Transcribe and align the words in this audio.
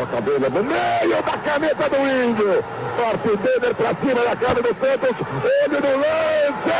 Toca 0.00 0.18
dele 0.22 0.48
no 0.48 0.64
meio 0.64 1.22
da 1.22 1.36
caneta 1.44 1.90
do 1.90 1.96
índio. 1.96 2.64
Forte 2.96 3.36
Denner 3.36 3.74
pra 3.74 3.94
cima 3.96 4.22
da 4.22 4.34
cara 4.34 4.62
do 4.62 4.74
Santos. 4.76 5.14
Ele 5.44 5.78
no 5.78 5.96
lance. 5.98 6.70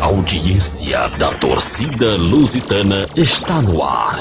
Audiência 0.00 1.08
da 1.18 1.34
torcida 1.38 2.16
lusitana 2.16 3.04
está 3.14 3.60
no 3.60 3.82
ar. 3.82 4.16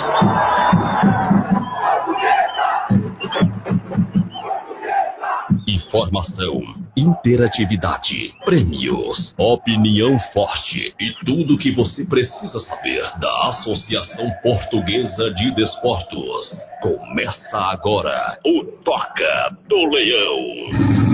Informação, 5.65 6.61
interatividade, 6.97 8.33
prêmios, 8.43 9.33
opinião 9.37 10.19
forte 10.33 10.93
e 10.99 11.13
tudo 11.25 11.55
o 11.55 11.57
que 11.57 11.71
você 11.71 12.03
precisa 12.03 12.59
saber 12.59 13.01
da 13.19 13.47
Associação 13.47 14.29
Portuguesa 14.43 15.31
de 15.33 15.55
Desportos. 15.55 16.51
Começa 16.81 17.57
agora 17.57 18.37
o 18.45 18.65
Toca 18.83 19.55
do 19.67 19.85
Leão. 19.85 21.09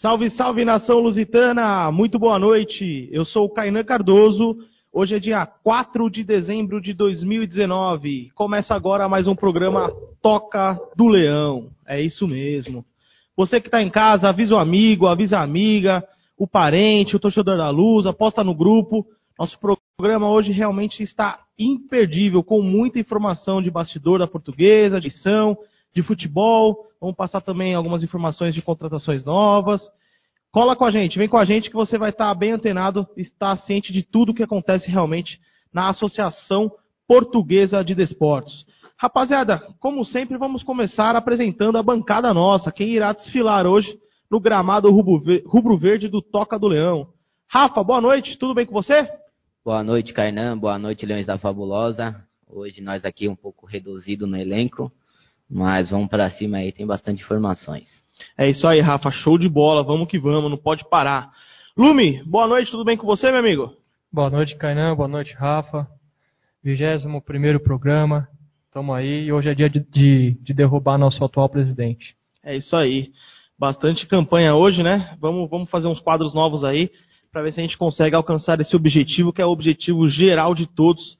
Salve, 0.00 0.30
salve 0.30 0.64
nação 0.64 0.98
lusitana! 0.98 1.92
Muito 1.92 2.18
boa 2.18 2.38
noite. 2.38 3.06
Eu 3.12 3.22
sou 3.22 3.44
o 3.44 3.50
Kainan 3.50 3.84
Cardoso. 3.84 4.56
Hoje 4.90 5.16
é 5.16 5.18
dia 5.18 5.44
4 5.44 6.08
de 6.08 6.24
dezembro 6.24 6.80
de 6.80 6.94
2019. 6.94 8.30
Começa 8.34 8.74
agora 8.74 9.10
mais 9.10 9.28
um 9.28 9.36
programa 9.36 9.92
Toca 10.22 10.80
do 10.96 11.06
Leão. 11.06 11.68
É 11.86 12.00
isso 12.00 12.26
mesmo. 12.26 12.82
Você 13.36 13.60
que 13.60 13.68
está 13.68 13.82
em 13.82 13.90
casa, 13.90 14.30
avisa 14.30 14.54
o 14.54 14.58
amigo, 14.58 15.06
avisa 15.06 15.36
a 15.36 15.42
amiga, 15.42 16.02
o 16.34 16.48
parente, 16.48 17.14
o 17.14 17.20
torcedor 17.20 17.58
da 17.58 17.68
luz, 17.68 18.06
aposta 18.06 18.42
no 18.42 18.54
grupo. 18.54 19.04
Nosso 19.38 19.58
programa 19.98 20.30
hoje 20.30 20.50
realmente 20.50 21.02
está 21.02 21.40
imperdível, 21.58 22.42
com 22.42 22.62
muita 22.62 22.98
informação 22.98 23.60
de 23.60 23.70
bastidor 23.70 24.18
da 24.20 24.26
portuguesa, 24.26 24.98
de 24.98 25.08
edição, 25.08 25.58
de 25.94 26.02
futebol. 26.02 26.86
Vamos 27.00 27.16
passar 27.16 27.40
também 27.40 27.74
algumas 27.74 28.02
informações 28.02 28.54
de 28.54 28.62
contratações 28.62 29.24
novas. 29.24 29.80
Cola 30.52 30.74
com 30.74 30.84
a 30.84 30.90
gente, 30.90 31.16
vem 31.16 31.28
com 31.28 31.36
a 31.36 31.44
gente 31.44 31.70
que 31.70 31.76
você 31.76 31.96
vai 31.96 32.10
estar 32.10 32.34
bem 32.34 32.52
antenado 32.52 33.06
estar 33.16 33.56
ciente 33.58 33.92
de 33.92 34.02
tudo 34.02 34.32
o 34.32 34.34
que 34.34 34.42
acontece 34.42 34.90
realmente 34.90 35.38
na 35.72 35.88
Associação 35.88 36.70
Portuguesa 37.06 37.84
de 37.84 37.94
Desportos. 37.94 38.66
Rapaziada, 38.96 39.58
como 39.78 40.04
sempre, 40.04 40.36
vamos 40.36 40.62
começar 40.62 41.16
apresentando 41.16 41.78
a 41.78 41.82
bancada 41.82 42.34
nossa, 42.34 42.72
quem 42.72 42.88
irá 42.88 43.12
desfilar 43.12 43.66
hoje 43.66 43.98
no 44.30 44.38
gramado 44.38 44.90
rubro-verde 44.90 46.08
do 46.08 46.20
Toca 46.20 46.58
do 46.58 46.68
Leão. 46.68 47.08
Rafa, 47.48 47.82
boa 47.82 48.00
noite, 48.00 48.38
tudo 48.38 48.54
bem 48.54 48.66
com 48.66 48.72
você? 48.72 49.08
Boa 49.64 49.82
noite, 49.82 50.12
Kainan. 50.12 50.58
Boa 50.58 50.78
noite, 50.78 51.04
Leões 51.04 51.26
da 51.26 51.38
Fabulosa. 51.38 52.24
Hoje 52.48 52.80
nós 52.80 53.04
aqui 53.04 53.28
um 53.28 53.36
pouco 53.36 53.66
reduzido 53.66 54.26
no 54.26 54.36
elenco, 54.36 54.92
mas 55.50 55.90
vamos 55.90 56.08
para 56.08 56.30
cima 56.30 56.58
aí, 56.58 56.70
tem 56.70 56.86
bastante 56.86 57.22
informações. 57.22 57.88
É 58.38 58.48
isso 58.48 58.66
aí, 58.68 58.80
Rafa, 58.80 59.10
show 59.10 59.36
de 59.36 59.48
bola, 59.48 59.82
vamos 59.82 60.06
que 60.06 60.18
vamos, 60.18 60.50
não 60.50 60.58
pode 60.58 60.88
parar. 60.88 61.30
Lume, 61.76 62.22
boa 62.24 62.46
noite, 62.46 62.70
tudo 62.70 62.84
bem 62.84 62.96
com 62.96 63.06
você, 63.06 63.30
meu 63.30 63.40
amigo? 63.40 63.74
Boa 64.12 64.30
noite, 64.30 64.56
Kainan, 64.56 64.94
boa 64.94 65.08
noite, 65.08 65.34
Rafa. 65.34 65.86
21 66.62 67.20
primeiro 67.20 67.58
programa, 67.58 68.28
estamos 68.66 68.94
aí 68.94 69.24
e 69.24 69.32
hoje 69.32 69.48
é 69.48 69.54
dia 69.54 69.70
de, 69.70 69.80
de, 69.80 70.32
de 70.42 70.54
derrubar 70.54 70.98
nosso 70.98 71.24
atual 71.24 71.48
presidente. 71.48 72.14
É 72.44 72.56
isso 72.56 72.76
aí. 72.76 73.10
Bastante 73.58 74.06
campanha 74.06 74.54
hoje, 74.54 74.82
né? 74.82 75.16
Vamos, 75.20 75.48
vamos 75.50 75.70
fazer 75.70 75.88
uns 75.88 76.00
quadros 76.00 76.34
novos 76.34 76.64
aí 76.64 76.90
para 77.32 77.42
ver 77.42 77.52
se 77.52 77.60
a 77.60 77.62
gente 77.62 77.78
consegue 77.78 78.14
alcançar 78.14 78.60
esse 78.60 78.74
objetivo, 78.74 79.32
que 79.32 79.40
é 79.40 79.46
o 79.46 79.50
objetivo 79.50 80.08
geral 80.08 80.54
de 80.54 80.66
todos, 80.66 81.16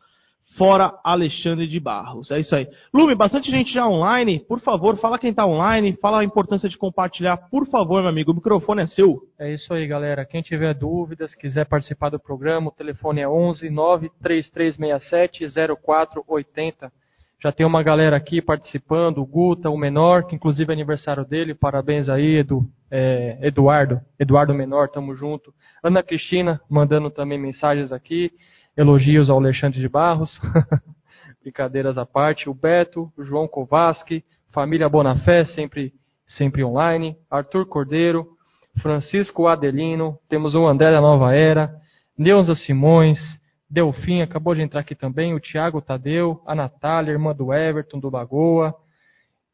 fora 0.60 0.92
Alexandre 1.02 1.66
de 1.66 1.80
Barros. 1.80 2.30
É 2.30 2.38
isso 2.38 2.54
aí. 2.54 2.68
Lume, 2.92 3.14
bastante 3.14 3.50
gente 3.50 3.72
já 3.72 3.88
online. 3.88 4.40
Por 4.40 4.60
favor, 4.60 4.94
fala 4.98 5.18
quem 5.18 5.30
está 5.30 5.46
online, 5.46 5.96
fala 6.02 6.20
a 6.20 6.24
importância 6.24 6.68
de 6.68 6.76
compartilhar. 6.76 7.38
Por 7.50 7.66
favor, 7.66 8.02
meu 8.02 8.10
amigo, 8.10 8.30
o 8.30 8.34
microfone 8.34 8.82
é 8.82 8.86
seu. 8.86 9.22
É 9.38 9.50
isso 9.54 9.72
aí, 9.72 9.86
galera. 9.86 10.26
Quem 10.26 10.42
tiver 10.42 10.74
dúvidas, 10.74 11.34
quiser 11.34 11.64
participar 11.64 12.10
do 12.10 12.20
programa, 12.20 12.68
o 12.68 12.72
telefone 12.72 13.22
é 13.22 13.28
11 13.28 13.70
93367 13.70 15.46
0480. 15.82 16.92
Já 17.42 17.50
tem 17.50 17.64
uma 17.64 17.82
galera 17.82 18.18
aqui 18.18 18.42
participando, 18.42 19.22
o 19.22 19.26
Guta, 19.26 19.70
o 19.70 19.78
Menor, 19.78 20.26
que 20.26 20.36
inclusive 20.36 20.70
é 20.70 20.74
aniversário 20.74 21.24
dele, 21.24 21.54
parabéns 21.54 22.06
aí, 22.10 22.36
Edu, 22.36 22.66
é, 22.90 23.38
Eduardo, 23.40 23.98
Eduardo 24.18 24.52
Menor, 24.52 24.90
tamo 24.90 25.14
junto. 25.14 25.54
Ana 25.82 26.02
Cristina, 26.02 26.60
mandando 26.68 27.10
também 27.10 27.38
mensagens 27.38 27.92
aqui, 27.92 28.30
elogios 28.76 29.30
ao 29.30 29.38
Alexandre 29.38 29.80
de 29.80 29.88
Barros, 29.88 30.40
brincadeiras 31.42 31.98
à 31.98 32.06
parte, 32.06 32.48
o 32.48 32.54
Beto, 32.54 33.12
o 33.16 33.24
João 33.24 33.48
Kovaski, 33.48 34.24
Família 34.52 34.88
Bonafé, 34.88 35.44
sempre, 35.44 35.92
sempre 36.26 36.64
online. 36.64 37.16
Arthur 37.30 37.66
Cordeiro, 37.66 38.26
Francisco 38.80 39.46
Adelino, 39.46 40.18
temos 40.28 40.54
o 40.54 40.66
André 40.66 40.90
da 40.90 41.00
Nova 41.00 41.34
Era, 41.34 41.72
Neuza 42.16 42.54
Simões, 42.54 43.18
Delfim 43.70 44.20
acabou 44.20 44.54
de 44.54 44.62
entrar 44.62 44.80
aqui 44.80 44.96
também, 44.96 45.32
o 45.32 45.40
Tiago 45.40 45.80
Tadeu, 45.80 46.42
a 46.44 46.56
Natália, 46.56 47.12
irmã 47.12 47.32
do 47.32 47.54
Everton, 47.54 48.00
do 48.00 48.10
Lagoa 48.10 48.74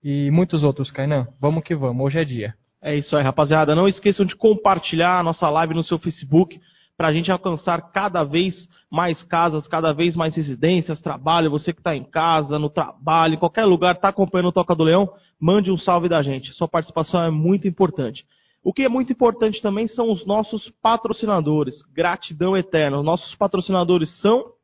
e 0.02 0.30
muitos 0.30 0.64
outros, 0.64 0.90
Kainan. 0.90 1.28
Vamos 1.38 1.62
que 1.62 1.74
vamos, 1.74 2.06
hoje 2.06 2.18
é 2.18 2.24
dia. 2.24 2.54
É 2.80 2.94
isso 2.94 3.14
aí, 3.16 3.22
rapaziada. 3.22 3.74
Não 3.74 3.86
esqueçam 3.86 4.24
de 4.24 4.34
compartilhar 4.34 5.18
a 5.18 5.22
nossa 5.22 5.50
live 5.50 5.74
no 5.74 5.84
seu 5.84 5.98
Facebook 5.98 6.58
para 6.96 7.08
a 7.08 7.12
gente 7.12 7.30
alcançar 7.30 7.92
cada 7.92 8.24
vez 8.24 8.68
mais 8.90 9.22
casas, 9.22 9.68
cada 9.68 9.92
vez 9.92 10.16
mais 10.16 10.34
residências, 10.34 11.00
trabalho. 11.00 11.50
Você 11.50 11.72
que 11.72 11.80
está 11.80 11.94
em 11.94 12.04
casa, 12.04 12.58
no 12.58 12.70
trabalho, 12.70 13.34
em 13.34 13.38
qualquer 13.38 13.64
lugar, 13.64 13.94
está 13.94 14.08
acompanhando 14.08 14.48
o 14.48 14.52
Toca 14.52 14.74
do 14.74 14.84
Leão, 14.84 15.08
mande 15.38 15.70
um 15.70 15.76
salve 15.76 16.08
da 16.08 16.22
gente. 16.22 16.52
Sua 16.54 16.68
participação 16.68 17.22
é 17.22 17.30
muito 17.30 17.68
importante. 17.68 18.24
O 18.64 18.72
que 18.72 18.82
é 18.82 18.88
muito 18.88 19.12
importante 19.12 19.62
também 19.62 19.86
são 19.86 20.10
os 20.10 20.26
nossos 20.26 20.72
patrocinadores. 20.82 21.82
Gratidão 21.94 22.56
eterna. 22.56 22.98
Os 22.98 23.04
nossos 23.04 23.34
patrocinadores 23.36 24.10
são 24.20 24.56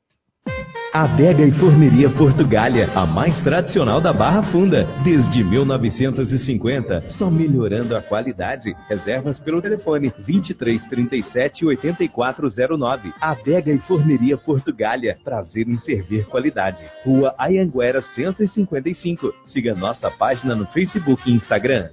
Adega 0.92 1.42
e 1.42 1.50
Forneria 1.52 2.10
Portugália, 2.10 2.92
a 2.94 3.06
mais 3.06 3.42
tradicional 3.42 3.98
da 3.98 4.12
Barra 4.12 4.42
Funda, 4.52 4.86
desde 5.02 5.42
1950, 5.42 7.08
só 7.12 7.30
melhorando 7.30 7.96
a 7.96 8.02
qualidade. 8.02 8.76
Reservas 8.90 9.40
pelo 9.40 9.62
telefone 9.62 10.12
23 10.18 10.84
37 10.84 11.64
8409. 11.64 13.10
Adega 13.18 13.72
e 13.72 13.78
Forneria 13.78 14.36
Portugália, 14.36 15.16
prazer 15.24 15.66
em 15.66 15.78
servir 15.78 16.26
qualidade. 16.26 16.84
Rua 17.06 17.34
Ayanguera 17.38 18.02
155. 18.02 19.32
Siga 19.46 19.74
nossa 19.74 20.10
página 20.10 20.54
no 20.54 20.66
Facebook 20.66 21.22
e 21.24 21.32
Instagram. 21.32 21.88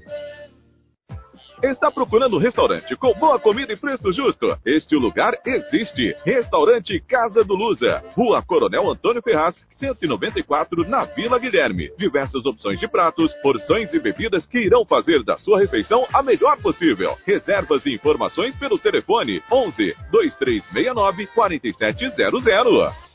Está 1.62 1.92
procurando 1.92 2.38
um 2.38 2.40
restaurante 2.40 2.96
com 2.96 3.14
boa 3.16 3.38
comida 3.38 3.74
e 3.74 3.78
preço 3.78 4.14
justo? 4.14 4.58
Este 4.66 4.96
lugar 4.96 5.38
existe. 5.46 6.16
Restaurante 6.24 7.02
Casa 7.02 7.44
do 7.44 7.54
Lusa. 7.54 8.02
Rua 8.14 8.42
Coronel 8.42 8.90
Antônio 8.90 9.22
Ferraz, 9.22 9.62
194, 9.72 10.88
na 10.88 11.04
Vila 11.04 11.38
Guilherme. 11.38 11.92
Diversas 11.98 12.46
opções 12.46 12.80
de 12.80 12.88
pratos, 12.88 13.34
porções 13.42 13.94
e 13.94 14.00
bebidas 14.00 14.48
que 14.48 14.60
irão 14.60 14.86
fazer 14.86 15.22
da 15.26 15.38
sua 15.38 15.60
refeição 15.60 16.08
a 16.14 16.24
melhor 16.24 16.56
possível. 16.62 17.18
Reservas 17.28 17.86
e 17.86 17.94
informações 17.94 18.56
pelo 18.56 18.80
telefone 18.80 19.44
11 19.52 19.96
2369 20.12 21.28
4700. 21.28 23.09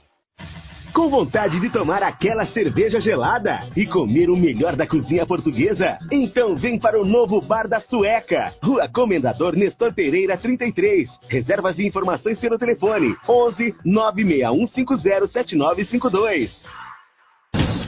Com 0.95 1.11
vontade 1.11 1.59
de 1.59 1.69
tomar 1.71 2.05
aquela 2.05 2.47
cerveja 2.47 3.01
gelada 3.01 3.59
e 3.77 3.85
comer 3.85 4.31
o 4.31 4.37
melhor 4.37 4.77
da 4.77 4.87
cozinha 4.87 5.27
portuguesa? 5.27 5.99
Então 6.09 6.55
vem 6.55 6.79
para 6.79 7.03
o 7.03 7.05
novo 7.05 7.41
Bar 7.41 7.67
da 7.67 7.81
Sueca, 7.81 8.55
Rua 8.63 8.89
Comendador 8.89 9.57
Nestor 9.57 9.93
Pereira 9.93 10.37
33. 10.37 11.11
Reservas 11.29 11.81
e 11.81 11.87
informações 11.89 12.39
pelo 12.39 12.57
telefone 12.57 13.17
11 13.29 13.75
96150 13.85 15.27
7952. 15.27 16.84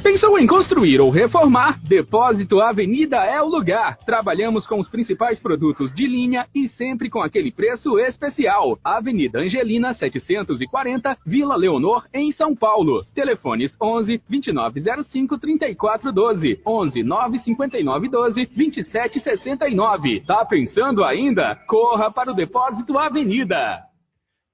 Pensou 0.07 0.39
em 0.39 0.47
construir 0.47 1.01
ou 1.01 1.11
reformar? 1.11 1.81
Depósito 1.83 2.61
Avenida 2.61 3.17
é 3.25 3.43
o 3.43 3.49
lugar. 3.49 3.99
Trabalhamos 4.07 4.65
com 4.65 4.79
os 4.79 4.89
principais 4.89 5.41
produtos 5.41 5.93
de 5.93 6.07
linha 6.07 6.47
e 6.55 6.69
sempre 6.69 7.11
com 7.11 7.21
aquele 7.21 7.51
preço 7.51 7.99
especial. 7.99 8.79
Avenida 8.85 9.41
Angelina 9.41 9.93
740, 9.95 11.19
Vila 11.27 11.57
Leonor, 11.57 12.07
em 12.15 12.31
São 12.31 12.55
Paulo. 12.55 13.05
Telefones 13.17 13.77
11 13.83 14.23
2905 14.29 15.39
3412, 15.39 16.61
11 16.65 17.03
959 17.03 18.09
12 18.09 18.47
2769. 18.47 20.21
Tá 20.21 20.45
pensando 20.45 21.03
ainda? 21.03 21.57
Corra 21.67 22.13
para 22.13 22.31
o 22.31 22.35
Depósito 22.35 22.97
Avenida. 22.97 23.83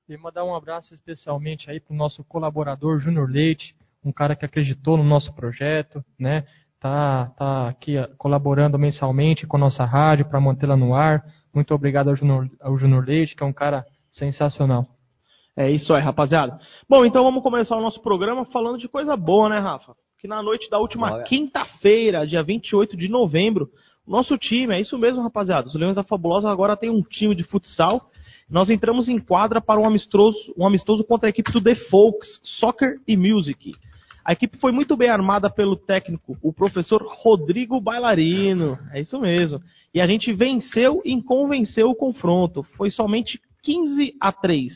E 0.08 0.16
mandar 0.16 0.44
um 0.44 0.54
abraço 0.54 0.94
especialmente 0.94 1.70
aí 1.70 1.78
para 1.78 1.92
o 1.92 1.96
nosso 1.96 2.24
colaborador 2.24 2.98
Júnior 2.98 3.30
Leite, 3.30 3.74
um 4.04 4.12
cara 4.12 4.34
que 4.36 4.44
acreditou 4.44 4.96
no 4.96 5.04
nosso 5.04 5.34
projeto, 5.34 6.04
né? 6.18 6.44
Tá, 6.80 7.26
tá 7.36 7.68
aqui 7.68 7.94
colaborando 8.18 8.76
mensalmente 8.76 9.46
com 9.46 9.56
a 9.56 9.60
nossa 9.60 9.84
rádio 9.84 10.28
para 10.28 10.40
mantê-la 10.40 10.76
no 10.76 10.94
ar. 10.94 11.22
Muito 11.54 11.72
obrigado 11.72 12.08
ao 12.08 12.16
Junior, 12.16 12.48
ao 12.60 12.76
Junior 12.76 13.04
Leite, 13.04 13.36
que 13.36 13.42
é 13.42 13.46
um 13.46 13.52
cara 13.52 13.84
sensacional. 14.10 14.86
É 15.56 15.70
isso 15.70 15.92
aí, 15.94 16.02
rapaziada. 16.02 16.58
Bom, 16.88 17.04
então 17.04 17.22
vamos 17.22 17.42
começar 17.42 17.76
o 17.76 17.80
nosso 17.80 18.00
programa 18.02 18.44
falando 18.46 18.78
de 18.78 18.88
coisa 18.88 19.16
boa, 19.16 19.48
né, 19.48 19.58
Rafa? 19.58 19.94
Que 20.18 20.26
na 20.26 20.42
noite 20.42 20.68
da 20.70 20.78
última 20.78 21.22
quinta-feira, 21.24 22.26
dia 22.26 22.42
28 22.42 22.96
de 22.96 23.08
novembro, 23.08 23.68
o 24.06 24.10
nosso 24.10 24.36
time, 24.36 24.74
é 24.74 24.80
isso 24.80 24.98
mesmo, 24.98 25.22
rapaziada. 25.22 25.68
Os 25.68 25.74
Leões 25.74 25.96
da 25.96 26.02
Fabulosa 26.02 26.50
agora 26.50 26.76
tem 26.76 26.90
um 26.90 27.02
time 27.02 27.34
de 27.34 27.44
futsal. 27.44 28.10
Nós 28.50 28.70
entramos 28.70 29.08
em 29.08 29.18
quadra 29.18 29.60
para 29.60 29.80
um 29.80 29.86
amistoso, 29.86 30.36
um 30.56 30.66
amistoso 30.66 31.04
contra 31.04 31.28
a 31.28 31.30
equipe 31.30 31.52
do 31.52 31.62
The 31.62 31.74
Folks, 31.90 32.40
Soccer 32.58 32.96
e 33.06 33.16
Music. 33.16 33.72
A 34.24 34.32
equipe 34.32 34.56
foi 34.58 34.70
muito 34.70 34.96
bem 34.96 35.08
armada 35.08 35.50
pelo 35.50 35.76
técnico, 35.76 36.36
o 36.42 36.52
professor 36.52 37.02
Rodrigo 37.04 37.80
Bailarino. 37.80 38.78
É 38.92 39.00
isso 39.00 39.18
mesmo. 39.20 39.60
E 39.92 40.00
a 40.00 40.06
gente 40.06 40.32
venceu 40.32 41.02
e 41.04 41.20
convenceu 41.22 41.90
o 41.90 41.94
confronto. 41.94 42.62
Foi 42.76 42.90
somente 42.90 43.40
15 43.62 44.14
a 44.20 44.32
3. 44.32 44.72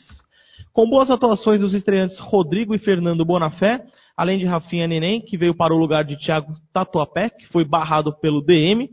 Com 0.73 0.89
boas 0.89 1.09
atuações 1.09 1.61
dos 1.61 1.73
estreantes 1.73 2.19
Rodrigo 2.19 2.75
e 2.75 2.79
Fernando 2.79 3.25
Bonafé, 3.25 3.83
além 4.15 4.37
de 4.37 4.45
Rafinha 4.45 4.87
Neném, 4.87 5.21
que 5.21 5.37
veio 5.37 5.55
para 5.55 5.73
o 5.73 5.77
lugar 5.77 6.03
de 6.03 6.17
Thiago 6.17 6.53
Tatuapé, 6.73 7.29
que 7.29 7.47
foi 7.47 7.63
barrado 7.63 8.13
pelo 8.19 8.41
DM, 8.41 8.89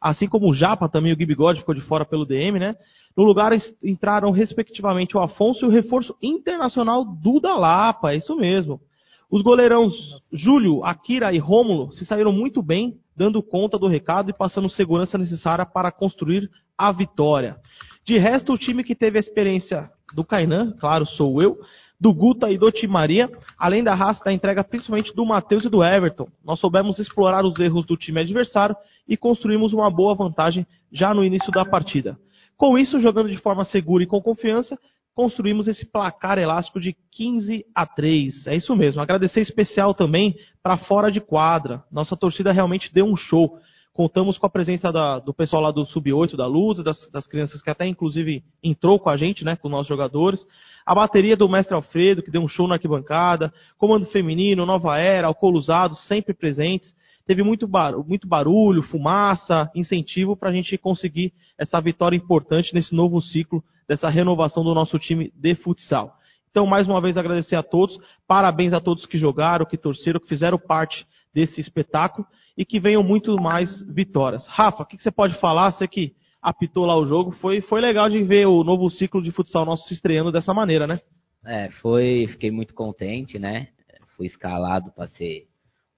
assim 0.00 0.26
como 0.26 0.48
o 0.48 0.54
Japa, 0.54 0.88
também 0.88 1.12
o 1.12 1.16
Gui 1.16 1.26
Bigode 1.26 1.60
ficou 1.60 1.74
de 1.74 1.82
fora 1.82 2.04
pelo 2.04 2.24
DM, 2.24 2.58
né? 2.58 2.76
No 3.16 3.24
lugar 3.24 3.52
entraram, 3.82 4.30
respectivamente, 4.30 5.16
o 5.16 5.20
Afonso 5.20 5.64
e 5.64 5.68
o 5.68 5.70
reforço 5.70 6.16
internacional 6.22 7.04
Duda 7.04 7.54
Lapa, 7.54 8.12
é 8.12 8.16
isso 8.16 8.36
mesmo. 8.36 8.80
Os 9.30 9.42
goleirões 9.42 9.92
Júlio, 10.32 10.84
Akira 10.84 11.32
e 11.32 11.38
Rômulo 11.38 11.92
se 11.92 12.04
saíram 12.04 12.32
muito 12.32 12.60
bem, 12.60 12.94
dando 13.16 13.42
conta 13.42 13.78
do 13.78 13.86
recado 13.86 14.30
e 14.30 14.36
passando 14.36 14.68
segurança 14.68 15.16
necessária 15.16 15.64
para 15.64 15.92
construir 15.92 16.50
a 16.76 16.90
vitória. 16.90 17.56
De 18.04 18.18
resto, 18.18 18.52
o 18.52 18.58
time 18.58 18.82
que 18.82 18.94
teve 18.94 19.18
a 19.18 19.20
experiência 19.20 19.88
do 20.14 20.24
Kainan, 20.24 20.72
claro, 20.72 21.06
sou 21.06 21.40
eu, 21.40 21.58
do 22.00 22.12
Guta 22.12 22.50
e 22.50 22.58
do 22.58 22.72
Timaria, 22.72 23.30
além 23.56 23.84
da 23.84 23.94
raça 23.94 24.24
da 24.24 24.32
entrega 24.32 24.64
principalmente 24.64 25.14
do 25.14 25.24
Matheus 25.24 25.64
e 25.64 25.68
do 25.68 25.84
Everton. 25.84 26.26
Nós 26.44 26.58
soubemos 26.58 26.98
explorar 26.98 27.44
os 27.44 27.58
erros 27.60 27.84
do 27.84 27.96
time 27.96 28.20
adversário 28.20 28.74
e 29.06 29.16
construímos 29.16 29.72
uma 29.72 29.90
boa 29.90 30.14
vantagem 30.14 30.66
já 30.90 31.14
no 31.14 31.22
início 31.22 31.52
da 31.52 31.64
partida. 31.64 32.18
Com 32.56 32.76
isso, 32.78 32.98
jogando 32.98 33.30
de 33.30 33.36
forma 33.36 33.64
segura 33.64 34.02
e 34.02 34.06
com 34.06 34.20
confiança, 34.20 34.78
construímos 35.14 35.68
esse 35.68 35.90
placar 35.90 36.38
elástico 36.38 36.80
de 36.80 36.96
15 37.12 37.64
a 37.74 37.86
3. 37.86 38.46
É 38.46 38.56
isso 38.56 38.74
mesmo. 38.74 39.00
Agradecer 39.00 39.40
especial 39.40 39.94
também 39.94 40.34
para 40.62 40.78
fora 40.78 41.10
de 41.10 41.20
quadra. 41.20 41.82
Nossa 41.90 42.16
torcida 42.16 42.52
realmente 42.52 42.92
deu 42.92 43.04
um 43.04 43.16
show. 43.16 43.58
Contamos 43.92 44.38
com 44.38 44.46
a 44.46 44.50
presença 44.50 44.92
da, 44.92 45.18
do 45.18 45.34
pessoal 45.34 45.62
lá 45.62 45.70
do 45.72 45.84
Sub-8, 45.84 46.36
da 46.36 46.46
Luz, 46.46 46.82
das, 46.82 47.10
das, 47.10 47.26
crianças 47.26 47.60
que 47.60 47.68
até 47.68 47.86
inclusive 47.86 48.42
entrou 48.62 49.00
com 49.00 49.10
a 49.10 49.16
gente, 49.16 49.44
né, 49.44 49.56
com 49.56 49.68
nossos 49.68 49.88
jogadores. 49.88 50.40
A 50.86 50.94
bateria 50.94 51.36
do 51.36 51.48
Mestre 51.48 51.74
Alfredo, 51.74 52.22
que 52.22 52.30
deu 52.30 52.40
um 52.40 52.48
show 52.48 52.68
na 52.68 52.76
arquibancada. 52.76 53.52
Comando 53.76 54.06
Feminino, 54.06 54.64
Nova 54.64 54.96
Era, 54.96 55.26
Alcool 55.26 55.54
Usado, 55.54 55.94
sempre 55.96 56.32
presentes. 56.32 56.94
Teve 57.30 57.44
muito, 57.44 57.68
bar, 57.68 57.96
muito 57.96 58.26
barulho, 58.26 58.82
fumaça, 58.82 59.70
incentivo 59.72 60.36
para 60.36 60.48
a 60.48 60.52
gente 60.52 60.76
conseguir 60.76 61.32
essa 61.56 61.80
vitória 61.80 62.16
importante 62.16 62.74
nesse 62.74 62.92
novo 62.92 63.20
ciclo 63.20 63.62
dessa 63.86 64.08
renovação 64.08 64.64
do 64.64 64.74
nosso 64.74 64.98
time 64.98 65.32
de 65.36 65.54
futsal. 65.54 66.12
Então, 66.50 66.66
mais 66.66 66.88
uma 66.88 67.00
vez, 67.00 67.16
agradecer 67.16 67.54
a 67.54 67.62
todos. 67.62 67.96
Parabéns 68.26 68.72
a 68.72 68.80
todos 68.80 69.06
que 69.06 69.16
jogaram, 69.16 69.64
que 69.64 69.78
torceram, 69.78 70.18
que 70.18 70.26
fizeram 70.26 70.58
parte 70.58 71.06
desse 71.32 71.60
espetáculo 71.60 72.26
e 72.58 72.64
que 72.64 72.80
venham 72.80 73.04
muito 73.04 73.40
mais 73.40 73.80
vitórias. 73.86 74.44
Rafa, 74.48 74.82
o 74.82 74.86
que, 74.86 74.98
você 74.98 75.12
pode 75.12 75.38
falar? 75.38 75.70
Você 75.70 75.86
que 75.86 76.12
apitou 76.42 76.84
lá 76.84 76.96
o 76.96 77.06
jogo, 77.06 77.30
foi, 77.30 77.60
foi 77.60 77.80
legal 77.80 78.10
de 78.10 78.20
ver 78.24 78.48
o 78.48 78.64
novo 78.64 78.90
ciclo 78.90 79.22
de 79.22 79.30
futsal 79.30 79.64
nosso 79.64 79.86
se 79.86 79.94
estreando 79.94 80.32
dessa 80.32 80.52
maneira, 80.52 80.84
né? 80.84 80.98
É, 81.46 81.70
foi, 81.80 82.26
fiquei 82.26 82.50
muito 82.50 82.74
contente, 82.74 83.38
né? 83.38 83.68
Fui 84.16 84.26
escalado 84.26 84.90
para 84.90 85.06
ser 85.06 85.48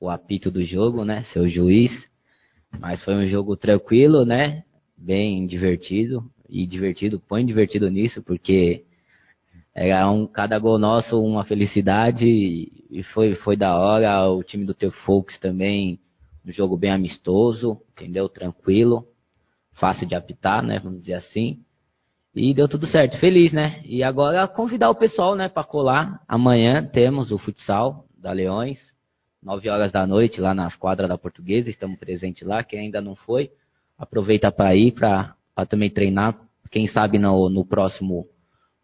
o 0.03 0.11
apito 0.11 0.51
do 0.51 0.65
jogo, 0.65 1.05
né? 1.05 1.23
Ser 1.33 1.39
o 1.39 1.49
juiz. 1.49 1.93
Mas 2.81 3.03
foi 3.05 3.15
um 3.15 3.29
jogo 3.29 3.57
tranquilo, 3.57 4.25
né? 4.25 4.65
Bem 4.99 5.47
divertido 5.47 6.25
e 6.49 6.67
divertido, 6.67 7.23
põe 7.29 7.47
divertido 7.47 7.89
nisso, 7.89 8.21
porque 8.21 8.85
era 9.73 10.11
um, 10.11 10.27
cada 10.27 10.59
gol 10.59 10.77
nosso 10.77 11.23
uma 11.23 11.45
felicidade 11.45 12.27
e 12.27 13.03
foi, 13.15 13.37
foi 13.37 13.57
da 13.57 13.79
hora. 13.79 14.29
O 14.29 14.43
time 14.43 14.65
do 14.65 14.75
Teu 14.75 14.91
Folks 14.91 15.39
também, 15.39 16.01
um 16.45 16.51
jogo 16.51 16.77
bem 16.77 16.91
amistoso, 16.91 17.81
entendeu? 17.93 18.29
Tranquilo, 18.29 19.07
fácil 19.75 20.05
de 20.05 20.17
apitar, 20.17 20.65
né? 20.65 20.81
Vamos 20.81 20.99
dizer 20.99 21.15
assim. 21.15 21.61
E 22.35 22.53
deu 22.53 22.67
tudo 22.67 22.89
certo, 22.89 23.21
feliz, 23.21 23.53
né? 23.53 23.81
E 23.85 24.03
agora 24.03 24.49
convidar 24.49 24.91
o 24.91 24.97
pessoal, 24.97 25.37
né, 25.37 25.49
para 25.49 25.63
colar. 25.63 26.21
Amanhã 26.27 26.85
temos 26.85 27.31
o 27.31 27.39
futsal 27.39 28.05
da 28.19 28.33
Leões, 28.33 28.81
9 29.43 29.69
horas 29.69 29.91
da 29.91 30.07
noite, 30.07 30.41
lá 30.41 30.55
nas 30.55 30.77
quadras 30.77 31.09
da 31.09 31.19
Portuguesa, 31.19 31.69
estamos 31.69 31.99
presentes 31.99 32.47
lá. 32.47 32.63
Quem 32.63 32.81
ainda 32.81 33.01
não 33.01 33.17
foi, 33.17 33.51
aproveita 33.99 34.53
para 34.53 34.75
ir, 34.75 34.93
para 34.93 35.35
também 35.69 35.91
treinar. 35.91 36.39
Quem 36.71 36.87
sabe 36.87 37.19
no, 37.19 37.49
no 37.49 37.65
próximo 37.65 38.27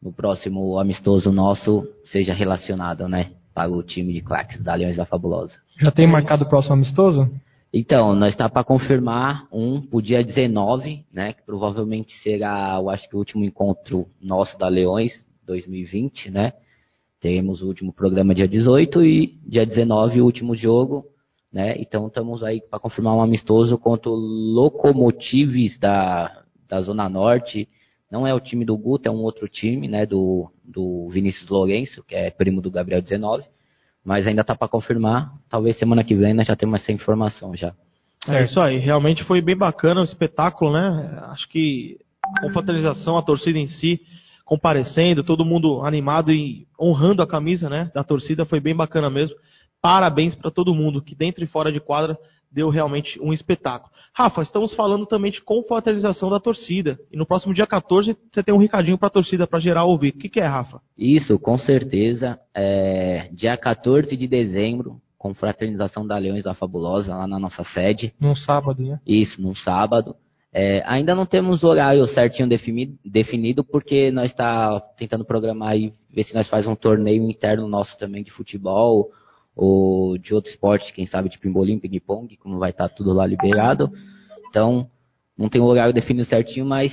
no 0.00 0.12
próximo 0.12 0.78
amistoso 0.78 1.32
nosso 1.32 1.86
seja 2.04 2.32
relacionado, 2.32 3.08
né? 3.08 3.32
Para 3.52 3.68
o 3.70 3.82
time 3.82 4.12
de 4.12 4.20
claques 4.20 4.62
da 4.62 4.74
Leões 4.74 4.96
da 4.96 5.04
Fabulosa. 5.04 5.54
Já 5.80 5.90
tem 5.90 6.06
marcado 6.06 6.44
o 6.44 6.48
próximo 6.48 6.74
amistoso? 6.74 7.28
Então, 7.72 8.14
nós 8.14 8.30
está 8.30 8.48
para 8.48 8.64
confirmar 8.64 9.46
um 9.52 9.80
para 9.80 9.96
o 9.96 10.02
dia 10.02 10.22
19, 10.24 11.04
né? 11.12 11.32
Que 11.32 11.42
provavelmente 11.44 12.12
será, 12.22 12.76
eu 12.80 12.88
acho 12.88 13.08
que 13.08 13.16
o 13.16 13.18
último 13.18 13.44
encontro 13.44 14.06
nosso 14.22 14.56
da 14.56 14.68
Leões 14.68 15.12
2020, 15.46 16.30
né? 16.30 16.52
Teremos 17.20 17.62
o 17.62 17.66
último 17.66 17.92
programa 17.92 18.34
dia 18.34 18.46
18 18.46 19.04
e 19.04 19.38
dia 19.44 19.66
19 19.66 20.20
o 20.20 20.24
último 20.24 20.54
jogo, 20.54 21.04
né? 21.52 21.74
Então 21.78 22.06
estamos 22.06 22.44
aí 22.44 22.60
para 22.60 22.78
confirmar 22.78 23.14
um 23.14 23.22
amistoso 23.22 23.76
contra 23.76 24.08
o 24.08 24.14
Locomotives 24.14 25.78
da, 25.78 26.44
da 26.68 26.80
Zona 26.80 27.08
Norte. 27.08 27.68
Não 28.10 28.26
é 28.26 28.32
o 28.32 28.40
time 28.40 28.64
do 28.64 28.76
Guto, 28.76 29.08
é 29.08 29.10
um 29.10 29.22
outro 29.22 29.48
time, 29.48 29.88
né? 29.88 30.06
Do, 30.06 30.48
do 30.64 31.08
Vinícius 31.10 31.50
Lourenço, 31.50 32.04
que 32.04 32.14
é 32.14 32.30
primo 32.30 32.60
do 32.60 32.70
Gabriel 32.70 33.02
19. 33.02 33.44
Mas 34.04 34.26
ainda 34.26 34.42
está 34.42 34.54
para 34.54 34.68
confirmar. 34.68 35.32
Talvez 35.50 35.76
semana 35.76 36.04
que 36.04 36.14
vem 36.14 36.32
nós 36.32 36.46
já 36.46 36.54
temos 36.54 36.80
essa 36.80 36.92
informação 36.92 37.56
já. 37.56 37.74
É 38.28 38.44
isso 38.44 38.60
aí, 38.60 38.78
realmente 38.78 39.24
foi 39.24 39.40
bem 39.40 39.56
bacana 39.56 40.00
o 40.00 40.04
espetáculo, 40.04 40.72
né? 40.72 41.18
Acho 41.30 41.48
que 41.48 41.98
com 42.40 42.52
fraternização, 42.52 43.16
a 43.16 43.22
torcida 43.22 43.58
em 43.58 43.66
si 43.66 44.00
comparecendo, 44.48 45.22
todo 45.22 45.44
mundo 45.44 45.82
animado 45.82 46.32
e 46.32 46.66
honrando 46.80 47.20
a 47.20 47.26
camisa 47.26 47.68
né, 47.68 47.90
da 47.94 48.02
torcida, 48.02 48.46
foi 48.46 48.58
bem 48.58 48.74
bacana 48.74 49.10
mesmo. 49.10 49.36
Parabéns 49.78 50.34
para 50.34 50.50
todo 50.50 50.74
mundo 50.74 51.02
que 51.02 51.14
dentro 51.14 51.44
e 51.44 51.46
fora 51.46 51.70
de 51.70 51.78
quadra 51.78 52.16
deu 52.50 52.70
realmente 52.70 53.20
um 53.20 53.30
espetáculo. 53.30 53.92
Rafa, 54.14 54.40
estamos 54.40 54.72
falando 54.72 55.04
também 55.04 55.30
de 55.30 55.42
confraternização 55.42 56.30
da 56.30 56.40
torcida. 56.40 56.98
E 57.12 57.16
no 57.18 57.26
próximo 57.26 57.52
dia 57.52 57.66
14 57.66 58.16
você 58.32 58.42
tem 58.42 58.54
um 58.54 58.58
recadinho 58.58 58.96
para 58.96 59.08
a 59.08 59.10
torcida, 59.10 59.46
para 59.46 59.58
geral 59.58 59.90
ouvir. 59.90 60.14
O 60.14 60.18
que, 60.18 60.30
que, 60.30 60.40
é, 60.40 60.46
Rafa? 60.46 60.80
Isso, 60.96 61.38
com 61.38 61.58
certeza. 61.58 62.40
É, 62.54 63.28
dia 63.34 63.54
14 63.54 64.16
de 64.16 64.26
dezembro, 64.26 64.98
confraternização 65.18 66.06
da 66.06 66.16
Leões 66.16 66.44
da 66.44 66.54
Fabulosa, 66.54 67.14
lá 67.14 67.26
na 67.26 67.38
nossa 67.38 67.64
sede. 67.64 68.14
Num 68.18 68.34
sábado, 68.34 68.82
né? 68.82 68.98
Isso, 69.06 69.42
num 69.42 69.54
sábado. 69.54 70.16
É, 70.52 70.82
ainda 70.86 71.14
não 71.14 71.26
temos 71.26 71.62
horário 71.62 72.06
certinho 72.08 72.48
definido, 72.48 72.98
definido 73.04 73.62
porque 73.62 74.10
nós 74.10 74.30
está 74.30 74.80
tentando 74.96 75.24
programar 75.24 75.76
e 75.76 75.92
ver 76.10 76.24
se 76.24 76.34
nós 76.34 76.48
faz 76.48 76.66
um 76.66 76.74
torneio 76.74 77.28
interno 77.28 77.68
nosso 77.68 77.96
também 77.98 78.22
de 78.22 78.30
futebol 78.30 79.10
ou 79.54 80.16
de 80.16 80.32
outro 80.32 80.50
esporte, 80.50 80.92
quem 80.94 81.06
sabe 81.06 81.28
de 81.28 81.38
pimbolim, 81.38 81.78
ping-pong, 81.78 82.36
como 82.36 82.58
vai 82.58 82.70
estar 82.70 82.88
tá 82.88 82.94
tudo 82.94 83.12
lá 83.12 83.26
liberado. 83.26 83.90
Então, 84.48 84.88
não 85.36 85.48
tem 85.48 85.60
um 85.60 85.66
horário 85.66 85.92
definido 85.92 86.26
certinho, 86.26 86.64
mas 86.64 86.92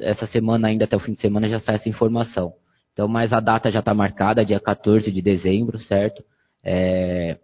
essa 0.00 0.26
semana, 0.26 0.68
ainda 0.68 0.84
até 0.84 0.96
o 0.96 1.00
fim 1.00 1.12
de 1.14 1.20
semana, 1.20 1.48
já 1.48 1.60
sai 1.60 1.76
essa 1.76 1.88
informação. 1.88 2.54
Então, 2.92 3.06
mas 3.06 3.32
a 3.32 3.40
data 3.40 3.70
já 3.70 3.80
está 3.80 3.92
marcada, 3.92 4.44
dia 4.44 4.58
14 4.58 5.10
de 5.10 5.20
dezembro, 5.20 5.78
certo? 5.80 6.24
É, 6.64 7.38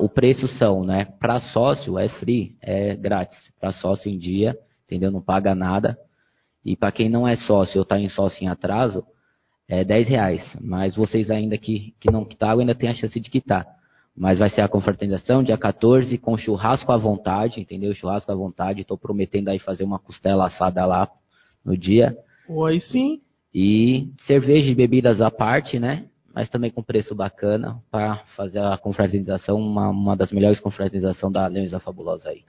o 0.00 0.08
preço 0.08 0.48
são, 0.48 0.84
né? 0.84 1.06
Para 1.20 1.40
sócio 1.40 1.98
é 1.98 2.08
free, 2.08 2.56
é 2.60 2.96
grátis. 2.96 3.38
Para 3.60 3.72
sócio 3.72 4.10
em 4.10 4.18
dia, 4.18 4.56
entendeu? 4.84 5.10
Não 5.10 5.22
paga 5.22 5.54
nada. 5.54 5.96
E 6.64 6.76
para 6.76 6.90
quem 6.90 7.08
não 7.08 7.28
é 7.28 7.36
sócio 7.36 7.78
ou 7.78 7.82
está 7.82 7.98
em 7.98 8.08
sócio 8.08 8.42
em 8.42 8.48
atraso, 8.48 9.04
é 9.68 9.84
10 9.84 10.08
reais. 10.08 10.58
Mas 10.60 10.96
vocês 10.96 11.30
ainda 11.30 11.56
que, 11.56 11.94
que 12.00 12.10
não 12.10 12.24
quitaram, 12.24 12.60
ainda 12.60 12.74
tem 12.74 12.88
a 12.88 12.94
chance 12.94 13.18
de 13.20 13.30
quitar. 13.30 13.66
Mas 14.16 14.38
vai 14.38 14.48
ser 14.48 14.60
a 14.60 14.68
confraternização, 14.68 15.42
dia 15.42 15.58
14, 15.58 16.16
com 16.18 16.36
churrasco 16.36 16.90
à 16.92 16.96
vontade, 16.96 17.60
entendeu? 17.60 17.94
Churrasco 17.94 18.30
à 18.30 18.34
vontade. 18.34 18.80
Estou 18.80 18.96
prometendo 18.96 19.48
aí 19.48 19.58
fazer 19.58 19.84
uma 19.84 19.98
costela 19.98 20.46
assada 20.46 20.84
lá 20.86 21.08
no 21.64 21.76
dia. 21.76 22.16
Oi, 22.48 22.78
sim. 22.80 23.20
E 23.52 24.10
cerveja 24.26 24.70
e 24.70 24.74
bebidas 24.74 25.20
à 25.20 25.30
parte, 25.30 25.78
né? 25.78 26.06
Mas 26.34 26.48
também 26.48 26.70
com 26.70 26.82
preço 26.82 27.14
bacana 27.14 27.80
para 27.90 28.16
fazer 28.36 28.58
a 28.58 28.76
confraternização, 28.76 29.56
uma, 29.56 29.88
uma 29.88 30.16
das 30.16 30.32
melhores 30.32 30.58
confraternizações 30.58 31.32
da 31.32 31.48
da 31.48 31.80
Fabulosa 31.80 32.28
aí. 32.28 32.42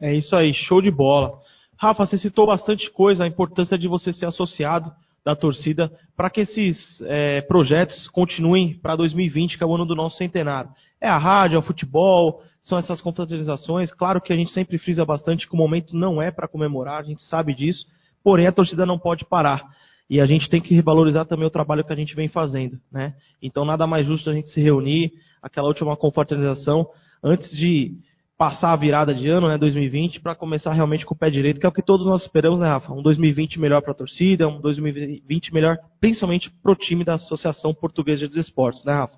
É 0.00 0.14
isso 0.14 0.34
aí, 0.34 0.54
show 0.54 0.80
de 0.80 0.90
bola. 0.90 1.38
Rafa, 1.76 2.06
você 2.06 2.16
citou 2.16 2.46
bastante 2.46 2.90
coisa, 2.90 3.24
a 3.24 3.28
importância 3.28 3.76
de 3.78 3.88
você 3.88 4.12
ser 4.12 4.26
associado 4.26 4.90
da 5.24 5.36
torcida 5.36 5.90
para 6.16 6.30
que 6.30 6.40
esses 6.40 7.00
é, 7.02 7.42
projetos 7.42 8.08
continuem 8.08 8.78
para 8.78 8.96
2020, 8.96 9.58
que 9.58 9.64
é 9.64 9.66
o 9.66 9.74
ano 9.74 9.84
do 9.84 9.94
nosso 9.94 10.16
centenário. 10.16 10.70
É 11.00 11.08
a 11.08 11.18
rádio, 11.18 11.56
é 11.56 11.58
o 11.58 11.62
futebol, 11.62 12.42
são 12.62 12.78
essas 12.78 13.00
confraternizações. 13.00 13.92
Claro 13.92 14.20
que 14.20 14.32
a 14.32 14.36
gente 14.36 14.50
sempre 14.52 14.78
frisa 14.78 15.04
bastante 15.04 15.46
que 15.46 15.54
o 15.54 15.58
momento 15.58 15.94
não 15.96 16.22
é 16.22 16.30
para 16.30 16.48
comemorar, 16.48 17.00
a 17.00 17.04
gente 17.04 17.22
sabe 17.24 17.54
disso, 17.54 17.86
porém 18.24 18.46
a 18.46 18.52
torcida 18.52 18.86
não 18.86 18.98
pode 18.98 19.24
parar. 19.26 19.62
E 20.10 20.20
a 20.20 20.26
gente 20.26 20.50
tem 20.50 20.60
que 20.60 20.74
revalorizar 20.74 21.24
também 21.24 21.46
o 21.46 21.50
trabalho 21.50 21.84
que 21.84 21.92
a 21.92 21.96
gente 21.96 22.16
vem 22.16 22.26
fazendo, 22.26 22.80
né? 22.90 23.14
Então 23.40 23.64
nada 23.64 23.86
mais 23.86 24.04
justo 24.04 24.28
a 24.28 24.34
gente 24.34 24.48
se 24.48 24.60
reunir, 24.60 25.12
aquela 25.40 25.68
última 25.68 25.96
confraternização, 25.96 26.88
antes 27.22 27.48
de 27.56 27.92
passar 28.36 28.72
a 28.72 28.76
virada 28.76 29.14
de 29.14 29.28
ano, 29.28 29.48
né, 29.48 29.56
2020, 29.56 30.18
para 30.20 30.34
começar 30.34 30.72
realmente 30.72 31.04
com 31.06 31.14
o 31.14 31.16
pé 31.16 31.30
direito, 31.30 31.60
que 31.60 31.66
é 31.66 31.68
o 31.68 31.72
que 31.72 31.82
todos 31.82 32.06
nós 32.06 32.22
esperamos, 32.22 32.58
né, 32.58 32.66
Rafa? 32.66 32.92
Um 32.92 33.02
2020 33.02 33.60
melhor 33.60 33.82
para 33.82 33.92
a 33.92 33.94
torcida, 33.94 34.48
um 34.48 34.60
2020 34.60 35.54
melhor 35.54 35.76
principalmente 36.00 36.50
para 36.62 36.72
o 36.72 36.74
time 36.74 37.04
da 37.04 37.14
Associação 37.14 37.72
Portuguesa 37.72 38.26
de 38.26 38.40
Esportes, 38.40 38.82
né, 38.84 38.94
Rafa? 38.94 39.16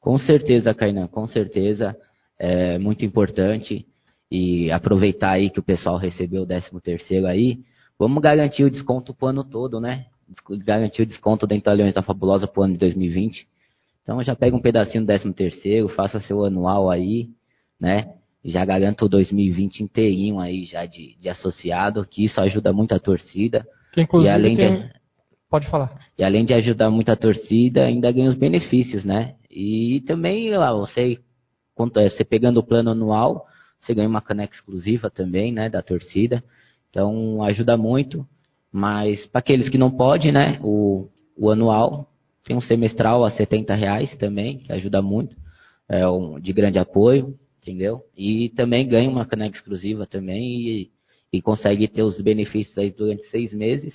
Com 0.00 0.18
certeza, 0.18 0.72
Kainan, 0.72 1.08
com 1.08 1.26
certeza. 1.26 1.96
É 2.38 2.78
muito 2.78 3.04
importante. 3.04 3.84
E 4.30 4.70
aproveitar 4.70 5.32
aí 5.32 5.50
que 5.50 5.58
o 5.58 5.64
pessoal 5.64 5.96
recebeu 5.96 6.42
o 6.42 6.46
13 6.46 6.68
terceiro 6.82 7.26
aí, 7.26 7.58
Vamos 7.98 8.22
garantir 8.22 8.64
o 8.64 8.70
desconto 8.70 9.14
pro 9.14 9.28
ano 9.28 9.44
todo, 9.44 9.80
né? 9.80 10.06
Garantir 10.64 11.02
o 11.02 11.06
desconto 11.06 11.46
dentro 11.46 11.66
da 11.66 11.72
Leões 11.72 11.94
da 11.94 12.02
Fabulosa 12.02 12.46
pro 12.46 12.62
ano 12.62 12.74
de 12.74 12.80
2020. 12.80 13.46
Então 14.02 14.22
já 14.22 14.36
pega 14.36 14.56
um 14.56 14.60
pedacinho 14.60 15.04
do 15.04 15.06
13 15.06 15.32
terceiro, 15.32 15.88
faça 15.88 16.20
seu 16.20 16.44
anual 16.44 16.90
aí, 16.90 17.28
né? 17.80 18.14
Já 18.44 18.64
garanto 18.64 19.06
o 19.06 19.08
2020 19.08 19.80
inteirinho 19.80 20.38
aí 20.38 20.64
já 20.64 20.86
de, 20.86 21.16
de 21.18 21.28
associado, 21.28 22.06
que 22.06 22.24
isso 22.24 22.40
ajuda 22.40 22.72
muito 22.72 22.94
a 22.94 22.98
torcida. 23.00 23.66
Que 23.92 24.02
inclusive 24.02 24.30
e 24.30 24.32
além 24.32 24.56
tem... 24.56 24.76
de, 24.76 24.96
Pode 25.48 25.68
falar. 25.68 26.00
E 26.18 26.24
além 26.24 26.44
de 26.44 26.52
ajudar 26.54 26.90
muito 26.90 27.10
a 27.10 27.16
torcida, 27.16 27.84
ainda 27.84 28.10
ganha 28.10 28.28
os 28.28 28.34
benefícios, 28.34 29.04
né? 29.04 29.34
E 29.50 30.02
também, 30.06 30.50
lá, 30.50 30.72
você, 30.72 31.18
é, 31.96 32.10
você 32.10 32.24
pegando 32.24 32.58
o 32.58 32.62
plano 32.62 32.90
anual, 32.90 33.46
você 33.80 33.94
ganha 33.94 34.08
uma 34.08 34.20
caneca 34.20 34.54
exclusiva 34.54 35.08
também, 35.08 35.52
né, 35.52 35.68
da 35.68 35.82
torcida. 35.82 36.42
Então 36.96 37.42
ajuda 37.42 37.76
muito, 37.76 38.26
mas 38.72 39.26
para 39.26 39.40
aqueles 39.40 39.68
que 39.68 39.76
não 39.76 39.90
podem, 39.90 40.32
né, 40.32 40.58
o, 40.62 41.06
o 41.36 41.50
anual 41.50 42.08
tem 42.42 42.56
um 42.56 42.60
semestral 42.62 43.22
a 43.22 43.30
70 43.30 43.74
reais 43.74 44.16
também, 44.16 44.60
que 44.60 44.72
ajuda 44.72 45.02
muito, 45.02 45.36
é 45.90 46.08
um, 46.08 46.40
de 46.40 46.54
grande 46.54 46.78
apoio, 46.78 47.38
entendeu? 47.60 48.00
E 48.16 48.48
também 48.56 48.88
ganha 48.88 49.10
uma 49.10 49.26
caneca 49.26 49.58
exclusiva 49.58 50.06
também 50.06 50.42
e, 50.42 50.90
e 51.30 51.42
consegue 51.42 51.86
ter 51.86 52.02
os 52.02 52.18
benefícios 52.18 52.78
aí 52.78 52.90
durante 52.90 53.28
seis 53.28 53.52
meses. 53.52 53.94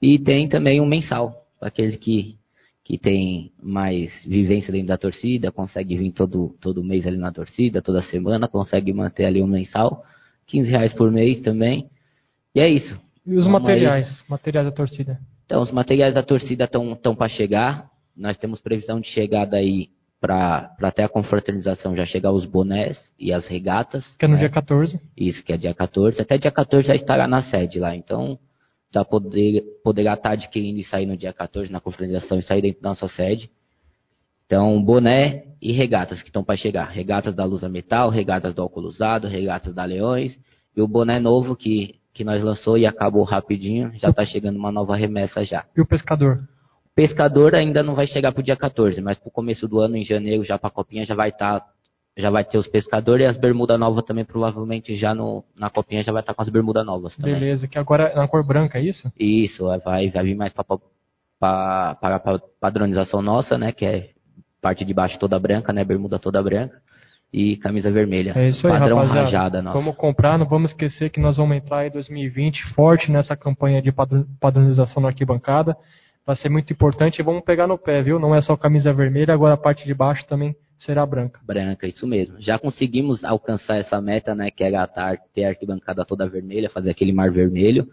E 0.00 0.18
tem 0.18 0.48
também 0.48 0.80
um 0.80 0.86
mensal, 0.86 1.34
para 1.60 1.68
aqueles 1.68 1.96
que, 1.96 2.36
que 2.82 2.96
tem 2.96 3.52
mais 3.62 4.10
vivência 4.24 4.72
dentro 4.72 4.88
da 4.88 4.96
torcida, 4.96 5.52
consegue 5.52 5.98
vir 5.98 6.12
todo, 6.12 6.56
todo 6.62 6.82
mês 6.82 7.06
ali 7.06 7.18
na 7.18 7.30
torcida, 7.30 7.82
toda 7.82 8.00
semana, 8.04 8.48
consegue 8.48 8.90
manter 8.90 9.26
ali 9.26 9.42
um 9.42 9.46
mensal, 9.46 10.02
15 10.46 10.70
reais 10.70 10.94
por 10.94 11.12
mês 11.12 11.38
também. 11.42 11.90
E 12.54 12.60
é 12.60 12.68
isso. 12.68 13.00
E 13.26 13.34
os 13.34 13.44
Vamos 13.44 13.62
materiais, 13.62 14.08
aí. 14.08 14.28
materiais 14.28 14.66
da 14.66 14.72
torcida? 14.72 15.18
Então, 15.46 15.62
os 15.62 15.70
materiais 15.70 16.14
da 16.14 16.22
torcida 16.22 16.64
estão 16.64 17.14
para 17.14 17.28
chegar. 17.28 17.90
Nós 18.16 18.36
temos 18.36 18.60
previsão 18.60 19.00
de 19.00 19.08
chegada 19.08 19.56
aí 19.56 19.88
para 20.20 20.72
até 20.80 21.02
a 21.02 21.08
confraternização 21.08 21.96
já 21.96 22.06
chegar 22.06 22.30
os 22.30 22.44
bonés 22.44 22.96
e 23.18 23.32
as 23.32 23.46
regatas. 23.46 24.06
Que 24.18 24.24
é 24.24 24.28
no 24.28 24.34
né? 24.34 24.40
dia 24.40 24.50
14. 24.50 25.00
Isso, 25.16 25.42
que 25.42 25.52
é 25.52 25.56
dia 25.56 25.74
14. 25.74 26.20
Até 26.20 26.38
dia 26.38 26.50
14 26.50 26.86
já 26.86 26.94
estará 26.94 27.26
na 27.26 27.42
sede 27.42 27.80
lá. 27.80 27.94
Então, 27.96 28.38
já 28.92 29.04
poder, 29.04 29.62
poderá 29.82 30.14
estar 30.14 30.32
adquirindo 30.32 30.78
e 30.78 30.84
sair 30.84 31.06
no 31.06 31.16
dia 31.16 31.32
14 31.32 31.72
na 31.72 31.80
confraternização 31.80 32.38
e 32.38 32.42
sair 32.42 32.62
dentro 32.62 32.82
da 32.82 32.90
nossa 32.90 33.08
sede. 33.08 33.50
Então, 34.46 34.82
boné 34.82 35.44
e 35.60 35.72
regatas 35.72 36.20
que 36.20 36.28
estão 36.28 36.44
para 36.44 36.56
chegar. 36.56 36.84
Regatas 36.88 37.34
da 37.34 37.44
Lusa 37.44 37.68
Metal, 37.68 38.10
regatas 38.10 38.54
do 38.54 38.62
Óculos 38.62 38.96
Usado, 38.96 39.26
regatas 39.26 39.74
da 39.74 39.84
Leões. 39.84 40.38
E 40.76 40.82
o 40.82 40.86
boné 40.86 41.18
novo 41.18 41.56
que 41.56 41.96
que 42.12 42.24
nós 42.24 42.42
lançou 42.42 42.76
e 42.76 42.86
acabou 42.86 43.24
rapidinho, 43.24 43.92
já 43.96 44.10
está 44.10 44.24
chegando 44.24 44.56
uma 44.56 44.70
nova 44.70 44.94
remessa 44.96 45.44
já. 45.44 45.64
E 45.76 45.80
o 45.80 45.86
pescador? 45.86 46.36
O 46.84 46.94
pescador 46.94 47.54
ainda 47.54 47.82
não 47.82 47.94
vai 47.94 48.06
chegar 48.06 48.32
para 48.32 48.40
o 48.40 48.44
dia 48.44 48.56
14, 48.56 49.00
mas 49.00 49.18
para 49.18 49.28
o 49.28 49.32
começo 49.32 49.66
do 49.66 49.80
ano, 49.80 49.96
em 49.96 50.04
janeiro, 50.04 50.44
já 50.44 50.58
para 50.58 50.68
a 50.68 50.72
copinha, 50.72 51.06
já 51.06 51.14
vai 51.14 51.30
estar. 51.30 51.60
Tá, 51.60 51.66
já 52.14 52.28
vai 52.28 52.44
ter 52.44 52.58
os 52.58 52.68
pescadores 52.68 53.24
e 53.24 53.26
as 53.26 53.38
bermudas 53.38 53.80
novas 53.80 54.04
também, 54.04 54.22
provavelmente 54.22 54.94
já 54.98 55.14
no, 55.14 55.42
na 55.58 55.70
copinha 55.70 56.04
já 56.04 56.12
vai 56.12 56.20
estar 56.20 56.34
tá 56.34 56.36
com 56.36 56.42
as 56.42 56.48
bermudas 56.50 56.84
novas 56.84 57.16
também. 57.16 57.32
Beleza, 57.32 57.66
que 57.66 57.78
agora 57.78 58.08
é 58.08 58.14
na 58.14 58.28
cor 58.28 58.44
branca, 58.44 58.78
é 58.78 58.82
isso? 58.82 59.10
Isso, 59.18 59.64
vai, 59.82 60.10
vai 60.10 60.22
vir 60.22 60.34
mais 60.34 60.52
para 60.52 61.96
a 62.02 62.38
padronização 62.60 63.22
nossa, 63.22 63.56
né? 63.56 63.72
Que 63.72 63.86
é 63.86 64.10
parte 64.60 64.84
de 64.84 64.92
baixo 64.92 65.18
toda 65.18 65.38
branca, 65.38 65.72
né? 65.72 65.84
Bermuda 65.84 66.18
toda 66.18 66.42
branca 66.42 66.82
e 67.32 67.56
camisa 67.56 67.90
vermelha. 67.90 68.32
É 68.36 68.48
isso 68.50 68.66
aí, 68.66 68.72
Padrão 68.78 68.96
rapaziada. 68.98 69.24
rajada 69.24 69.62
nossa. 69.62 69.78
Vamos 69.78 69.96
comprar, 69.96 70.38
não 70.38 70.46
vamos 70.46 70.70
esquecer 70.72 71.10
que 71.10 71.18
nós 71.20 71.36
vamos 71.38 71.56
entrar 71.56 71.86
em 71.86 71.90
2020 71.90 72.62
forte 72.74 73.10
nessa 73.10 73.34
campanha 73.36 73.80
de 73.80 73.90
padron- 73.90 74.26
padronização 74.40 75.02
na 75.02 75.08
arquibancada. 75.08 75.76
Vai 76.26 76.36
ser 76.36 76.48
muito 76.50 76.72
importante 76.72 77.18
e 77.18 77.22
vamos 77.22 77.42
pegar 77.42 77.66
no 77.66 77.76
pé, 77.78 78.00
viu? 78.02 78.18
Não 78.18 78.34
é 78.34 78.40
só 78.42 78.56
camisa 78.56 78.92
vermelha, 78.92 79.32
agora 79.34 79.54
a 79.54 79.56
parte 79.56 79.84
de 79.86 79.94
baixo 79.94 80.26
também 80.26 80.54
será 80.78 81.06
branca. 81.06 81.40
branca, 81.44 81.86
isso 81.86 82.06
mesmo. 82.06 82.36
Já 82.40 82.58
conseguimos 82.58 83.22
alcançar 83.24 83.76
essa 83.78 84.00
meta, 84.00 84.34
né, 84.34 84.50
que 84.50 84.62
era 84.64 84.86
tar- 84.86 85.18
ter 85.34 85.44
a 85.44 85.48
arquibancada 85.50 86.04
toda 86.04 86.28
vermelha, 86.28 86.68
fazer 86.70 86.90
aquele 86.90 87.12
mar 87.12 87.30
vermelho. 87.30 87.86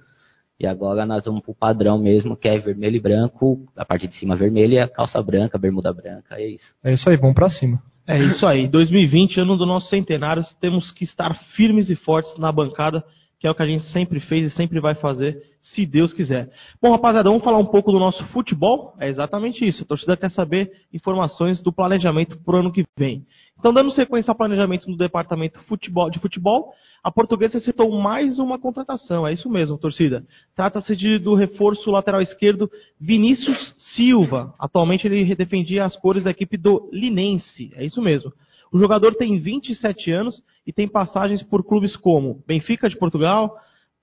E 0.59 0.67
agora 0.67 1.05
nós 1.05 1.23
vamos 1.23 1.41
pro 1.41 1.53
padrão 1.55 1.97
mesmo, 1.97 2.35
que 2.35 2.47
é 2.49 2.57
vermelho 2.59 2.97
e 2.97 2.99
branco, 2.99 3.63
a 3.77 3.85
parte 3.85 4.07
de 4.07 4.15
cima 4.15 4.35
vermelha, 4.35 4.87
calça 4.89 5.21
branca, 5.23 5.57
bermuda 5.57 5.93
branca, 5.93 6.35
é 6.35 6.47
isso. 6.49 6.65
É 6.83 6.93
isso 6.93 7.09
aí, 7.09 7.15
vamos 7.15 7.35
pra 7.35 7.47
cima. 7.49 7.81
É 8.09 8.17
isso 8.17 8.47
aí. 8.47 8.67
2020, 8.67 9.39
ano 9.39 9.55
do 9.55 9.67
nosso 9.67 9.87
centenário, 9.87 10.43
temos 10.59 10.91
que 10.91 11.03
estar 11.03 11.31
firmes 11.55 11.91
e 11.91 11.95
fortes 11.95 12.35
na 12.39 12.51
bancada, 12.51 13.03
que 13.39 13.47
é 13.47 13.51
o 13.51 13.53
que 13.53 13.61
a 13.61 13.67
gente 13.67 13.83
sempre 13.91 14.19
fez 14.19 14.51
e 14.51 14.55
sempre 14.55 14.79
vai 14.79 14.95
fazer, 14.95 15.37
se 15.61 15.85
Deus 15.85 16.13
quiser. 16.13 16.49
Bom, 16.81 16.91
rapaziada, 16.91 17.29
vamos 17.29 17.43
falar 17.43 17.57
um 17.57 17.65
pouco 17.65 17.91
do 17.91 17.99
nosso 17.99 18.23
futebol? 18.27 18.93
É 18.99 19.07
exatamente 19.07 19.67
isso. 19.67 19.83
A 19.83 19.87
torcida 19.87 20.17
quer 20.17 20.29
saber 20.31 20.71
informações 20.93 21.61
do 21.61 21.71
planejamento 21.71 22.37
para 22.43 22.55
o 22.55 22.59
ano 22.59 22.71
que 22.71 22.85
vem. 22.97 23.25
Então, 23.57 23.73
dando 23.73 23.91
sequência 23.91 24.31
ao 24.31 24.37
planejamento 24.37 24.85
do 24.85 24.95
departamento 24.95 25.59
de 25.59 26.19
futebol, 26.19 26.73
a 27.03 27.11
portuguesa 27.11 27.59
citou 27.59 27.91
mais 27.91 28.39
uma 28.39 28.57
contratação. 28.57 29.27
É 29.27 29.33
isso 29.33 29.49
mesmo, 29.49 29.77
torcida. 29.77 30.23
Trata-se 30.55 30.95
do 31.19 31.35
reforço 31.35 31.91
lateral 31.91 32.21
esquerdo 32.21 32.69
Vinícius 32.99 33.75
Silva. 33.95 34.53
Atualmente 34.57 35.07
ele 35.07 35.35
defendia 35.35 35.83
as 35.83 35.95
cores 35.97 36.23
da 36.23 36.31
equipe 36.31 36.57
do 36.57 36.89
Linense. 36.91 37.71
É 37.75 37.85
isso 37.85 38.01
mesmo. 38.01 38.31
O 38.71 38.77
jogador 38.77 39.15
tem 39.15 39.39
27 39.39 40.11
anos 40.11 40.41
e 40.65 40.71
tem 40.71 40.87
passagens 40.87 41.41
por 41.43 41.63
clubes 41.63 41.95
como 41.97 42.43
Benfica 42.47 42.87
de 42.87 42.97
Portugal, 42.97 43.57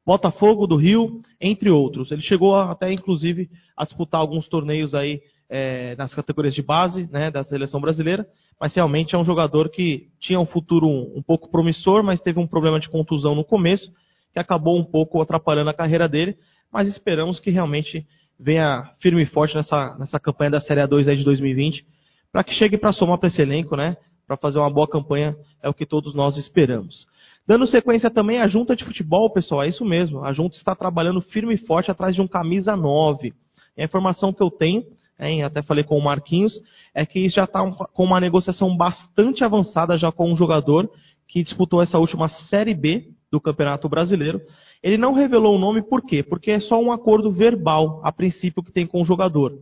Botafogo 0.06 0.68
do 0.68 0.76
Rio, 0.76 1.20
entre 1.40 1.68
outros. 1.68 2.12
Ele 2.12 2.22
chegou 2.22 2.54
até, 2.54 2.92
inclusive, 2.92 3.50
a 3.76 3.84
disputar 3.84 4.20
alguns 4.20 4.46
torneios 4.46 4.94
aí 4.94 5.20
eh, 5.50 5.96
nas 5.98 6.14
categorias 6.14 6.54
de 6.54 6.62
base 6.62 7.10
né, 7.10 7.28
da 7.28 7.42
seleção 7.42 7.80
brasileira, 7.80 8.24
mas 8.60 8.72
realmente 8.72 9.16
é 9.16 9.18
um 9.18 9.24
jogador 9.24 9.68
que 9.68 10.06
tinha 10.20 10.38
um 10.38 10.46
futuro 10.46 10.86
um, 10.86 11.14
um 11.16 11.22
pouco 11.22 11.50
promissor, 11.50 12.04
mas 12.04 12.20
teve 12.20 12.38
um 12.38 12.46
problema 12.46 12.78
de 12.78 12.88
contusão 12.88 13.34
no 13.34 13.44
começo, 13.44 13.90
que 14.32 14.38
acabou 14.38 14.78
um 14.78 14.84
pouco 14.84 15.20
atrapalhando 15.20 15.70
a 15.70 15.74
carreira 15.74 16.08
dele, 16.08 16.36
mas 16.72 16.88
esperamos 16.88 17.40
que 17.40 17.50
realmente 17.50 18.06
venha 18.38 18.92
firme 19.00 19.22
e 19.22 19.26
forte 19.26 19.56
nessa, 19.56 19.96
nessa 19.98 20.20
campanha 20.20 20.52
da 20.52 20.60
Série 20.60 20.82
A2 20.82 21.08
aí 21.08 21.16
de 21.16 21.24
2020, 21.24 21.84
para 22.30 22.44
que 22.44 22.52
chegue 22.52 22.78
para 22.78 22.92
somar 22.92 23.18
para 23.18 23.28
esse 23.28 23.42
elenco, 23.42 23.76
né? 23.76 23.96
Para 24.26 24.36
fazer 24.36 24.58
uma 24.58 24.70
boa 24.70 24.86
campanha, 24.86 25.34
é 25.62 25.68
o 25.68 25.74
que 25.74 25.86
todos 25.86 26.14
nós 26.14 26.36
esperamos. 26.36 27.06
Dando 27.46 27.66
sequência 27.66 28.10
também 28.10 28.40
à 28.40 28.48
Junta 28.48 28.74
de 28.74 28.84
Futebol, 28.84 29.32
pessoal, 29.32 29.62
é 29.62 29.68
isso 29.68 29.84
mesmo. 29.84 30.24
A 30.24 30.32
Junta 30.32 30.56
está 30.56 30.74
trabalhando 30.74 31.20
firme 31.20 31.54
e 31.54 31.58
forte 31.58 31.90
atrás 31.90 32.14
de 32.14 32.20
um 32.20 32.26
camisa 32.26 32.74
9. 32.74 33.32
E 33.76 33.82
a 33.82 33.84
informação 33.84 34.32
que 34.32 34.42
eu 34.42 34.50
tenho, 34.50 34.82
hein, 35.20 35.44
até 35.44 35.62
falei 35.62 35.84
com 35.84 35.96
o 35.96 36.02
Marquinhos, 36.02 36.52
é 36.92 37.06
que 37.06 37.28
já 37.28 37.44
está 37.44 37.64
com 37.70 38.04
uma 38.04 38.18
negociação 38.18 38.76
bastante 38.76 39.44
avançada 39.44 39.96
já 39.96 40.10
com 40.10 40.32
um 40.32 40.34
jogador 40.34 40.90
que 41.28 41.42
disputou 41.42 41.80
essa 41.80 41.98
última 41.98 42.28
Série 42.28 42.74
B 42.74 43.04
do 43.30 43.40
Campeonato 43.40 43.88
Brasileiro. 43.88 44.40
Ele 44.82 44.96
não 44.96 45.12
revelou 45.12 45.54
o 45.54 45.58
nome, 45.58 45.82
por 45.82 46.02
quê? 46.02 46.24
Porque 46.24 46.50
é 46.50 46.60
só 46.60 46.80
um 46.80 46.90
acordo 46.90 47.30
verbal, 47.30 48.00
a 48.02 48.10
princípio, 48.10 48.62
que 48.62 48.72
tem 48.72 48.86
com 48.86 49.00
o 49.00 49.04
jogador. 49.04 49.52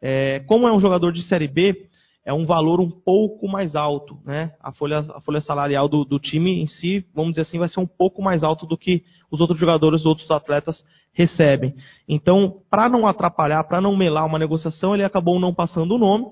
É, 0.00 0.40
como 0.46 0.68
é 0.68 0.72
um 0.72 0.80
jogador 0.80 1.12
de 1.12 1.22
Série 1.22 1.48
B, 1.48 1.86
é 2.24 2.32
um 2.32 2.46
valor 2.46 2.80
um 2.80 2.90
pouco 2.90 3.46
mais 3.46 3.76
alto, 3.76 4.16
né? 4.24 4.52
A 4.60 4.72
folha, 4.72 5.00
a 5.14 5.20
folha 5.20 5.40
salarial 5.40 5.88
do, 5.88 6.04
do 6.04 6.18
time 6.18 6.62
em 6.62 6.66
si, 6.66 7.04
vamos 7.14 7.32
dizer 7.32 7.42
assim, 7.42 7.58
vai 7.58 7.68
ser 7.68 7.80
um 7.80 7.86
pouco 7.86 8.22
mais 8.22 8.42
alto 8.42 8.66
do 8.66 8.78
que 8.78 9.02
os 9.30 9.40
outros 9.40 9.58
jogadores, 9.58 10.00
os 10.00 10.06
outros 10.06 10.30
atletas 10.30 10.82
recebem. 11.12 11.74
Então, 12.08 12.62
para 12.70 12.88
não 12.88 13.06
atrapalhar, 13.06 13.62
para 13.64 13.80
não 13.80 13.94
melar 13.94 14.24
uma 14.26 14.38
negociação, 14.38 14.94
ele 14.94 15.04
acabou 15.04 15.38
não 15.38 15.54
passando 15.54 15.94
o 15.94 15.98
nome. 15.98 16.26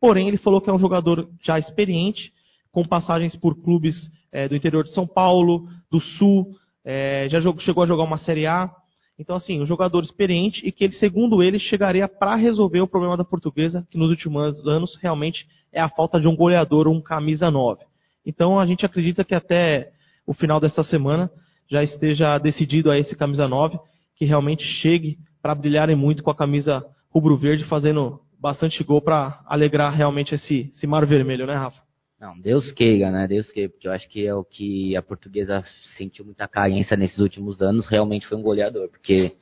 Porém, 0.00 0.26
ele 0.28 0.36
falou 0.36 0.60
que 0.60 0.68
é 0.68 0.72
um 0.72 0.78
jogador 0.78 1.28
já 1.42 1.58
experiente, 1.58 2.32
com 2.72 2.84
passagens 2.84 3.34
por 3.36 3.54
clubes 3.62 3.94
eh, 4.32 4.48
do 4.48 4.56
interior 4.56 4.82
de 4.84 4.92
São 4.92 5.06
Paulo, 5.06 5.66
do 5.90 6.00
Sul, 6.00 6.48
eh, 6.84 7.28
já 7.30 7.38
jogou- 7.40 7.60
chegou 7.60 7.84
a 7.84 7.86
jogar 7.86 8.02
uma 8.02 8.18
Série 8.18 8.46
A. 8.46 8.70
Então, 9.18 9.36
assim, 9.36 9.60
um 9.60 9.66
jogador 9.66 10.02
experiente 10.02 10.66
e 10.66 10.70
que 10.70 10.84
ele, 10.84 10.92
segundo 10.92 11.42
ele, 11.42 11.58
chegaria 11.58 12.06
para 12.06 12.34
resolver 12.34 12.80
o 12.80 12.86
problema 12.86 13.16
da 13.16 13.24
portuguesa, 13.24 13.86
que 13.90 13.96
nos 13.96 14.10
últimos 14.10 14.66
anos 14.66 14.96
realmente 15.00 15.46
é 15.72 15.80
a 15.80 15.88
falta 15.88 16.20
de 16.20 16.28
um 16.28 16.36
goleador, 16.36 16.86
um 16.86 17.00
camisa 17.00 17.50
9. 17.50 17.82
Então, 18.24 18.58
a 18.58 18.66
gente 18.66 18.84
acredita 18.84 19.24
que 19.24 19.34
até 19.34 19.92
o 20.26 20.34
final 20.34 20.60
desta 20.60 20.82
semana 20.82 21.30
já 21.68 21.82
esteja 21.82 22.38
decidido 22.38 22.90
a 22.90 22.98
esse 22.98 23.16
camisa 23.16 23.48
9, 23.48 23.78
que 24.16 24.24
realmente 24.24 24.62
chegue 24.62 25.18
para 25.40 25.54
brilharem 25.54 25.96
muito 25.96 26.22
com 26.22 26.30
a 26.30 26.34
camisa 26.34 26.84
rubro-verde, 27.10 27.64
fazendo 27.64 28.20
bastante 28.38 28.82
gol 28.84 29.00
para 29.00 29.40
alegrar 29.46 29.94
realmente 29.94 30.34
esse, 30.34 30.70
esse 30.74 30.86
mar 30.86 31.06
vermelho, 31.06 31.46
né, 31.46 31.54
Rafa? 31.54 31.85
Não, 32.20 32.38
Deus 32.38 32.72
queira, 32.72 33.10
né? 33.10 33.26
Deus 33.26 33.50
queira, 33.50 33.68
porque 33.68 33.86
eu 33.86 33.92
acho 33.92 34.08
que 34.08 34.26
é 34.26 34.34
o 34.34 34.42
que 34.42 34.96
a 34.96 35.02
portuguesa 35.02 35.62
sentiu 35.96 36.24
muita 36.24 36.48
carência 36.48 36.96
nesses 36.96 37.18
últimos 37.18 37.60
anos, 37.60 37.86
realmente 37.86 38.26
foi 38.26 38.38
um 38.38 38.42
goleador, 38.42 38.88
porque 38.88 39.32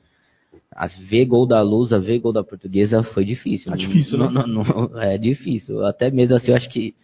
a 0.71 0.87
ver 0.87 1.25
gol 1.25 1.47
da 1.47 1.63
Lusa, 1.63 2.01
ver 2.01 2.19
gol 2.19 2.33
da 2.33 2.43
portuguesa 2.43 3.03
foi 3.03 3.25
difícil. 3.25 3.71
Tá 3.71 3.77
difícil, 3.77 4.19
né? 4.19 4.29
Não- 4.29 4.47
não- 4.47 4.65
não- 4.65 5.01
é 5.01 5.17
difícil. 5.17 5.85
Até 5.87 6.11
mesmo 6.11 6.37
assim, 6.37 6.51
eu 6.51 6.57
acho 6.57 6.69
que 6.69 6.95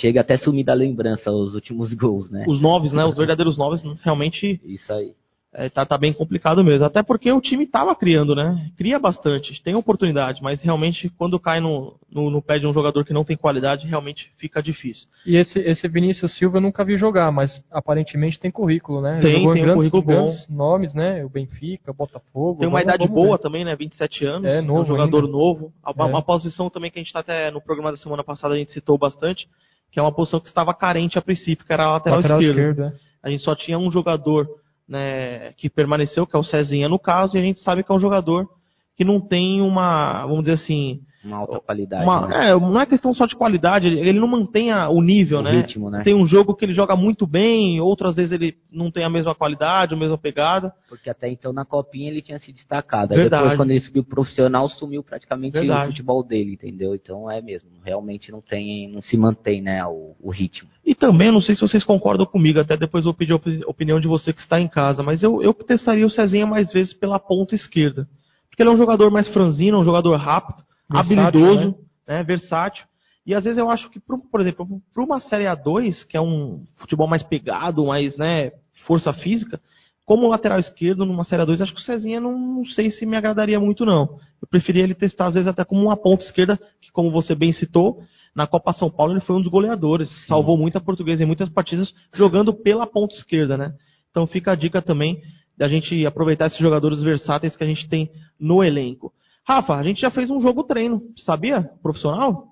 chega 0.00 0.22
até 0.22 0.34
a 0.34 0.38
sumir 0.38 0.64
da 0.64 0.72
lembrança 0.74 1.30
os 1.30 1.54
últimos 1.54 1.92
gols, 1.94 2.30
né? 2.30 2.44
Os 2.48 2.60
noves, 2.60 2.92
né? 2.92 3.04
Os 3.04 3.16
verdadeiros 3.16 3.58
noves 3.58 3.82
realmente 4.00 4.60
Isso 4.64 4.90
aí. 4.92 5.14
É, 5.58 5.70
tá, 5.70 5.86
tá 5.86 5.96
bem 5.96 6.12
complicado 6.12 6.62
mesmo. 6.62 6.84
Até 6.86 7.02
porque 7.02 7.32
o 7.32 7.40
time 7.40 7.66
tava 7.66 7.96
criando, 7.96 8.34
né? 8.34 8.70
Cria 8.76 8.98
bastante, 8.98 9.62
tem 9.62 9.74
oportunidade, 9.74 10.42
mas 10.42 10.60
realmente 10.60 11.08
quando 11.16 11.40
cai 11.40 11.60
no, 11.60 11.96
no, 12.12 12.30
no 12.30 12.42
pé 12.42 12.58
de 12.58 12.66
um 12.66 12.72
jogador 12.74 13.04
que 13.06 13.12
não 13.14 13.24
tem 13.24 13.36
qualidade, 13.38 13.86
realmente 13.86 14.30
fica 14.36 14.62
difícil. 14.62 15.08
E 15.24 15.34
esse, 15.36 15.58
esse 15.60 15.88
Vinícius 15.88 16.36
Silva 16.36 16.58
eu 16.58 16.60
nunca 16.60 16.84
vi 16.84 16.98
jogar, 16.98 17.32
mas 17.32 17.50
aparentemente 17.72 18.38
tem 18.38 18.50
currículo, 18.50 19.00
né? 19.00 19.18
Tem, 19.22 19.32
Jogou 19.38 19.52
em 19.52 19.54
tem 19.54 19.62
um 19.62 19.66
grandes, 19.66 19.90
currículo 19.90 20.02
bom. 20.02 20.22
grandes 20.24 20.48
nomes, 20.50 20.94
né? 20.94 21.24
O 21.24 21.28
Benfica, 21.30 21.92
Botafogo. 21.92 22.58
Tem 22.60 22.68
uma 22.68 22.80
vamos- 22.80 22.94
idade 22.94 23.08
vamos 23.08 23.14
boa 23.24 23.36
ver. 23.38 23.42
também, 23.42 23.64
né? 23.64 23.74
27 23.74 24.26
anos. 24.26 24.44
É, 24.46 24.60
novo 24.60 24.82
um 24.82 24.84
jogador 24.84 25.20
ainda. 25.24 25.32
novo. 25.32 25.72
Uma, 25.96 26.04
É. 26.06 26.08
uma 26.10 26.22
posição 26.22 26.68
também 26.68 26.90
que 26.90 26.98
a 26.98 27.02
gente 27.02 27.12
tá 27.12 27.20
até 27.20 27.50
no 27.50 27.62
programa 27.62 27.90
da 27.90 27.96
semana 27.96 28.22
passada, 28.22 28.54
a 28.54 28.58
gente 28.58 28.72
citou 28.72 28.98
bastante, 28.98 29.48
que 29.90 29.98
é 29.98 30.02
uma 30.02 30.12
posição 30.12 30.38
que 30.38 30.48
estava 30.48 30.74
carente 30.74 31.18
a 31.18 31.22
princípio, 31.22 31.64
que 31.64 31.72
era 31.72 31.84
a 31.86 31.92
lateral, 31.92 32.18
Lateral 32.18 32.40
esquerda. 32.42 32.70
esquerdo, 32.72 32.92
é. 32.94 33.06
A 33.22 33.30
gente 33.30 33.42
só 33.42 33.54
tinha 33.54 33.78
um 33.78 33.90
jogador 33.90 34.46
né, 34.88 35.52
que 35.52 35.68
permaneceu, 35.68 36.26
que 36.26 36.36
é 36.36 36.38
o 36.38 36.44
Cezinha 36.44 36.88
no 36.88 36.98
caso, 36.98 37.36
e 37.36 37.40
a 37.40 37.42
gente 37.42 37.60
sabe 37.60 37.82
que 37.82 37.90
é 37.90 37.94
um 37.94 38.00
jogador 38.00 38.48
que 38.96 39.04
não 39.04 39.20
tem 39.20 39.60
uma, 39.60 40.22
vamos 40.22 40.40
dizer 40.40 40.54
assim, 40.54 41.00
Uma 41.26 41.38
alta 41.38 41.58
qualidade. 41.60 42.04
uma, 42.04 42.26
né? 42.28 42.50
é, 42.50 42.54
não 42.54 42.80
é 42.80 42.86
questão 42.86 43.12
só 43.12 43.26
de 43.26 43.34
qualidade, 43.34 43.86
ele, 43.86 44.00
ele 44.00 44.20
não 44.20 44.28
mantém 44.28 44.70
a- 44.70 44.88
o 44.88 45.02
nível, 45.02 45.40
O 45.40 45.42
né? 45.42 45.50
ritmo, 45.50 45.90
né? 45.90 46.02
Tem 46.04 46.14
um 46.14 46.26
jogo 46.26 46.54
que 46.54 46.64
ele 46.64 46.72
joga 46.72 46.94
muito 46.94 47.26
bem, 47.26 47.80
outras 47.80 48.16
vezes 48.16 48.32
ele 48.32 48.54
não 48.70 48.90
tem 48.90 49.04
a 49.04 49.10
mesma 49.10 49.34
qualidade, 49.34 49.94
a 49.94 49.96
mesma 49.98 50.16
pegada. 50.16 50.72
Porque 50.88 51.10
até 51.10 51.28
então 51.28 51.52
na 51.52 51.64
copinha 51.64 52.10
ele 52.10 52.22
tinha 52.22 52.38
se 52.38 52.52
destacado. 52.52 53.12
Aí 53.12 53.18
Verdade. 53.18 53.42
depois, 53.42 53.58
quando 53.58 53.70
ele 53.70 53.80
subiu 53.80 54.04
pro 54.04 54.14
profissional, 54.16 54.68
sumiu 54.68 55.02
praticamente 55.02 55.52
Verdade. 55.58 55.84
o 55.84 55.86
futebol 55.88 56.22
dele, 56.22 56.52
entendeu? 56.52 56.94
Então 56.94 57.30
é 57.30 57.40
mesmo. 57.40 57.68
Realmente 57.84 58.30
não 58.30 58.40
tem, 58.40 58.88
não 58.88 59.00
se 59.00 59.16
mantém, 59.16 59.60
né, 59.62 59.84
o, 59.86 60.14
o 60.22 60.30
ritmo. 60.30 60.68
E 60.84 60.94
também, 60.94 61.32
não 61.32 61.40
sei 61.40 61.54
se 61.54 61.60
vocês 61.60 61.82
concordam 61.82 62.24
comigo, 62.26 62.60
até 62.60 62.76
depois 62.76 63.04
vou 63.04 63.12
pedir 63.14 63.32
a 63.32 63.36
opi- 63.36 63.62
opinião 63.66 63.98
de 63.98 64.06
você 64.06 64.32
que 64.32 64.40
está 64.40 64.60
em 64.60 64.68
casa, 64.68 65.02
mas 65.02 65.22
eu, 65.22 65.42
eu 65.42 65.52
testaria 65.52 66.06
o 66.06 66.10
Cezinha 66.10 66.46
mais 66.46 66.72
vezes 66.72 66.94
pela 66.94 67.18
ponta 67.18 67.54
esquerda. 67.54 68.06
Porque 68.48 68.62
ele 68.62 68.70
é 68.70 68.72
um 68.72 68.76
jogador 68.78 69.10
mais 69.10 69.28
franzino, 69.28 69.78
um 69.78 69.84
jogador 69.84 70.16
rápido, 70.16 70.62
Versátil, 70.88 71.20
habilidoso, 71.20 71.78
né, 72.06 72.22
versátil. 72.22 72.84
E 73.26 73.34
às 73.34 73.44
vezes 73.44 73.58
eu 73.58 73.68
acho 73.68 73.90
que, 73.90 73.98
por 73.98 74.40
exemplo, 74.40 74.80
para 74.94 75.02
uma 75.02 75.18
Série 75.18 75.44
A2, 75.44 76.06
que 76.08 76.16
é 76.16 76.20
um 76.20 76.64
futebol 76.76 77.08
mais 77.08 77.22
pegado, 77.24 77.86
mais 77.86 78.16
né, 78.16 78.52
força 78.86 79.12
física, 79.12 79.60
como 80.04 80.28
lateral 80.28 80.60
esquerdo 80.60 81.04
numa 81.04 81.24
Série 81.24 81.42
A2, 81.42 81.60
acho 81.60 81.74
que 81.74 81.80
o 81.80 81.84
Cezinha 81.84 82.20
não, 82.20 82.38
não 82.38 82.64
sei 82.64 82.88
se 82.90 83.04
me 83.04 83.16
agradaria 83.16 83.58
muito, 83.58 83.84
não. 83.84 84.20
Eu 84.40 84.46
preferia 84.48 84.84
ele 84.84 84.94
testar, 84.94 85.26
às 85.26 85.34
vezes, 85.34 85.48
até 85.48 85.64
como 85.64 85.82
uma 85.82 85.96
ponta 85.96 86.22
esquerda, 86.24 86.56
que 86.80 86.92
como 86.92 87.10
você 87.10 87.34
bem 87.34 87.52
citou, 87.52 88.00
na 88.32 88.46
Copa 88.46 88.72
São 88.72 88.88
Paulo 88.88 89.14
ele 89.14 89.20
foi 89.20 89.34
um 89.34 89.40
dos 89.40 89.50
goleadores. 89.50 90.08
Salvou 90.26 90.56
muita 90.56 90.80
portuguesa 90.80 91.24
em 91.24 91.26
muitas 91.26 91.48
partidas, 91.48 91.92
jogando 92.14 92.54
pela 92.54 92.86
ponta 92.86 93.16
esquerda, 93.16 93.56
né? 93.56 93.74
Então 94.10 94.26
fica 94.26 94.52
a 94.52 94.54
dica 94.54 94.80
também 94.80 95.20
da 95.58 95.66
gente 95.66 96.06
aproveitar 96.06 96.46
esses 96.46 96.58
jogadores 96.58 97.02
versáteis 97.02 97.56
que 97.56 97.64
a 97.64 97.66
gente 97.66 97.88
tem 97.88 98.10
no 98.38 98.62
elenco. 98.62 99.12
Rafa, 99.46 99.76
a 99.76 99.82
gente 99.82 100.00
já 100.00 100.10
fez 100.10 100.28
um 100.28 100.40
jogo 100.40 100.64
treino, 100.64 101.00
sabia? 101.16 101.70
Profissional? 101.80 102.48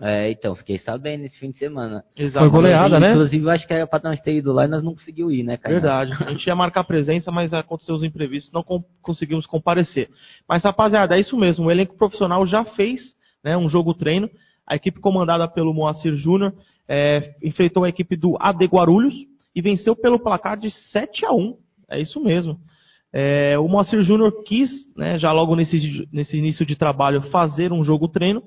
É, 0.00 0.30
então, 0.30 0.54
fiquei 0.54 0.78
sabendo 0.78 1.24
esse 1.24 1.38
fim 1.38 1.50
de 1.50 1.58
semana. 1.58 2.04
Foi 2.16 2.48
goleada, 2.48 3.00
né? 3.00 3.10
Inclusive, 3.10 3.50
acho 3.50 3.66
que 3.66 3.74
era 3.74 3.86
pra 3.86 4.00
nós 4.02 4.20
ter 4.20 4.36
ido 4.36 4.52
lá 4.52 4.64
e 4.64 4.68
nós 4.68 4.82
não 4.82 4.92
conseguimos 4.92 5.34
ir, 5.34 5.42
né, 5.42 5.56
cara? 5.56 5.74
Verdade. 5.74 6.12
A 6.24 6.30
gente 6.30 6.46
ia 6.46 6.54
marcar 6.54 6.84
presença, 6.84 7.32
mas 7.32 7.52
aconteceu 7.52 7.96
os 7.96 8.04
imprevistos, 8.04 8.52
não 8.52 8.64
conseguimos 9.02 9.44
comparecer. 9.44 10.08
Mas, 10.48 10.62
rapaziada, 10.62 11.16
é 11.16 11.20
isso 11.20 11.36
mesmo. 11.36 11.66
O 11.66 11.70
elenco 11.70 11.96
profissional 11.96 12.46
já 12.46 12.64
fez 12.64 13.00
né, 13.42 13.56
um 13.56 13.68
jogo 13.68 13.92
treino. 13.92 14.30
A 14.66 14.76
equipe 14.76 15.00
comandada 15.00 15.48
pelo 15.48 15.74
Moacir 15.74 16.14
Júnior 16.14 16.54
é, 16.88 17.34
enfrentou 17.42 17.84
a 17.84 17.88
equipe 17.88 18.16
do 18.16 18.36
AD 18.38 18.64
Guarulhos 18.66 19.14
e 19.54 19.60
venceu 19.60 19.96
pelo 19.96 20.20
placar 20.20 20.56
de 20.56 20.70
7 20.70 21.26
a 21.26 21.32
1. 21.32 21.56
É 21.90 22.00
isso 22.00 22.22
mesmo. 22.22 22.58
É, 23.12 23.58
o 23.58 23.66
Moacir 23.68 24.02
Júnior 24.02 24.42
quis, 24.44 24.70
né, 24.96 25.18
já 25.18 25.32
logo 25.32 25.56
nesse, 25.56 26.06
nesse 26.12 26.36
início 26.36 26.66
de 26.66 26.76
trabalho, 26.76 27.22
fazer 27.30 27.72
um 27.72 27.82
jogo 27.82 28.08
treino, 28.08 28.42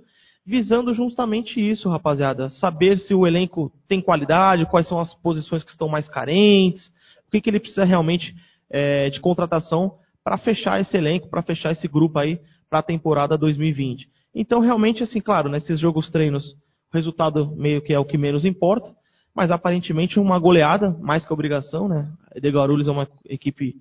visando 0.46 0.94
justamente 0.94 1.60
isso, 1.60 1.90
rapaziada. 1.90 2.50
Saber 2.50 2.98
se 3.00 3.14
o 3.14 3.26
elenco 3.26 3.72
tem 3.88 4.02
qualidade, 4.02 4.66
quais 4.66 4.88
são 4.88 5.00
as 5.00 5.14
posições 5.16 5.64
que 5.64 5.72
estão 5.72 5.88
mais 5.88 6.08
carentes, 6.10 6.88
o 7.28 7.32
que, 7.32 7.42
que 7.42 7.50
ele 7.50 7.60
precisa 7.60 7.84
realmente 7.84 8.36
é, 8.70 9.10
de 9.10 9.20
contratação 9.20 9.94
para 10.24 10.38
fechar 10.38 10.80
esse 10.80 10.96
elenco, 10.96 11.30
para 11.30 11.42
fechar 11.42 11.72
esse 11.72 11.88
grupo 11.88 12.20
aí 12.20 12.40
para 12.70 12.80
a 12.80 12.84
temporada 12.84 13.38
2020. 13.38 14.08
Então, 14.34 14.60
realmente, 14.60 15.04
assim, 15.04 15.20
claro, 15.20 15.50
nesses 15.50 15.80
jogos 15.80 16.10
treinos, 16.10 16.56
o 16.92 16.96
resultado 16.96 17.54
meio 17.56 17.82
que 17.82 17.94
é 17.94 18.00
o 18.00 18.06
que 18.06 18.18
menos 18.18 18.46
importa, 18.46 18.92
mas 19.36 19.52
aparentemente 19.52 20.20
uma 20.20 20.38
goleada, 20.38 20.96
mais 21.02 21.26
que 21.26 21.34
obrigação, 21.34 21.88
né? 21.88 22.10
De 22.40 22.50
Guarulhos 22.50 22.88
é 22.88 22.92
uma 22.92 23.08
equipe 23.26 23.76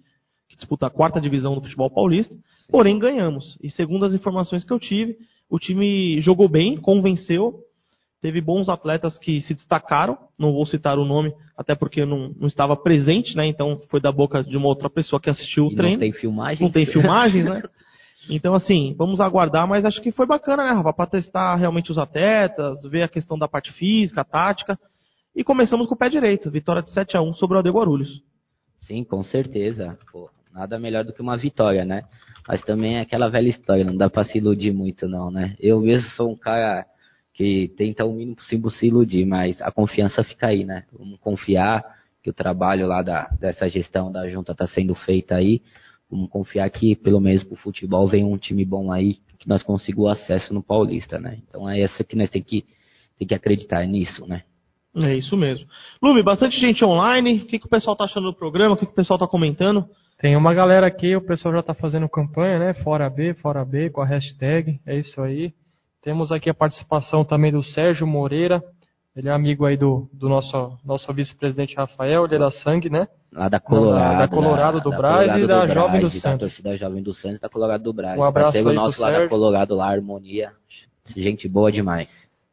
que 0.51 0.57
disputa 0.57 0.89
a 0.89 0.91
quarta 0.91 1.21
divisão 1.21 1.55
do 1.55 1.63
futebol 1.63 1.89
paulista, 1.89 2.35
porém 2.69 2.99
ganhamos. 2.99 3.57
E 3.63 3.71
segundo 3.71 4.05
as 4.05 4.13
informações 4.13 4.65
que 4.65 4.73
eu 4.73 4.81
tive, 4.81 5.17
o 5.49 5.59
time 5.59 6.21
jogou 6.21 6.49
bem, 6.49 6.77
convenceu, 6.77 7.61
teve 8.21 8.41
bons 8.41 8.69
atletas 8.69 9.17
que 9.19 9.41
se 9.41 9.55
destacaram, 9.55 10.19
não 10.37 10.53
vou 10.53 10.67
citar 10.67 10.99
o 10.99 11.05
nome, 11.05 11.33
até 11.57 11.75
porque 11.75 12.03
eu 12.03 12.07
não, 12.07 12.35
não 12.39 12.49
estava 12.49 12.77
presente, 12.77 13.37
né? 13.37 13.47
Então 13.47 13.81
foi 13.89 14.01
da 14.01 14.11
boca 14.11 14.43
de 14.43 14.57
uma 14.57 14.67
outra 14.67 14.91
pessoa 14.91 15.21
que 15.21 15.31
assistiu 15.31 15.67
o 15.67 15.73
E 15.73 15.77
treino. 15.77 15.95
Não 15.95 16.01
tem 16.01 16.13
filmagem? 16.13 16.63
Não 16.63 16.73
tem 16.73 16.87
filmagens, 16.87 17.45
né? 17.45 17.63
Então, 18.29 18.55
assim, 18.55 18.95
vamos 18.99 19.21
aguardar, 19.21 19.67
mas 19.67 19.85
acho 19.85 20.03
que 20.03 20.13
foi 20.13 20.27
bacana, 20.27 20.65
né, 20.65 20.73
Rafa? 20.73 20.93
Para 20.93 21.11
testar 21.11 21.57
realmente 21.57 21.91
os 21.91 21.97
atletas, 21.97 22.83
ver 22.83 23.03
a 23.03 23.09
questão 23.09 23.39
da 23.39 23.49
parte 23.49 23.73
física, 23.73 24.25
tática. 24.25 24.79
E 25.35 25.43
começamos 25.43 25.87
com 25.87 25.95
o 25.95 25.99
pé 25.99 26.09
direito, 26.09 26.51
vitória 26.51 26.83
de 26.83 26.91
7 26.91 27.17
a 27.17 27.23
1 27.23 27.33
sobre 27.35 27.57
o 27.57 27.61
Ade 27.61 27.71
Guarulhos. 27.71 28.23
Sim, 28.81 29.05
com 29.05 29.25
certeza. 29.25 29.97
Pô, 30.13 30.29
nada 30.53 30.79
melhor 30.79 31.05
do 31.05 31.13
que 31.13 31.23
uma 31.23 31.37
vitória, 31.37 31.85
né? 31.85 32.05
Mas 32.47 32.63
também 32.63 32.97
é 32.97 33.01
aquela 33.01 33.29
velha 33.29 33.49
história, 33.49 33.85
não 33.85 33.97
dá 33.97 34.09
pra 34.11 34.25
se 34.25 34.39
iludir 34.39 34.73
muito, 34.73 35.09
não, 35.09 35.31
né? 35.31 35.57
Eu 35.61 35.81
mesmo 35.81 36.09
sou 36.11 36.31
um 36.31 36.37
cara 36.37 36.87
que 37.33 37.73
tenta 37.77 38.05
o 38.05 38.13
mínimo 38.13 38.37
possível 38.37 38.71
se 38.71 38.87
iludir, 38.87 39.25
mas 39.25 39.61
a 39.63 39.71
confiança 39.71 40.23
fica 40.23 40.49
aí, 40.49 40.65
né? 40.65 40.85
Vamos 40.93 41.19
confiar 41.21 41.85
que 42.23 42.31
o 42.31 42.35
trabalho 42.35 42.87
lá 42.87 43.03
da, 43.03 43.29
dessa 43.41 43.69
gestão 43.69 44.13
da 44.13 44.29
junta 44.29 44.53
está 44.53 44.67
sendo 44.67 44.95
feito 44.95 45.33
aí. 45.33 45.63
Vamos 46.11 46.29
confiar 46.29 46.69
que, 46.71 46.97
pelo 46.97 47.21
menos 47.21 47.45
pro 47.45 47.57
futebol, 47.57 48.09
vem 48.09 48.25
um 48.25 48.37
time 48.37 48.65
bom 48.65 48.93
aí, 48.93 49.19
que 49.39 49.49
nós 49.49 49.63
consigamos 49.63 50.11
acesso 50.11 50.53
no 50.53 50.63
Paulista, 50.63 51.19
né? 51.19 51.39
Então 51.47 51.69
é 51.69 51.81
essa 51.81 52.05
que 52.05 52.17
nós 52.17 52.29
tem 52.29 52.43
que, 52.43 52.67
tem 53.19 53.27
que 53.27 53.35
acreditar 53.35 53.87
nisso, 53.87 54.27
né? 54.27 54.43
É 54.97 55.15
isso 55.15 55.37
mesmo. 55.37 55.67
Lube, 56.03 56.23
bastante 56.23 56.59
gente 56.59 56.85
online. 56.85 57.43
O 57.43 57.47
que, 57.47 57.59
que 57.59 57.67
o 57.67 57.71
pessoal 57.71 57.95
tá 57.95 58.05
achando 58.05 58.31
do 58.31 58.37
programa? 58.37 58.75
O 58.75 58.77
que, 58.77 58.87
que 58.87 58.93
o 58.93 58.95
pessoal 58.95 59.19
tá 59.19 59.27
comentando? 59.27 59.87
Tem 60.19 60.37
uma 60.37 60.53
galera 60.53 60.87
aqui, 60.87 61.17
o 61.17 61.25
pessoal 61.25 61.55
já 61.55 61.61
está 61.61 61.75
fazendo 61.75 62.09
campanha, 62.09 62.59
né? 62.59 62.75
Fora 62.75 63.09
B, 63.09 63.35
fora 63.35 63.65
B, 63.65 63.89
com 63.91 64.03
a 64.03 64.07
hashtag. 64.07 64.81
É 64.87 64.99
isso 64.99 65.21
aí. 65.23 65.53
Temos 66.03 66.33
aqui 66.33 66.51
a 66.51 66.55
participação 66.55 67.25
também 67.25 67.53
do 67.53 67.63
Sérgio 67.63 68.07
Moreira. 68.07 68.63
Ele 69.15 69.29
é 69.29 69.33
amigo 69.33 69.67
aí 69.67 69.77
do, 69.77 70.09
do 70.13 70.29
nosso, 70.29 70.79
nosso 70.85 71.13
vice-presidente 71.13 71.75
Rafael, 71.75 72.25
ele 72.25 72.37
é 72.37 72.39
da 72.39 72.51
Sangue, 72.51 72.89
né? 72.89 73.09
Lá 73.33 73.49
da 73.49 73.59
Colorado. 73.59 74.19
da 74.19 74.29
Colorado 74.29 74.81
do 74.81 74.91
da 74.91 74.97
Brás 74.97 75.33
Colorado 75.33 75.41
e 75.41 75.47
da 75.47 75.67
do 75.67 75.75
Jovem 75.75 76.01
do 76.01 76.09
Brás, 76.09 76.23
Santos. 76.23 76.23
Da 76.23 76.39
torcida 76.39 76.77
Jovem 76.77 77.03
do 77.03 77.15
Santos 77.15 77.39
e 77.39 77.41
da 77.41 77.49
Colorado 77.49 77.83
do 77.83 77.93
Brás. 77.93 78.19
Um 78.19 78.23
abraço 78.23 78.47
Parceiro 78.47 78.69
aí 78.69 78.75
pro 78.75 78.85
nosso 78.85 79.01
lá 79.01 79.09
da 79.09 79.15
Sérgio. 79.15 79.31
Colorado, 79.31 79.75
lá, 79.75 79.91
Harmonia. 79.91 80.53
Gente 81.17 81.49
boa 81.49 81.73
demais. 81.73 82.09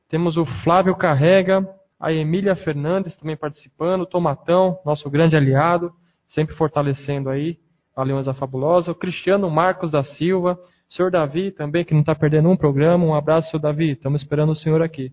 Temos 0.09 0.35
o 0.35 0.45
Flávio 0.63 0.95
Carrega, 0.95 1.67
a 1.99 2.11
Emília 2.11 2.55
Fernandes 2.55 3.15
também 3.15 3.35
participando, 3.35 4.05
Tomatão, 4.05 4.79
nosso 4.85 5.09
grande 5.09 5.35
aliado, 5.35 5.91
sempre 6.27 6.55
fortalecendo 6.55 7.29
aí 7.29 7.57
a 7.95 8.03
Leões 8.03 8.27
Fabulosa, 8.37 8.91
o 8.91 8.95
Cristiano 8.95 9.49
Marcos 9.49 9.89
da 9.89 10.03
Silva, 10.03 10.59
o 10.89 10.93
senhor 10.93 11.09
Davi 11.09 11.51
também, 11.51 11.83
que 11.83 11.93
não 11.93 12.01
está 12.01 12.13
perdendo 12.13 12.49
um 12.49 12.55
programa, 12.55 13.03
um 13.03 13.15
abraço, 13.15 13.49
senhor 13.49 13.61
Davi, 13.61 13.91
estamos 13.91 14.21
esperando 14.21 14.51
o 14.51 14.55
senhor 14.55 14.81
aqui. 14.81 15.11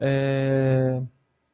É... 0.00 1.02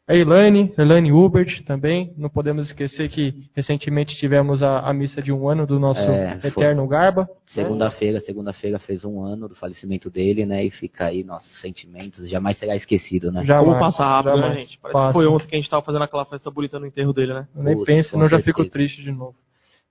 A 0.07 0.15
Elaine, 0.15 0.71
Elaine 0.77 1.11
Hubert 1.11 1.65
também, 1.65 2.13
não 2.19 2.29
podemos 2.29 2.67
esquecer 2.67 3.09
que 3.09 3.49
recentemente 3.57 4.15
tivemos 4.19 4.63
a, 4.63 4.81
a 4.81 4.93
missa 4.93 5.23
de 5.23 5.33
um 5.33 5.49
ano 5.49 5.67
do 5.67 5.81
nosso 5.81 5.99
É, 5.99 6.39
eterno 6.45 6.87
Garba. 6.87 7.23
né? 7.23 7.29
Segunda-feira, 7.47 8.21
segunda-feira 8.21 8.79
fez 8.79 9.03
um 9.03 9.23
ano 9.23 9.49
do 9.49 9.55
falecimento 9.55 10.11
dele, 10.11 10.45
né? 10.45 10.63
E 10.63 10.71
fica 10.71 11.07
aí 11.07 11.25
nossos 11.25 11.59
sentimentos. 11.63 12.29
Jamais 12.29 12.59
será 12.59 12.77
esquecido, 12.77 13.33
né? 13.33 13.47
Jamais, 13.47 13.67
Como 13.67 13.79
passar 13.79 14.07
rápido, 14.17 14.37
né, 14.43 14.59
gente? 14.59 14.79
Parece 14.79 14.93
Passa. 14.93 15.07
que 15.07 15.13
foi 15.15 15.27
ontem 15.27 15.47
que 15.47 15.57
a 15.57 15.59
gente 15.59 15.71
tava 15.71 15.83
fazendo 15.83 16.05
aquela 16.05 16.27
festa 16.27 16.51
bonita 16.51 16.79
no 16.79 16.87
enterro 16.87 17.15
dele, 17.15 17.33
né? 17.33 17.49
Eu 17.57 17.63
Nem 17.63 17.75
Putz, 17.75 17.87
pense, 17.87 18.11
senão 18.11 18.29
já 18.29 18.39
fico 18.41 18.63
triste 18.69 19.03
de 19.03 19.11
novo. 19.11 19.35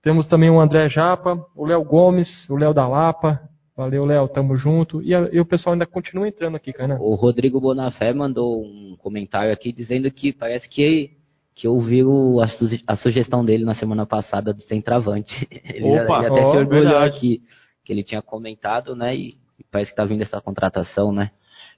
Temos 0.03 0.27
também 0.27 0.51
o 0.51 0.59
André 0.59 0.89
Japa, 0.89 1.43
o 1.55 1.65
Léo 1.65 1.83
Gomes, 1.83 2.47
o 2.51 2.55
Léo 2.55 2.73
da 2.73 2.87
Lapa. 2.87 3.39
Valeu, 3.75 4.05
Léo, 4.05 4.27
tamo 4.27 4.55
junto. 4.55 5.01
E, 5.01 5.15
a- 5.15 5.29
e 5.31 5.39
o 5.39 5.45
pessoal 5.45 5.73
ainda 5.73 5.85
continua 5.85 6.27
entrando 6.27 6.55
aqui, 6.55 6.71
Kainan. 6.71 6.97
O 6.99 7.15
Rodrigo 7.15 7.59
Bonafé 7.59 8.13
mandou 8.13 8.63
um 8.63 8.95
comentário 8.99 9.51
aqui 9.51 9.71
dizendo 9.71 10.09
que 10.11 10.31
parece 10.31 10.69
que, 10.69 11.11
que 11.55 11.67
ouviu 11.67 12.39
a, 12.39 12.47
su- 12.47 12.79
a 12.85 12.95
sugestão 12.95 13.43
dele 13.43 13.65
na 13.65 13.73
semana 13.73 14.05
passada 14.05 14.53
do 14.53 14.61
centroavante. 14.61 15.47
Ele, 15.73 15.99
Opa, 15.99 16.17
ele 16.19 16.27
até 16.27 16.41
ó, 16.41 16.51
se 16.51 16.57
orgulhou 16.57 16.83
verdade. 16.83 17.17
aqui 17.17 17.41
que 17.83 17.91
ele 17.91 18.03
tinha 18.03 18.21
comentado, 18.21 18.95
né? 18.95 19.15
E, 19.15 19.35
e 19.59 19.63
parece 19.69 19.89
que 19.91 19.97
tá 19.97 20.05
vindo 20.05 20.21
essa 20.21 20.39
contratação, 20.39 21.11
né? 21.11 21.31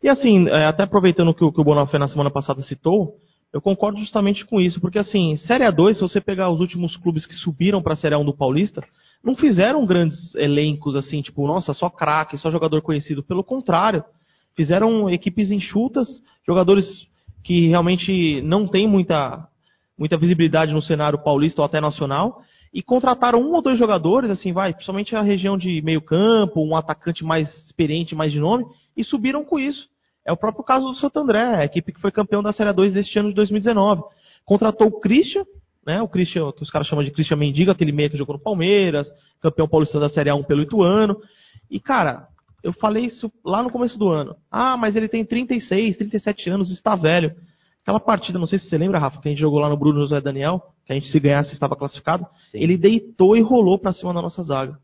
E 0.03 0.09
assim, 0.09 0.47
é, 0.49 0.65
até 0.65 0.83
aproveitando 0.83 1.33
que 1.33 1.43
o 1.43 1.51
que 1.51 1.59
o 1.61 1.63
Bonafé 1.63 1.97
na 1.97 2.07
semana 2.07 2.29
passada 2.29 2.61
citou, 2.61 3.15
eu 3.53 3.59
concordo 3.61 3.97
justamente 3.97 4.45
com 4.45 4.59
isso, 4.61 4.79
porque 4.81 4.99
assim, 4.99 5.35
Série 5.37 5.63
A2, 5.63 5.93
se 5.95 6.01
você 6.01 6.19
pegar 6.21 6.51
os 6.51 6.59
últimos 6.59 6.95
clubes 6.97 7.25
que 7.25 7.33
subiram 7.35 7.81
para 7.81 7.93
a 7.93 7.95
Série 7.95 8.13
A1 8.13 8.25
do 8.25 8.35
Paulista, 8.37 8.83
não 9.23 9.35
fizeram 9.35 9.85
grandes 9.85 10.35
elencos 10.35 10.95
assim, 10.95 11.21
tipo, 11.21 11.45
nossa, 11.47 11.73
só 11.73 11.89
craque, 11.89 12.37
só 12.37 12.51
jogador 12.51 12.81
conhecido. 12.81 13.23
Pelo 13.23 13.43
contrário, 13.43 14.03
fizeram 14.55 15.09
equipes 15.09 15.51
enxutas, 15.51 16.07
jogadores 16.45 17.07
que 17.43 17.67
realmente 17.67 18.41
não 18.41 18.67
têm 18.67 18.87
muita, 18.87 19.47
muita 19.97 20.17
visibilidade 20.17 20.73
no 20.73 20.81
cenário 20.81 21.23
paulista 21.23 21.61
ou 21.61 21.65
até 21.65 21.79
nacional, 21.79 22.41
e 22.73 22.81
contrataram 22.81 23.39
um 23.39 23.53
ou 23.53 23.61
dois 23.61 23.79
jogadores, 23.79 24.29
assim, 24.29 24.51
vai, 24.51 24.73
principalmente 24.73 25.15
a 25.15 25.21
região 25.21 25.57
de 25.57 25.81
meio 25.81 26.01
campo, 26.01 26.61
um 26.61 26.75
atacante 26.75 27.23
mais 27.23 27.47
experiente, 27.65 28.15
mais 28.15 28.31
de 28.31 28.39
nome, 28.39 28.65
e 28.97 29.03
subiram 29.03 29.45
com 29.45 29.57
isso. 29.57 29.87
É 30.25 30.31
o 30.33 30.37
próprio 30.37 30.63
caso 30.63 30.87
do 30.87 30.95
Santo 30.95 31.19
André, 31.19 31.55
a 31.55 31.63
equipe 31.63 31.93
que 31.93 32.01
foi 32.01 32.11
campeão 32.11 32.43
da 32.43 32.51
Série 32.51 32.73
2 32.73 32.93
deste 32.93 33.17
ano 33.17 33.29
de 33.29 33.35
2019. 33.35 34.01
Contratou 34.43 34.87
o 34.87 34.99
Christian, 34.99 35.45
né, 35.85 36.01
o 36.01 36.07
Christian, 36.07 36.51
que 36.51 36.63
os 36.63 36.71
caras 36.71 36.87
chamam 36.87 37.03
de 37.03 37.11
Christian 37.11 37.37
Mendiga, 37.37 37.71
aquele 37.71 37.91
meia 37.91 38.09
que 38.09 38.17
jogou 38.17 38.35
no 38.35 38.41
Palmeiras, 38.41 39.07
campeão 39.41 39.67
paulista 39.67 39.99
da 39.99 40.09
Série 40.09 40.29
A1 40.29 40.45
pelo 40.45 40.63
Ituano. 40.63 41.17
E, 41.69 41.79
cara, 41.79 42.27
eu 42.63 42.73
falei 42.73 43.05
isso 43.05 43.31
lá 43.45 43.61
no 43.61 43.69
começo 43.69 43.97
do 43.99 44.09
ano. 44.09 44.35
Ah, 44.49 44.75
mas 44.75 44.95
ele 44.95 45.07
tem 45.07 45.23
36, 45.23 45.97
37 45.97 46.49
anos, 46.49 46.71
está 46.71 46.95
velho. 46.95 47.35
Aquela 47.83 47.99
partida, 47.99 48.39
não 48.39 48.47
sei 48.47 48.57
se 48.57 48.67
você 48.67 48.77
lembra, 48.79 48.97
Rafa, 48.97 49.21
que 49.21 49.27
a 49.27 49.31
gente 49.31 49.39
jogou 49.39 49.59
lá 49.59 49.69
no 49.69 49.77
Bruno 49.77 49.99
José 49.99 50.19
Daniel, 50.19 50.59
que 50.83 50.91
a 50.91 50.95
gente 50.95 51.07
se 51.07 51.19
ganhasse 51.19 51.53
estava 51.53 51.75
classificado. 51.75 52.25
Sim. 52.49 52.57
Ele 52.57 52.75
deitou 52.75 53.37
e 53.37 53.41
rolou 53.41 53.77
pra 53.77 53.93
cima 53.93 54.11
da 54.11 54.21
nossa 54.23 54.41
zaga. 54.41 54.79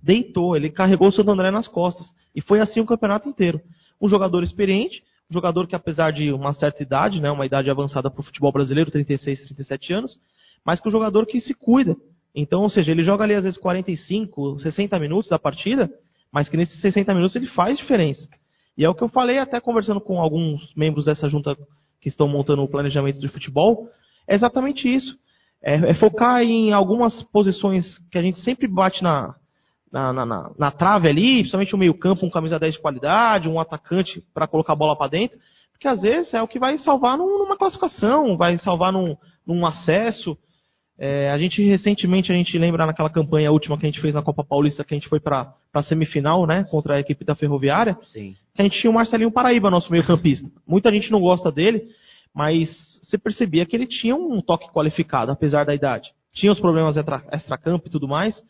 Deitou, 0.00 0.54
ele 0.54 0.70
carregou 0.70 1.08
o 1.08 1.12
Santo 1.12 1.32
André 1.32 1.50
nas 1.50 1.66
costas. 1.66 2.06
E 2.32 2.40
foi 2.40 2.60
assim 2.60 2.78
o 2.78 2.86
campeonato 2.86 3.28
inteiro. 3.28 3.60
Um 4.00 4.06
jogador 4.06 4.44
experiente, 4.44 5.02
um 5.28 5.34
jogador 5.34 5.66
que 5.66 5.74
apesar 5.74 6.12
de 6.12 6.32
uma 6.32 6.52
certa 6.52 6.82
idade, 6.82 7.20
né, 7.20 7.30
uma 7.30 7.44
idade 7.44 7.68
avançada 7.68 8.08
para 8.08 8.20
o 8.20 8.24
futebol 8.24 8.52
brasileiro, 8.52 8.90
36, 8.90 9.42
37 9.46 9.92
anos, 9.92 10.18
mas 10.64 10.80
que 10.80 10.88
um 10.88 10.92
jogador 10.92 11.26
que 11.26 11.40
se 11.40 11.54
cuida. 11.54 11.96
Então, 12.34 12.62
ou 12.62 12.70
seja, 12.70 12.90
ele 12.90 13.02
joga 13.02 13.24
ali 13.24 13.34
às 13.34 13.44
vezes 13.44 13.58
45, 13.58 14.58
60 14.60 14.98
minutos 14.98 15.30
da 15.30 15.38
partida, 15.38 15.90
mas 16.32 16.48
que 16.48 16.56
nesses 16.56 16.80
60 16.80 17.14
minutos 17.14 17.36
ele 17.36 17.46
faz 17.46 17.76
diferença. 17.76 18.28
E 18.76 18.84
é 18.84 18.88
o 18.88 18.94
que 18.94 19.02
eu 19.04 19.08
falei 19.08 19.38
até 19.38 19.60
conversando 19.60 20.00
com 20.00 20.20
alguns 20.20 20.74
membros 20.74 21.04
dessa 21.04 21.28
junta 21.28 21.56
que 22.00 22.08
estão 22.08 22.26
montando 22.26 22.62
o 22.62 22.68
planejamento 22.68 23.20
de 23.20 23.28
futebol, 23.28 23.88
é 24.26 24.34
exatamente 24.34 24.92
isso. 24.92 25.16
É, 25.62 25.74
é 25.90 25.94
focar 25.94 26.42
em 26.42 26.72
algumas 26.72 27.22
posições 27.24 27.98
que 28.10 28.18
a 28.18 28.22
gente 28.22 28.40
sempre 28.40 28.66
bate 28.66 29.02
na, 29.02 29.34
na, 29.92 30.12
na, 30.12 30.26
na- 30.26 30.50
na 30.58 30.70
trave 30.72 31.08
ali, 31.08 31.38
principalmente 31.38 31.74
o 31.74 31.78
meio-campo, 31.78 32.26
um 32.26 32.30
camisa 32.30 32.58
10 32.58 32.74
de 32.74 32.80
qualidade, 32.80 33.48
um 33.48 33.60
atacante 33.60 34.22
para 34.34 34.48
colocar 34.48 34.72
a 34.72 34.76
bola 34.76 34.96
para 34.98 35.08
dentro, 35.10 35.38
porque 35.72 35.86
às 35.88 36.02
vezes 36.02 36.34
é 36.34 36.42
o 36.42 36.48
que 36.48 36.58
vai 36.58 36.76
salvar 36.78 37.16
num- 37.16 37.38
numa 37.38 37.56
classificação, 37.56 38.36
vai 38.36 38.58
salvar 38.58 38.92
num, 38.92 39.16
num 39.46 39.64
acesso. 39.64 40.36
É, 40.98 41.30
a 41.30 41.38
gente 41.38 41.62
recentemente, 41.62 42.30
a 42.30 42.34
gente 42.36 42.56
lembra 42.56 42.86
naquela 42.86 43.10
campanha 43.10 43.50
última 43.50 43.76
que 43.76 43.84
a 43.84 43.88
gente 43.88 44.00
fez 44.00 44.14
na 44.14 44.22
Copa 44.22 44.44
Paulista, 44.44 44.84
que 44.84 44.94
a 44.94 44.96
gente 44.96 45.08
foi 45.08 45.18
para 45.18 45.52
a 45.72 45.82
semifinal, 45.82 46.46
né, 46.46 46.64
contra 46.70 46.94
a 46.94 47.00
equipe 47.00 47.24
da 47.24 47.34
Ferroviária, 47.34 47.98
Sim. 48.12 48.36
que 48.54 48.62
a 48.62 48.64
gente 48.64 48.80
tinha 48.80 48.90
o 48.90 48.94
Marcelinho 48.94 49.32
Paraíba, 49.32 49.70
nosso 49.70 49.90
meio-campista. 49.90 50.48
Muita 50.66 50.92
gente 50.92 51.10
não 51.10 51.20
gosta 51.20 51.50
dele, 51.50 51.82
mas 52.32 52.68
você 53.02 53.18
percebia 53.18 53.66
que 53.66 53.74
ele 53.74 53.86
tinha 53.86 54.14
um 54.14 54.40
toque 54.40 54.70
qualificado, 54.72 55.32
apesar 55.32 55.64
da 55.64 55.74
idade. 55.74 56.12
Tinha 56.32 56.52
os 56.52 56.60
problemas 56.60 56.96
extra- 56.96 57.24
extra-campo 57.32 57.88
e 57.88 57.90
tudo 57.90 58.06
mais, 58.06 58.40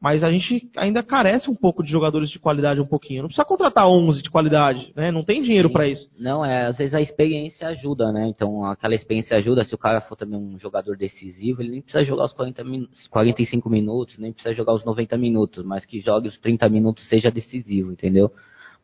mas 0.00 0.24
a 0.24 0.32
gente 0.32 0.70
ainda 0.76 1.02
carece 1.02 1.50
um 1.50 1.54
pouco 1.54 1.82
de 1.82 1.90
jogadores 1.90 2.30
de 2.30 2.38
qualidade 2.38 2.80
um 2.80 2.86
pouquinho. 2.86 3.20
Não 3.20 3.28
precisa 3.28 3.44
contratar 3.44 3.86
11 3.86 4.22
de 4.22 4.30
qualidade, 4.30 4.92
né? 4.96 5.10
Não 5.12 5.22
tem 5.22 5.42
dinheiro 5.42 5.68
para 5.68 5.86
isso. 5.86 6.08
Não, 6.18 6.42
é, 6.42 6.66
às 6.66 6.78
vezes 6.78 6.94
a 6.94 7.02
experiência 7.02 7.68
ajuda, 7.68 8.10
né? 8.10 8.26
Então 8.26 8.64
aquela 8.64 8.94
experiência 8.94 9.36
ajuda, 9.36 9.62
se 9.62 9.74
o 9.74 9.78
cara 9.78 10.00
for 10.00 10.16
também 10.16 10.38
um 10.38 10.58
jogador 10.58 10.96
decisivo, 10.96 11.60
ele 11.60 11.72
nem 11.72 11.82
precisa 11.82 12.02
jogar 12.02 12.24
os 12.24 12.32
40 12.32 12.64
min 12.64 12.88
45 13.10 13.68
minutos, 13.68 14.16
nem 14.16 14.32
precisa 14.32 14.54
jogar 14.54 14.72
os 14.72 14.86
90 14.86 15.18
minutos, 15.18 15.62
mas 15.66 15.84
que 15.84 16.00
jogue 16.00 16.28
os 16.28 16.38
30 16.38 16.66
minutos 16.70 17.06
seja 17.06 17.30
decisivo, 17.30 17.92
entendeu? 17.92 18.32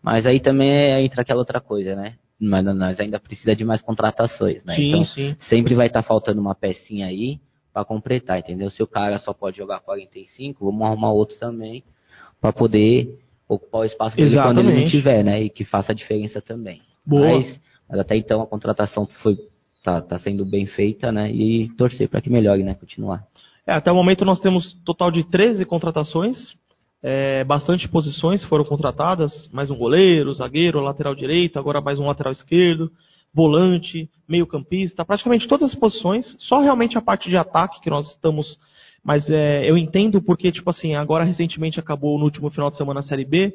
Mas 0.02 0.26
aí 0.26 0.38
também 0.38 0.70
é, 0.70 1.02
entra 1.02 1.22
aquela 1.22 1.38
outra 1.38 1.60
coisa, 1.62 1.96
né? 1.96 2.16
Mas 2.38 2.62
nós 2.62 3.00
ainda 3.00 3.18
precisa 3.18 3.56
de 3.56 3.64
mais 3.64 3.80
contratações, 3.80 4.62
né? 4.64 4.76
Sim, 4.76 4.88
então 4.88 5.04
sim. 5.06 5.34
sempre 5.48 5.74
vai 5.74 5.86
estar 5.86 6.02
tá 6.02 6.06
faltando 6.06 6.42
uma 6.42 6.54
pecinha 6.54 7.06
aí 7.06 7.40
para 7.76 7.84
completar, 7.84 8.38
entendeu? 8.38 8.70
Se 8.70 8.82
o 8.82 8.86
cara 8.86 9.18
só 9.18 9.34
pode 9.34 9.58
jogar 9.58 9.80
45, 9.80 10.64
vamos 10.64 10.80
arrumar 10.80 11.12
outros 11.12 11.38
também 11.38 11.84
para 12.40 12.50
poder 12.50 13.18
ocupar 13.46 13.82
o 13.82 13.84
espaço 13.84 14.16
dele 14.16 14.34
quando 14.34 14.60
ele 14.60 14.80
não 14.80 14.88
tiver, 14.88 15.22
né? 15.22 15.42
E 15.42 15.50
que 15.50 15.62
faça 15.62 15.92
a 15.92 15.94
diferença 15.94 16.40
também. 16.40 16.80
Boa. 17.06 17.36
Mas, 17.36 17.60
mas 17.86 18.00
até 18.00 18.16
então 18.16 18.40
a 18.40 18.46
contratação 18.46 19.06
foi 19.22 19.36
tá, 19.84 20.00
tá 20.00 20.18
sendo 20.18 20.42
bem 20.42 20.64
feita, 20.64 21.12
né? 21.12 21.30
E 21.30 21.68
torcer 21.76 22.08
para 22.08 22.22
que 22.22 22.30
melhore, 22.30 22.62
né? 22.62 22.72
Continuar. 22.72 23.26
É, 23.66 23.74
até 23.74 23.92
o 23.92 23.94
momento 23.94 24.24
nós 24.24 24.40
temos 24.40 24.72
total 24.82 25.10
de 25.10 25.24
13 25.24 25.66
contratações, 25.66 26.54
é, 27.02 27.44
bastante 27.44 27.86
posições 27.90 28.42
foram 28.44 28.64
contratadas, 28.64 29.50
mais 29.52 29.70
um 29.70 29.76
goleiro, 29.76 30.32
zagueiro, 30.32 30.80
lateral 30.80 31.14
direito, 31.14 31.58
agora 31.58 31.82
mais 31.82 32.00
um 32.00 32.06
lateral 32.06 32.32
esquerdo 32.32 32.90
volante, 33.36 34.08
meio-campista, 34.26 35.04
praticamente 35.04 35.46
todas 35.46 35.70
as 35.70 35.78
posições, 35.78 36.24
só 36.38 36.60
realmente 36.60 36.96
a 36.96 37.02
parte 37.02 37.28
de 37.28 37.36
ataque 37.36 37.82
que 37.82 37.90
nós 37.90 38.08
estamos. 38.12 38.58
Mas 39.04 39.28
é, 39.28 39.70
eu 39.70 39.76
entendo 39.76 40.22
porque, 40.22 40.50
tipo 40.50 40.70
assim, 40.70 40.94
agora 40.94 41.22
recentemente 41.22 41.78
acabou 41.78 42.18
no 42.18 42.24
último 42.24 42.50
final 42.50 42.70
de 42.70 42.78
semana 42.78 43.00
a 43.00 43.02
Série 43.02 43.26
B, 43.26 43.52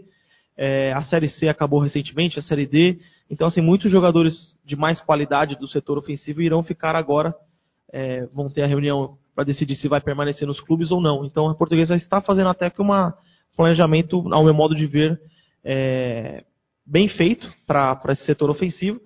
é, 0.55 0.93
a 0.93 1.01
Série 1.01 1.27
C 1.29 1.49
acabou 1.49 1.79
recentemente, 1.79 2.37
a 2.37 2.43
Série 2.43 2.67
D. 2.67 2.99
Então, 3.27 3.47
assim, 3.47 3.59
muitos 3.59 3.91
jogadores 3.91 4.35
de 4.63 4.75
mais 4.75 5.01
qualidade 5.01 5.57
do 5.57 5.67
setor 5.67 5.97
ofensivo 5.97 6.43
irão 6.43 6.61
ficar 6.61 6.95
agora, 6.95 7.33
é, 7.91 8.27
vão 8.27 8.51
ter 8.51 8.61
a 8.61 8.67
reunião 8.67 9.17
para 9.33 9.45
decidir 9.45 9.75
se 9.77 9.87
vai 9.87 9.99
permanecer 9.99 10.47
nos 10.47 10.59
clubes 10.59 10.91
ou 10.91 11.01
não. 11.01 11.25
Então, 11.25 11.49
a 11.49 11.55
portuguesa 11.55 11.95
está 11.95 12.21
fazendo 12.21 12.49
até 12.49 12.69
que 12.69 12.83
um 12.83 12.89
planejamento, 13.57 14.31
ao 14.31 14.43
meu 14.43 14.53
modo 14.53 14.75
de 14.75 14.85
ver, 14.85 15.19
é, 15.63 16.43
bem 16.85 17.07
feito 17.07 17.51
para 17.65 17.99
esse 18.09 18.25
setor 18.25 18.51
ofensivo. 18.51 19.01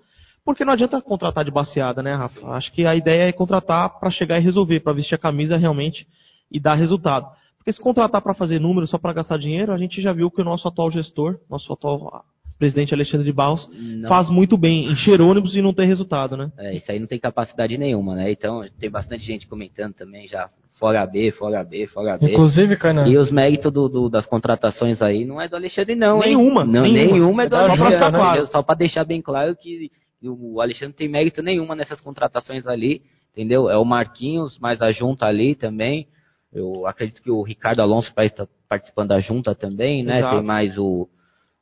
Porque 0.45 0.63
não 0.63 0.73
adianta 0.73 1.01
contratar 1.01 1.43
de 1.43 1.49
baseada, 1.49 2.03
né, 2.03 2.13
Rafa? 2.13 2.47
Acho 2.49 2.71
que 2.71 2.85
a 2.85 2.95
ideia 2.95 3.27
é 3.27 3.31
contratar 3.31 3.99
para 3.99 4.11
chegar 4.11 4.39
e 4.39 4.43
resolver, 4.43 4.79
para 4.79 4.93
vestir 4.93 5.15
a 5.15 5.17
camisa 5.17 5.57
realmente 5.57 6.07
e 6.51 6.59
dar 6.59 6.75
resultado. 6.75 7.27
Porque 7.57 7.73
se 7.73 7.81
contratar 7.81 8.21
para 8.21 8.35
fazer 8.35 8.59
números 8.59 8.91
só 8.91 8.99
para 8.99 9.11
gastar 9.11 9.39
dinheiro, 9.39 9.73
a 9.73 9.77
gente 9.77 9.99
já 9.99 10.13
viu 10.13 10.29
que 10.29 10.39
o 10.39 10.45
nosso 10.45 10.67
atual 10.67 10.91
gestor, 10.91 11.39
nosso 11.49 11.73
atual 11.73 12.23
presidente 12.59 12.93
Alexandre 12.93 13.25
de 13.25 13.33
Barros, 13.33 13.67
não. 13.73 14.07
faz 14.07 14.29
muito 14.29 14.55
bem, 14.55 14.85
encher 14.85 15.19
ônibus 15.19 15.55
e 15.55 15.61
não 15.63 15.73
ter 15.73 15.85
resultado, 15.85 16.37
né? 16.37 16.51
É, 16.57 16.75
isso 16.75 16.89
aí 16.91 16.99
não 16.99 17.07
tem 17.07 17.19
capacidade 17.19 17.75
nenhuma, 17.77 18.15
né? 18.15 18.31
Então, 18.31 18.63
tem 18.79 18.89
bastante 18.89 19.25
gente 19.25 19.47
comentando 19.47 19.93
também 19.93 20.27
já, 20.27 20.47
fora 20.79 21.05
B, 21.07 21.31
fora 21.31 21.63
B, 21.63 21.87
fora 21.87 22.17
B. 22.17 22.31
Inclusive, 22.31 22.77
Canan. 22.77 23.07
E 23.07 23.17
os 23.17 23.31
méritos 23.31 23.73
do, 23.73 23.89
do, 23.89 24.09
das 24.09 24.27
contratações 24.27 25.01
aí 25.01 25.25
não 25.25 25.41
é 25.41 25.49
do 25.49 25.55
Alexandre, 25.55 25.95
não, 25.95 26.19
nenhuma, 26.19 26.61
hein? 26.61 26.67
Não, 26.67 26.81
nenhuma. 26.83 27.13
nenhuma 27.13 27.43
é 27.43 27.49
do 27.49 27.55
é 27.55 27.59
Alexandre. 27.59 28.19
Claro. 28.19 28.47
Só 28.47 28.61
para 28.61 28.75
deixar 28.75 29.03
bem 29.03 29.21
claro 29.21 29.55
que 29.55 29.89
o 30.27 30.61
Alexandre 30.61 30.95
tem 30.95 31.07
mérito 31.07 31.41
nenhuma 31.41 31.75
nessas 31.75 32.01
contratações 32.01 32.67
ali, 32.67 33.01
entendeu? 33.31 33.69
É 33.69 33.77
o 33.77 33.85
Marquinhos, 33.85 34.57
mais 34.59 34.81
a 34.81 34.91
junta 34.91 35.25
ali 35.25 35.55
também. 35.55 36.07
Eu 36.53 36.87
acredito 36.87 37.21
que 37.21 37.31
o 37.31 37.41
Ricardo 37.41 37.81
Alonso 37.81 38.11
vai 38.15 38.27
estar 38.27 38.47
participando 38.69 39.09
da 39.09 39.19
junta 39.19 39.53
também, 39.53 40.03
né? 40.03 40.19
Exato. 40.19 40.35
Tem 40.35 40.45
mais 40.45 40.77
o 40.77 41.07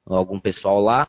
algum 0.06 0.40
pessoal 0.40 0.82
lá. 0.82 1.08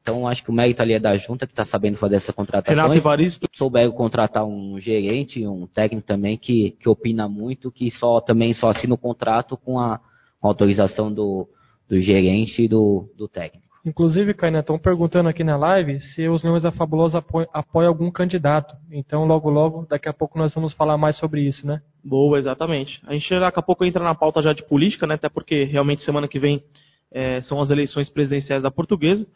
Então 0.00 0.28
acho 0.28 0.44
que 0.44 0.50
o 0.50 0.52
mérito 0.52 0.82
ali 0.82 0.92
é 0.92 1.00
da 1.00 1.16
junta 1.16 1.46
que 1.46 1.52
está 1.52 1.64
sabendo 1.64 1.96
fazer 1.96 2.16
essa 2.16 2.32
contratação. 2.32 2.74
Renato 2.74 2.98
Evaristo. 2.98 3.48
Souberam 3.54 3.90
contratar 3.92 4.44
um 4.44 4.78
gerente, 4.78 5.46
um 5.46 5.66
técnico 5.66 6.06
também 6.06 6.36
que, 6.36 6.72
que 6.72 6.88
opina 6.88 7.26
muito, 7.26 7.72
que 7.72 7.90
só 7.92 8.20
também 8.20 8.52
só 8.52 8.68
assina 8.68 8.94
o 8.94 8.98
contrato 8.98 9.56
com 9.56 9.78
a, 9.78 9.98
com 10.40 10.46
a 10.46 10.50
autorização 10.50 11.10
do, 11.10 11.48
do 11.88 11.98
gerente 12.00 12.62
e 12.62 12.68
do, 12.68 13.10
do 13.16 13.26
técnico. 13.26 13.63
Inclusive, 13.84 14.32
Kainan, 14.32 14.60
estão 14.60 14.78
perguntando 14.78 15.28
aqui 15.28 15.44
na 15.44 15.58
live 15.58 16.00
se 16.00 16.26
os 16.26 16.42
Leões 16.42 16.62
da 16.62 16.72
Fabulosa 16.72 17.18
apoiam, 17.18 17.48
apoiam, 17.52 17.88
algum 17.88 18.10
candidato. 18.10 18.74
Então, 18.90 19.26
logo, 19.26 19.50
logo, 19.50 19.86
daqui 19.86 20.08
a 20.08 20.12
pouco 20.12 20.38
nós 20.38 20.54
vamos 20.54 20.72
falar 20.72 20.96
mais 20.96 21.18
sobre 21.18 21.42
isso, 21.42 21.66
né? 21.66 21.82
Boa, 22.02 22.38
exatamente. 22.38 23.02
A 23.06 23.12
gente 23.12 23.28
daqui 23.38 23.58
a 23.58 23.62
pouco 23.62 23.84
entra 23.84 24.02
na 24.02 24.14
pauta 24.14 24.40
já 24.40 24.54
de 24.54 24.62
política, 24.62 25.06
né? 25.06 25.16
Até 25.16 25.28
porque 25.28 25.64
realmente 25.64 26.02
semana 26.02 26.26
que 26.26 26.38
vem 26.38 26.62
é, 27.12 27.42
são 27.42 27.60
as 27.60 27.68
eleições 27.68 28.08
presidenciais 28.08 28.62
da 28.62 28.70
portuguesa. 28.70 29.26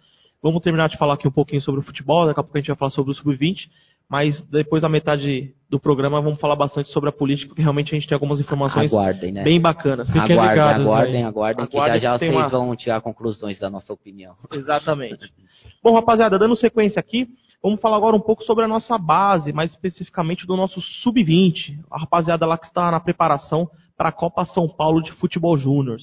Vamos 0.42 0.62
terminar 0.62 0.88
de 0.88 0.96
falar 0.96 1.14
aqui 1.14 1.28
um 1.28 1.32
pouquinho 1.32 1.60
sobre 1.60 1.80
o 1.80 1.84
futebol, 1.84 2.24
daqui 2.26 2.40
a 2.40 2.42
pouco 2.42 2.56
a 2.56 2.60
gente 2.60 2.68
vai 2.68 2.76
falar 2.76 2.90
sobre 2.90 3.10
o 3.10 3.14
Sub-20 3.14 3.68
mas 4.08 4.40
depois 4.50 4.82
da 4.82 4.88
metade 4.88 5.52
do 5.68 5.78
programa 5.78 6.20
vamos 6.20 6.40
falar 6.40 6.56
bastante 6.56 6.88
sobre 6.88 7.10
a 7.10 7.12
política, 7.12 7.48
porque 7.48 7.60
realmente 7.60 7.94
a 7.94 7.98
gente 7.98 8.08
tem 8.08 8.16
algumas 8.16 8.40
informações 8.40 8.92
aguardem, 8.92 9.32
né? 9.32 9.44
bem 9.44 9.60
bacanas. 9.60 10.08
Fiquem 10.08 10.38
aguardem, 10.38 10.48
ligados 10.48 10.86
aguardem, 10.86 11.24
aguardem, 11.24 11.66
que 11.66 11.76
já 11.76 11.98
já 11.98 12.18
vocês 12.18 12.32
uma... 12.32 12.48
vão 12.48 12.74
tirar 12.74 13.00
conclusões 13.02 13.58
da 13.58 13.68
nossa 13.68 13.92
opinião. 13.92 14.34
Exatamente. 14.50 15.30
Bom, 15.82 15.94
rapaziada, 15.94 16.38
dando 16.38 16.56
sequência 16.56 16.98
aqui, 16.98 17.28
vamos 17.62 17.80
falar 17.80 17.98
agora 17.98 18.16
um 18.16 18.20
pouco 18.20 18.42
sobre 18.44 18.64
a 18.64 18.68
nossa 18.68 18.96
base, 18.96 19.52
mais 19.52 19.70
especificamente 19.70 20.46
do 20.46 20.56
nosso 20.56 20.80
Sub-20, 20.80 21.78
a 21.90 22.00
rapaziada 22.00 22.46
lá 22.46 22.56
que 22.56 22.66
está 22.66 22.90
na 22.90 22.98
preparação 22.98 23.70
para 23.96 24.08
a 24.08 24.12
Copa 24.12 24.44
São 24.46 24.68
Paulo 24.68 25.02
de 25.02 25.12
Futebol 25.12 25.56
Júnior. 25.56 25.98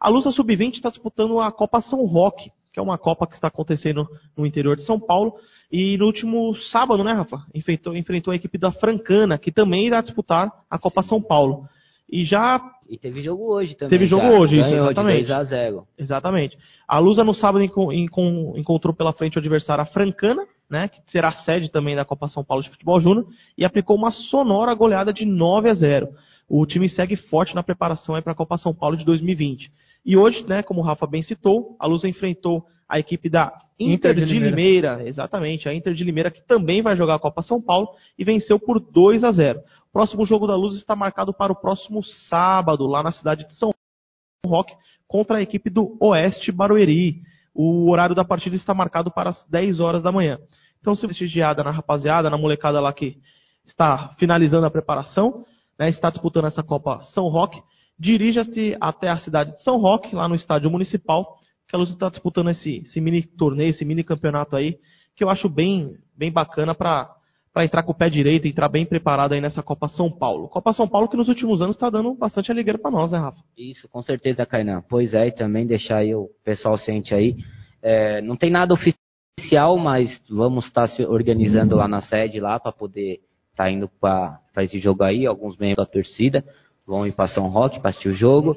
A 0.00 0.08
Lusa 0.08 0.30
Sub-20 0.30 0.74
está 0.74 0.90
disputando 0.90 1.40
a 1.40 1.50
Copa 1.50 1.80
São 1.80 2.04
Roque, 2.06 2.52
que 2.72 2.78
é 2.78 2.82
uma 2.82 2.96
Copa 2.96 3.26
que 3.26 3.34
está 3.34 3.48
acontecendo 3.48 4.06
no 4.36 4.46
interior 4.46 4.76
de 4.76 4.82
São 4.84 5.00
Paulo, 5.00 5.34
e 5.70 5.98
no 5.98 6.06
último 6.06 6.56
sábado, 6.70 7.04
né, 7.04 7.12
Rafa? 7.12 7.38
Enfrentou, 7.54 7.96
enfrentou 7.96 8.32
a 8.32 8.36
equipe 8.36 8.56
da 8.56 8.72
Francana, 8.72 9.38
que 9.38 9.52
também 9.52 9.86
irá 9.86 10.00
disputar 10.00 10.50
a 10.70 10.78
Copa 10.78 11.02
São 11.02 11.20
Paulo. 11.20 11.68
E 12.10 12.24
já. 12.24 12.60
E 12.88 12.96
teve 12.96 13.22
jogo 13.22 13.52
hoje 13.52 13.74
também. 13.74 13.90
Teve 13.90 14.06
jogo 14.06 14.22
já. 14.22 14.38
hoje, 14.38 14.58
isso, 14.58 14.74
exatamente. 14.74 15.22
De 15.22 15.28
2 15.28 15.30
a 15.30 15.44
0. 15.44 15.86
Exatamente. 15.98 16.58
A 16.86 16.98
Lusa 16.98 17.22
no 17.22 17.34
sábado 17.34 17.62
enco, 17.62 17.92
enco, 17.92 18.22
encontrou 18.56 18.94
pela 18.94 19.12
frente 19.12 19.36
o 19.36 19.40
adversário 19.40 19.82
a 19.82 19.86
Francana, 19.86 20.46
né, 20.70 20.88
que 20.88 20.98
será 21.12 21.32
sede 21.32 21.70
também 21.70 21.94
da 21.94 22.04
Copa 22.04 22.28
São 22.28 22.42
Paulo 22.42 22.62
de 22.62 22.70
Futebol 22.70 22.98
Júnior, 22.98 23.26
e 23.58 23.64
aplicou 23.64 23.94
uma 23.94 24.10
sonora 24.10 24.72
goleada 24.74 25.12
de 25.12 25.26
9 25.26 25.68
a 25.68 25.74
0. 25.74 26.08
O 26.48 26.64
time 26.64 26.88
segue 26.88 27.14
forte 27.14 27.54
na 27.54 27.62
preparação 27.62 28.20
para 28.22 28.32
a 28.32 28.36
Copa 28.36 28.56
São 28.56 28.74
Paulo 28.74 28.96
de 28.96 29.04
2020. 29.04 29.70
E 30.04 30.16
hoje, 30.16 30.44
né, 30.46 30.62
como 30.62 30.80
o 30.80 30.84
Rafa 30.84 31.06
bem 31.06 31.22
citou, 31.22 31.76
a 31.78 31.86
Lusa 31.86 32.08
enfrentou 32.08 32.64
a 32.88 32.98
equipe 32.98 33.28
da 33.28 33.52
Inter, 33.78 34.12
Inter 34.12 34.14
de, 34.14 34.24
Limeira. 34.24 34.50
Limeira. 34.50 35.08
exatamente, 35.08 35.68
a 35.68 35.74
Inter 35.74 35.94
de 35.94 36.02
Limeira 36.02 36.30
que 36.30 36.40
também 36.46 36.82
vai 36.82 36.96
jogar 36.96 37.16
a 37.16 37.18
Copa 37.18 37.42
São 37.42 37.60
Paulo 37.60 37.88
e 38.18 38.24
venceu 38.24 38.58
por 38.58 38.80
2 38.80 39.22
a 39.22 39.30
0. 39.30 39.60
O 39.88 39.92
próximo 39.92 40.26
jogo 40.26 40.46
da 40.46 40.56
Luz 40.56 40.76
está 40.76 40.96
marcado 40.96 41.32
para 41.32 41.52
o 41.52 41.56
próximo 41.56 42.02
sábado, 42.02 42.86
lá 42.86 43.02
na 43.02 43.10
cidade 43.12 43.46
de 43.46 43.54
São 43.54 43.72
Roque, 44.44 44.74
contra 45.06 45.38
a 45.38 45.42
equipe 45.42 45.70
do 45.70 45.96
Oeste 46.00 46.50
Barueri. 46.50 47.20
O 47.54 47.90
horário 47.90 48.14
da 48.14 48.24
partida 48.24 48.56
está 48.56 48.72
marcado 48.74 49.10
para 49.10 49.30
as 49.30 49.44
10 49.48 49.80
horas 49.80 50.02
da 50.02 50.12
manhã. 50.12 50.38
Então, 50.80 50.94
se 50.94 51.06
prestigiada 51.06 51.62
na 51.62 51.70
rapaziada, 51.70 52.30
na 52.30 52.38
molecada 52.38 52.80
lá 52.80 52.92
que 52.92 53.18
está 53.64 54.14
finalizando 54.18 54.66
a 54.66 54.70
preparação, 54.70 55.44
né, 55.78 55.88
está 55.88 56.10
disputando 56.10 56.46
essa 56.46 56.62
Copa 56.62 57.00
São 57.14 57.28
Roque, 57.28 57.60
dirija-se 57.98 58.76
até 58.80 59.08
a 59.08 59.18
cidade 59.18 59.52
de 59.52 59.62
São 59.62 59.78
Roque, 59.78 60.14
lá 60.14 60.28
no 60.28 60.34
estádio 60.34 60.70
municipal, 60.70 61.38
que 61.66 61.74
a 61.74 61.78
Luz 61.78 61.90
está 61.90 62.08
disputando 62.08 62.50
esse, 62.50 62.78
esse, 62.78 63.00
mini 63.00 63.22
torneio, 63.22 63.70
esse 63.70 63.84
mini 63.84 64.04
campeonato 64.04 64.56
aí, 64.56 64.78
que 65.16 65.24
eu 65.24 65.28
acho 65.28 65.48
bem, 65.48 65.96
bem 66.16 66.30
bacana 66.30 66.74
para 66.74 67.10
entrar 67.58 67.82
com 67.82 67.90
o 67.90 67.94
pé 67.94 68.08
direito, 68.08 68.46
entrar 68.46 68.68
bem 68.68 68.86
preparado 68.86 69.32
aí 69.32 69.40
nessa 69.40 69.62
Copa 69.62 69.88
São 69.88 70.10
Paulo. 70.10 70.48
Copa 70.48 70.72
São 70.72 70.88
Paulo 70.88 71.08
que 71.08 71.16
nos 71.16 71.28
últimos 71.28 71.60
anos 71.60 71.74
está 71.74 71.90
dando 71.90 72.14
bastante 72.14 72.52
alegria 72.52 72.78
para 72.78 72.90
nós, 72.90 73.10
né, 73.10 73.18
Rafa? 73.18 73.38
Isso, 73.56 73.88
com 73.88 74.00
certeza, 74.00 74.46
Kainan. 74.46 74.82
Pois 74.88 75.12
é, 75.12 75.26
e 75.26 75.32
também 75.32 75.66
deixar 75.66 75.98
aí 75.98 76.14
o 76.14 76.30
pessoal 76.44 76.78
ciente 76.78 77.14
aí. 77.14 77.36
É, 77.82 78.22
não 78.22 78.36
tem 78.36 78.50
nada 78.50 78.72
oficial, 78.72 79.76
mas 79.76 80.20
vamos 80.30 80.66
estar 80.66 80.88
tá 80.88 80.88
se 80.88 81.04
organizando 81.04 81.74
lá 81.74 81.88
na 81.88 82.00
sede 82.00 82.40
lá 82.40 82.58
para 82.60 82.72
poder 82.72 83.20
estar 83.50 83.64
tá 83.64 83.70
indo 83.70 83.88
para 84.00 84.40
esse 84.58 84.78
jogo 84.78 85.02
aí. 85.02 85.26
Alguns 85.26 85.58
membros 85.58 85.84
da 85.84 85.92
torcida 85.92 86.44
vão 86.88 87.06
ir 87.06 87.12
para 87.12 87.28
São 87.28 87.48
Roque 87.48 87.78
para 87.78 87.90
assistir 87.90 88.08
o 88.08 88.14
jogo. 88.14 88.56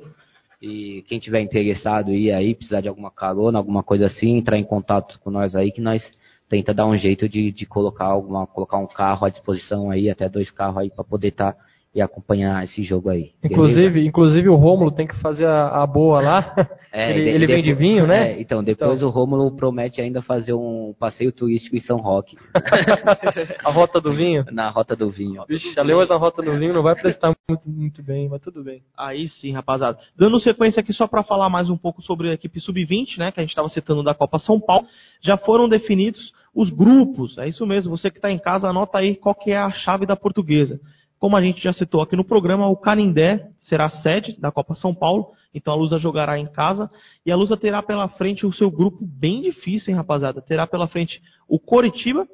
E 0.62 1.04
quem 1.08 1.20
tiver 1.20 1.42
interessado 1.42 2.12
ir 2.12 2.32
aí, 2.32 2.56
precisar 2.56 2.82
de 2.82 2.88
alguma 2.88 3.12
carona, 3.12 3.58
alguma 3.58 3.84
coisa 3.84 4.06
assim, 4.06 4.38
entrar 4.38 4.58
em 4.58 4.64
contato 4.64 5.20
com 5.20 5.30
nós 5.30 5.54
aí 5.54 5.72
que 5.72 5.82
nós 5.82 6.02
tenta 6.48 6.74
dar 6.74 6.86
um 6.86 6.98
jeito 6.98 7.28
de, 7.28 7.52
de 7.52 7.66
colocar 7.66 8.06
alguma, 8.06 8.48
colocar 8.48 8.78
um 8.78 8.88
carro 8.88 9.26
à 9.26 9.30
disposição 9.30 9.92
aí, 9.92 10.10
até 10.10 10.30
dois 10.30 10.50
carros 10.50 10.78
aí 10.78 10.90
para 10.90 11.04
poder 11.04 11.30
estar 11.30 11.54
tá 11.54 11.66
e 11.94 12.02
acompanhar 12.02 12.64
esse 12.64 12.82
jogo 12.84 13.10
aí. 13.10 13.32
Inclusive, 13.44 14.06
inclusive 14.06 14.48
o 14.50 14.56
Rômulo 14.56 14.92
tem 14.92 15.06
que 15.06 15.16
fazer 15.18 15.46
a, 15.46 15.84
a 15.84 15.88
boa 15.88 16.22
lá. 16.22 16.56
É, 16.94 17.10
ele 17.10 17.24
de- 17.24 17.30
ele 17.30 17.48
vem 17.48 17.64
de 17.64 17.74
vinho, 17.74 18.06
né? 18.06 18.34
é, 18.34 18.42
então, 18.42 18.62
depois 18.62 18.98
Então. 18.98 19.08
o 19.08 19.12
Rômulo 19.14 19.56
promete 19.56 20.02
ainda 20.02 20.22
fazer 20.22 20.52
um 20.52 20.94
passeio 21.00 21.32
turístico 21.32 21.74
em 21.78 21.80
São 21.80 22.00
Roque, 22.00 22.36
A 23.64 23.72
rota 23.72 24.02
do 24.02 24.12
vinho. 24.12 24.44
na 24.52 24.70
Rota 24.70 24.94
do 24.94 25.10
Vinho. 25.10 25.42
ó. 25.42 25.46
Vixe, 25.46 25.80
a 25.80 25.84
Leões 25.84 26.10
na 26.10 26.18
rota 26.18 26.42
do 26.42 26.52
vinho 26.58 26.74
não 26.74 26.84
vai 26.84 26.96
prestar 26.96 27.34
muito, 27.50 27.70
muito 27.70 28.04
bem, 28.04 28.28
mas 28.28 28.42
tudo 28.42 28.62
bem. 28.62 28.82
Aí 28.98 29.30
sim, 29.30 29.54
rapaziada. 29.54 30.00
Dando 30.18 30.38
sequência 30.42 30.82
aqui 30.82 30.92
só 30.92 31.08
para 31.08 31.24
falar 31.24 31.48
mais 31.48 31.70
um 31.70 31.78
pouco 31.78 32.02
sobre 32.02 32.30
a 32.30 32.34
equipe 32.34 32.60
sub-20, 32.60 33.18
né, 33.18 33.32
que 33.32 33.40
a 33.40 33.44
gente 33.44 33.52
estava 33.52 33.70
citando 33.70 34.04
da 34.04 34.14
Copa 34.14 34.38
São 34.38 34.60
Paulo, 34.60 34.86
já 35.22 35.38
foram 35.38 35.70
definidos 35.70 36.34
os 36.54 36.70
grupos. 36.70 37.38
É 37.38 37.48
isso 37.48 37.66
mesmo, 37.66 37.96
você 37.96 38.10
que 38.12 38.18
está 38.18 38.30
em 38.30 38.38
casa, 38.38 38.68
anota 38.68 38.98
aí 38.98 39.16
qual 39.16 39.34
que 39.34 39.52
é 39.52 39.58
a 39.58 39.72
chave 39.72 40.06
da 40.06 40.18
portuguesa. 40.18 40.78
Como 41.22 41.38
a 41.38 41.42
gente 41.42 41.62
já 41.62 41.72
citou 41.72 42.02
aqui 42.02 42.16
no 42.16 42.26
programa, 42.26 42.68
o 42.68 42.76
Canindé 42.76 43.48
será 43.60 43.86
a 43.86 43.90
sede 43.92 44.36
da 44.42 44.52
Copa 44.52 44.74
São 44.74 44.92
Paulo, 44.92 45.28
então 45.54 45.72
a 45.72 45.78
Lusa 45.78 46.00
jogará 46.00 46.40
em 46.40 46.48
casa 46.48 46.90
e 47.24 47.32
a 47.32 47.36
Lusa 47.36 47.56
terá 47.56 47.84
pela 47.84 48.10
frente 48.10 48.44
o 48.44 48.52
seu 48.52 48.72
grupo 48.72 48.98
bem 49.06 49.40
difícil, 49.40 49.92
hein, 49.92 49.98
rapaziada? 49.98 50.42
Terá 50.42 50.66
pela 50.66 50.88
frente 50.88 51.22
o 51.48 51.60
Coritiba, 51.60 52.28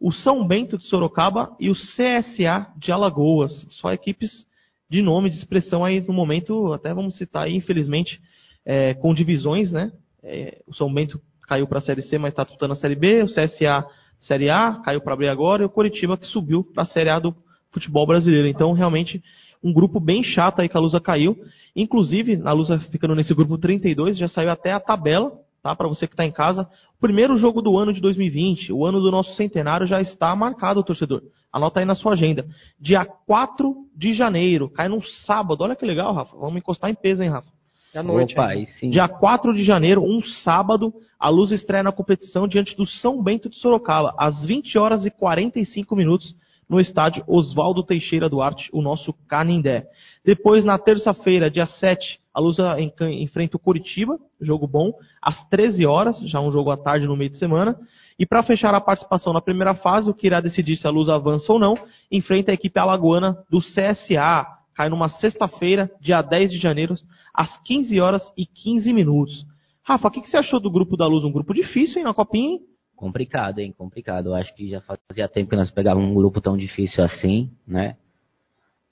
o 0.00 0.10
São 0.10 0.44
Bento 0.44 0.76
de 0.76 0.84
Sorocaba 0.86 1.54
e 1.60 1.70
o 1.70 1.74
CSA 1.74 2.66
de 2.76 2.90
Alagoas. 2.90 3.52
Só 3.68 3.92
equipes 3.92 4.44
de 4.90 5.00
nome, 5.00 5.30
de 5.30 5.36
expressão 5.36 5.84
aí 5.84 6.00
no 6.00 6.12
momento, 6.12 6.72
até 6.72 6.92
vamos 6.92 7.16
citar 7.16 7.44
aí, 7.44 7.54
infelizmente, 7.54 8.20
é, 8.66 8.94
com 8.94 9.14
divisões, 9.14 9.70
né? 9.70 9.92
É, 10.24 10.60
o 10.66 10.74
São 10.74 10.92
Bento 10.92 11.20
caiu 11.46 11.68
para 11.68 11.78
a 11.78 11.82
Série 11.82 12.02
C, 12.02 12.18
mas 12.18 12.32
está 12.32 12.42
disputando 12.42 12.72
a 12.72 12.76
Série 12.76 12.96
B, 12.96 13.22
o 13.22 13.26
CSA 13.26 13.86
Série 14.18 14.50
A, 14.50 14.80
caiu 14.84 15.00
para 15.00 15.14
B 15.14 15.28
agora, 15.28 15.62
e 15.62 15.66
o 15.66 15.70
Coritiba 15.70 16.18
que 16.18 16.26
subiu 16.26 16.64
para 16.64 16.82
a 16.82 16.86
Série 16.86 17.10
A 17.10 17.20
do 17.20 17.44
futebol 17.74 18.06
brasileiro. 18.06 18.48
Então, 18.48 18.72
realmente, 18.72 19.22
um 19.62 19.72
grupo 19.72 20.00
bem 20.00 20.22
chato 20.22 20.60
aí 20.60 20.68
que 20.68 20.76
a 20.76 20.80
Lusa 20.80 21.00
caiu. 21.00 21.36
Inclusive, 21.74 22.40
a 22.44 22.52
Lusa 22.52 22.78
ficando 22.90 23.14
nesse 23.14 23.34
grupo 23.34 23.58
32, 23.58 24.16
já 24.16 24.28
saiu 24.28 24.50
até 24.50 24.72
a 24.72 24.80
tabela, 24.80 25.32
tá? 25.62 25.74
Para 25.74 25.88
você 25.88 26.06
que 26.06 26.14
está 26.14 26.24
em 26.24 26.30
casa. 26.30 26.68
O 26.96 27.00
primeiro 27.00 27.36
jogo 27.36 27.60
do 27.60 27.76
ano 27.76 27.92
de 27.92 28.00
2020, 28.00 28.72
o 28.72 28.86
ano 28.86 29.00
do 29.00 29.10
nosso 29.10 29.34
centenário, 29.34 29.86
já 29.86 30.00
está 30.00 30.34
marcado, 30.36 30.84
torcedor. 30.84 31.22
Anota 31.52 31.80
aí 31.80 31.86
na 31.86 31.94
sua 31.94 32.12
agenda. 32.12 32.46
Dia 32.80 33.04
4 33.04 33.74
de 33.96 34.12
janeiro, 34.12 34.70
cai 34.70 34.88
num 34.88 35.02
sábado. 35.26 35.62
Olha 35.62 35.76
que 35.76 35.84
legal, 35.84 36.14
Rafa. 36.14 36.36
Vamos 36.36 36.56
encostar 36.56 36.90
em 36.90 36.94
peso, 36.94 37.22
hein, 37.22 37.30
Rafa? 37.30 37.48
É 37.94 37.98
à 37.98 38.02
noite. 38.02 38.32
Opa, 38.32 38.48
ainda. 38.48 38.60
aí 38.60 38.66
sim. 38.66 38.90
Dia 38.90 39.08
4 39.08 39.54
de 39.54 39.62
janeiro, 39.62 40.02
um 40.02 40.22
sábado, 40.22 40.92
a 41.18 41.28
Luz 41.28 41.52
estreia 41.52 41.82
na 41.82 41.92
competição 41.92 42.48
diante 42.48 42.76
do 42.76 42.86
São 42.86 43.22
Bento 43.22 43.48
de 43.48 43.56
Sorocaba, 43.56 44.14
às 44.18 44.44
20 44.44 44.76
horas 44.78 45.06
e 45.06 45.10
45 45.10 45.94
minutos, 45.94 46.34
no 46.68 46.80
estádio 46.80 47.24
Oswaldo 47.26 47.82
Teixeira 47.82 48.28
Duarte, 48.28 48.68
o 48.72 48.82
nosso 48.82 49.12
Canindé. 49.28 49.86
Depois, 50.24 50.64
na 50.64 50.78
terça-feira, 50.78 51.50
dia 51.50 51.66
7, 51.66 52.18
a 52.32 52.40
Luz 52.40 52.56
enca- 52.78 53.10
enfrenta 53.10 53.56
o 53.56 53.60
Curitiba, 53.60 54.18
jogo 54.40 54.66
bom, 54.66 54.92
às 55.22 55.42
13 55.48 55.86
horas, 55.86 56.18
já 56.28 56.40
um 56.40 56.50
jogo 56.50 56.70
à 56.70 56.76
tarde 56.76 57.06
no 57.06 57.16
meio 57.16 57.30
de 57.30 57.38
semana. 57.38 57.76
E 58.18 58.24
para 58.24 58.42
fechar 58.42 58.74
a 58.74 58.80
participação 58.80 59.32
na 59.32 59.40
primeira 59.40 59.74
fase, 59.74 60.08
o 60.08 60.14
que 60.14 60.26
irá 60.26 60.40
decidir 60.40 60.76
se 60.76 60.86
a 60.86 60.90
Luz 60.90 61.08
avança 61.08 61.52
ou 61.52 61.58
não, 61.58 61.74
enfrenta 62.10 62.50
a 62.50 62.54
equipe 62.54 62.78
alagoana 62.78 63.36
do 63.50 63.58
CSA, 63.58 64.46
cai 64.74 64.88
numa 64.88 65.08
sexta-feira, 65.08 65.90
dia 66.00 66.22
10 66.22 66.50
de 66.50 66.58
janeiro, 66.58 66.94
às 67.32 67.56
15 67.62 68.00
horas 68.00 68.22
e 68.36 68.46
15 68.46 68.92
minutos. 68.92 69.44
Rafa, 69.82 70.08
o 70.08 70.10
que, 70.10 70.20
que 70.20 70.28
você 70.28 70.36
achou 70.36 70.58
do 70.58 70.70
grupo 70.70 70.96
da 70.96 71.06
Luz? 71.06 71.24
Um 71.24 71.32
grupo 71.32 71.52
difícil, 71.52 71.98
hein, 71.98 72.04
na 72.04 72.14
copinha, 72.14 72.50
hein? 72.52 72.60
Complicado, 73.04 73.58
hein? 73.58 73.70
Complicado. 73.76 74.30
Eu 74.30 74.34
acho 74.34 74.54
que 74.54 74.70
já 74.70 74.80
fazia 74.80 75.28
tempo 75.28 75.50
que 75.50 75.56
nós 75.56 75.70
pegávamos 75.70 76.08
um 76.08 76.14
grupo 76.14 76.40
tão 76.40 76.56
difícil 76.56 77.04
assim, 77.04 77.50
né? 77.68 77.96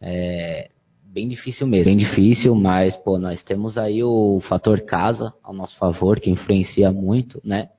É 0.02 0.68
bem 1.02 1.26
difícil 1.28 1.66
mesmo, 1.66 1.86
bem 1.86 1.96
difícil, 1.96 2.54
mas 2.54 2.94
pô, 2.94 3.18
nós 3.18 3.42
temos 3.42 3.78
aí 3.78 4.04
o 4.04 4.42
fator 4.46 4.82
casa 4.82 5.32
ao 5.42 5.54
nosso 5.54 5.74
favor, 5.78 6.20
que 6.20 6.28
influencia 6.28 6.92
muito, 6.92 7.40
né? 7.42 7.70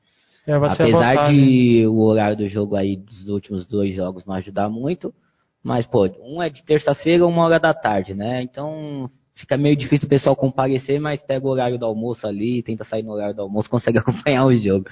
É, 0.48 0.54
Apesar 0.54 1.32
de 1.32 1.86
o 1.86 2.00
horário 2.00 2.36
do 2.36 2.48
jogo 2.48 2.76
aí 2.76 2.98
dos 2.98 3.30
últimos 3.30 3.67
dois 3.67 3.93
jogos 3.93 4.26
não 4.26 4.34
ajudar 4.34 4.67
muito, 4.69 5.13
mas 5.62 5.86
pô, 5.86 6.10
um 6.19 6.41
é 6.41 6.50
de 6.50 6.63
terça-feira, 6.63 7.28
uma 7.28 7.43
hora 7.43 7.60
da 7.60 7.76
tarde, 7.76 8.15
né? 8.15 8.41
Então 8.41 9.08
fica 9.36 9.58
meio 9.58 9.76
difícil 9.76 10.06
o 10.06 10.10
pessoal 10.10 10.36
comparecer, 10.36 11.00
mas 11.00 11.22
pega 11.22 11.46
o 11.46 11.50
horário 11.50 11.78
do 11.78 11.86
almoço 11.86 12.26
ali, 12.28 12.62
tenta 12.63 12.84
sair 12.84 13.04
no 13.04 13.12
horário 13.12 13.36
do 13.36 13.41
almoço, 13.41 13.69
consegue 13.72 13.98
acompanhar 13.98 14.46
o 14.46 14.56
jogo. 14.56 14.86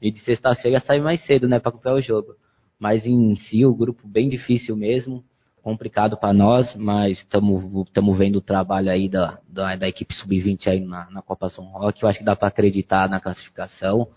E 0.00 0.10
de 0.10 0.18
sexta-feira 0.20 0.80
sai 0.80 1.00
mais 1.00 1.24
cedo, 1.24 1.48
né, 1.48 1.58
para 1.58 1.70
acompanhar 1.70 1.96
o 1.96 2.00
jogo. 2.00 2.34
Mas 2.78 3.04
em 3.06 3.34
si 3.34 3.64
o 3.64 3.74
grupo 3.74 4.06
bem 4.06 4.28
difícil 4.28 4.76
mesmo, 4.76 5.24
complicado 5.62 6.16
para 6.16 6.32
nós, 6.32 6.74
mas 6.74 7.18
estamos 7.18 8.16
vendo 8.16 8.36
o 8.36 8.40
trabalho 8.40 8.90
aí 8.90 9.08
da, 9.08 9.38
da, 9.48 9.76
da 9.76 9.88
equipe 9.88 10.14
sub-20 10.14 10.66
aí 10.68 10.80
na, 10.80 11.10
na 11.10 11.20
Copa 11.20 11.50
São 11.50 11.64
Roque. 11.64 12.02
Eu 12.02 12.08
acho 12.08 12.20
que 12.20 12.24
dá 12.24 12.36
para 12.36 12.48
acreditar 12.48 13.08
na 13.08 13.20
classificação 13.20 14.08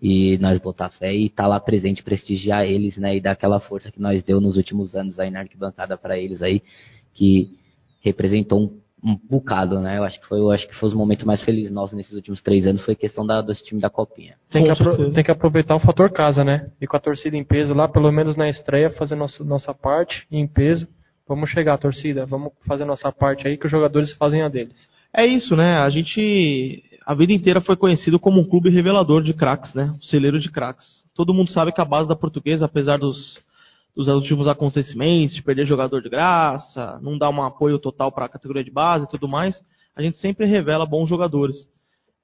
e 0.00 0.38
nós 0.38 0.58
botar 0.58 0.90
fé 0.90 1.14
e 1.14 1.26
estar 1.26 1.46
lá 1.46 1.58
presente, 1.58 2.02
prestigiar 2.02 2.64
eles, 2.64 2.96
né, 2.96 3.16
e 3.16 3.20
dar 3.20 3.32
aquela 3.32 3.60
força 3.60 3.90
que 3.90 4.00
nós 4.00 4.22
deu 4.22 4.40
nos 4.40 4.56
últimos 4.56 4.94
anos 4.94 5.18
aí 5.18 5.30
na 5.30 5.40
arquibancada 5.40 5.96
para 5.96 6.18
eles 6.18 6.42
aí, 6.42 6.62
que 7.14 7.58
representou 8.00 8.60
um, 8.60 8.80
um 9.02 9.16
bocado, 9.16 9.80
né? 9.80 9.98
Eu 9.98 10.04
acho 10.04 10.20
que 10.20 10.26
foi, 10.26 10.38
eu 10.38 10.50
acho 10.50 10.66
que 10.66 10.74
foi 10.74 10.88
os 10.88 10.94
momentos 10.94 11.24
mais 11.24 11.40
felizes 11.42 11.70
nossos 11.70 11.96
nesses 11.96 12.12
últimos 12.12 12.42
três 12.42 12.66
anos 12.66 12.82
foi 12.82 12.94
a 12.94 12.96
questão 12.96 13.24
da, 13.26 13.40
desse 13.40 13.64
time 13.64 13.80
da 13.80 13.88
copinha. 13.88 14.34
Tem 14.50 14.64
que, 14.64 14.70
apro- 14.70 15.10
tem 15.12 15.24
que 15.24 15.30
aproveitar 15.30 15.76
o 15.76 15.80
fator 15.80 16.10
casa, 16.10 16.44
né? 16.44 16.70
E 16.80 16.86
com 16.86 16.96
a 16.96 17.00
torcida 17.00 17.36
em 17.36 17.44
peso 17.44 17.74
lá, 17.74 17.86
pelo 17.88 18.10
menos 18.10 18.36
na 18.36 18.48
estreia, 18.48 18.90
fazer 18.90 19.14
nosso, 19.14 19.44
nossa 19.44 19.72
parte 19.72 20.26
em 20.30 20.46
peso. 20.46 20.88
Vamos 21.28 21.50
chegar, 21.50 21.76
torcida. 21.78 22.26
Vamos 22.26 22.52
fazer 22.66 22.84
nossa 22.84 23.12
parte 23.12 23.46
aí, 23.46 23.56
que 23.56 23.66
os 23.66 23.70
jogadores 23.70 24.12
fazem 24.14 24.42
a 24.42 24.48
deles. 24.48 24.88
É 25.14 25.26
isso, 25.26 25.54
né? 25.54 25.78
A 25.78 25.88
gente 25.90 26.82
a 27.06 27.14
vida 27.14 27.32
inteira 27.32 27.60
foi 27.62 27.74
conhecido 27.76 28.18
como 28.18 28.40
um 28.40 28.44
clube 28.44 28.68
revelador 28.68 29.22
de 29.22 29.32
craques, 29.32 29.72
né? 29.74 29.92
Um 29.96 30.02
celeiro 30.02 30.38
de 30.38 30.50
craques. 30.50 30.84
Todo 31.14 31.32
mundo 31.32 31.50
sabe 31.50 31.72
que 31.72 31.80
a 31.80 31.84
base 31.84 32.06
da 32.08 32.14
portuguesa, 32.14 32.66
apesar 32.66 32.98
dos, 32.98 33.38
dos 33.96 34.08
últimos 34.08 34.46
acontecimentos, 34.46 35.34
de 35.34 35.42
perder 35.42 35.66
jogador 35.66 36.00
de 36.00 36.08
graça, 36.08 37.00
não 37.02 37.18
dar 37.18 37.30
um 37.30 37.42
apoio 37.42 37.78
total 37.78 38.12
para 38.12 38.26
a 38.26 38.28
categoria 38.28 38.62
de 38.62 38.70
base 38.70 39.04
e 39.04 39.08
tudo 39.08 39.26
mais, 39.26 39.60
a 39.96 40.02
gente 40.02 40.16
sempre 40.18 40.46
revela 40.46 40.86
bons 40.86 41.08
jogadores. 41.08 41.56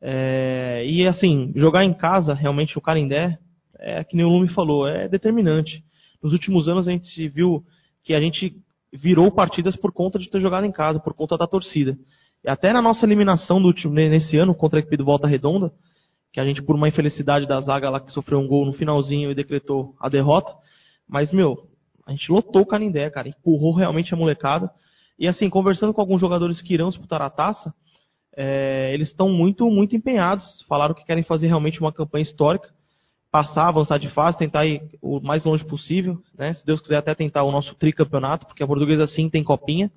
É, 0.00 0.84
e 0.86 1.06
assim, 1.06 1.52
jogar 1.56 1.84
em 1.84 1.92
casa, 1.92 2.34
realmente 2.34 2.78
o 2.78 2.80
Carindé, 2.80 3.38
é 3.78 4.04
que 4.04 4.16
nem 4.16 4.24
o 4.24 4.28
Lume 4.28 4.48
falou, 4.48 4.86
é 4.86 5.08
determinante. 5.08 5.82
Nos 6.22 6.32
últimos 6.32 6.68
anos 6.68 6.86
a 6.86 6.90
gente 6.90 7.28
viu 7.28 7.64
que 8.04 8.14
a 8.14 8.20
gente 8.20 8.54
virou 8.92 9.30
partidas 9.30 9.74
por 9.74 9.92
conta 9.92 10.18
de 10.18 10.30
ter 10.30 10.40
jogado 10.40 10.64
em 10.64 10.72
casa, 10.72 11.00
por 11.00 11.14
conta 11.14 11.36
da 11.36 11.46
torcida. 11.46 11.96
E 12.44 12.48
até 12.48 12.72
na 12.72 12.82
nossa 12.82 13.04
eliminação 13.04 13.60
do 13.60 13.66
último, 13.66 13.94
nesse 13.94 14.36
ano 14.36 14.54
contra 14.54 14.78
a 14.78 14.80
equipe 14.80 14.96
do 14.96 15.04
Volta 15.04 15.26
Redonda, 15.26 15.72
que 16.32 16.40
a 16.40 16.44
gente, 16.44 16.62
por 16.62 16.76
uma 16.76 16.88
infelicidade 16.88 17.46
da 17.46 17.60
zaga 17.60 17.88
lá 17.88 18.00
que 18.00 18.12
sofreu 18.12 18.38
um 18.38 18.46
gol 18.46 18.66
no 18.66 18.72
finalzinho 18.72 19.30
e 19.30 19.34
decretou 19.34 19.94
a 20.00 20.08
derrota. 20.08 20.52
Mas, 21.08 21.32
meu, 21.32 21.68
a 22.06 22.10
gente 22.12 22.30
lotou 22.30 22.62
o 22.62 22.66
Canindé, 22.66 23.08
cara, 23.10 23.28
empurrou 23.28 23.74
realmente 23.74 24.12
a 24.12 24.16
molecada. 24.16 24.70
E 25.18 25.26
assim, 25.26 25.48
conversando 25.48 25.92
com 25.94 26.00
alguns 26.00 26.20
jogadores 26.20 26.60
que 26.60 26.74
irão 26.74 26.88
disputar 26.88 27.22
a 27.22 27.30
taça, 27.30 27.72
é, 28.36 28.92
eles 28.92 29.08
estão 29.08 29.28
muito, 29.28 29.70
muito 29.70 29.94
empenhados. 29.94 30.62
Falaram 30.68 30.94
que 30.94 31.04
querem 31.04 31.22
fazer 31.22 31.46
realmente 31.46 31.80
uma 31.80 31.92
campanha 31.92 32.22
histórica, 32.22 32.68
passar, 33.30 33.68
avançar 33.68 33.98
de 33.98 34.08
fase, 34.08 34.38
tentar 34.38 34.66
ir 34.66 34.82
o 35.00 35.20
mais 35.20 35.44
longe 35.44 35.64
possível, 35.64 36.18
né? 36.36 36.54
Se 36.54 36.64
Deus 36.66 36.80
quiser 36.80 36.96
até 36.96 37.14
tentar 37.14 37.42
o 37.44 37.52
nosso 37.52 37.74
tricampeonato, 37.76 38.46
porque 38.46 38.62
a 38.62 38.66
portuguesa 38.66 39.06
sim 39.06 39.28
tem 39.28 39.42
copinha, 39.42 39.90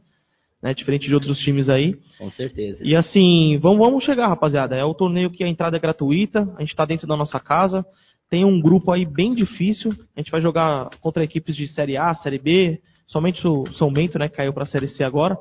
né? 0.62 0.74
Diferente 0.74 1.08
de 1.08 1.14
outros 1.14 1.38
times 1.40 1.70
aí. 1.70 1.96
Com 2.18 2.32
certeza. 2.32 2.84
E 2.84 2.96
assim, 2.96 3.58
vamos, 3.60 3.80
vamos 3.80 4.04
chegar, 4.04 4.28
rapaziada. 4.28 4.76
É 4.76 4.84
o 4.84 4.94
torneio 4.94 5.32
que 5.32 5.44
a 5.44 5.48
entrada 5.48 5.78
é 5.78 5.80
gratuita, 5.80 6.52
a 6.58 6.62
gente 6.62 6.72
está 6.72 6.86
dentro 6.86 7.08
da 7.08 7.18
nossa 7.18 7.40
casa. 7.40 7.86
Tem 8.30 8.44
um 8.44 8.60
grupo 8.60 8.92
aí 8.92 9.06
bem 9.06 9.34
difícil. 9.34 9.92
A 10.16 10.20
gente 10.20 10.32
vai 10.32 10.42
jogar 10.42 10.90
contra 11.00 11.24
equipes 11.24 11.56
de 11.56 11.68
Série 11.68 11.98
A, 11.98 12.14
Série 12.16 12.40
B, 12.40 12.82
somente 13.08 13.48
o 13.48 13.66
São 13.74 13.92
Bento, 13.92 14.20
né, 14.20 14.28
que 14.28 14.36
caiu 14.36 14.54
para 14.54 14.64
a 14.64 14.68
Série 14.68 14.88
C 14.88 15.04
agora. 15.04 15.38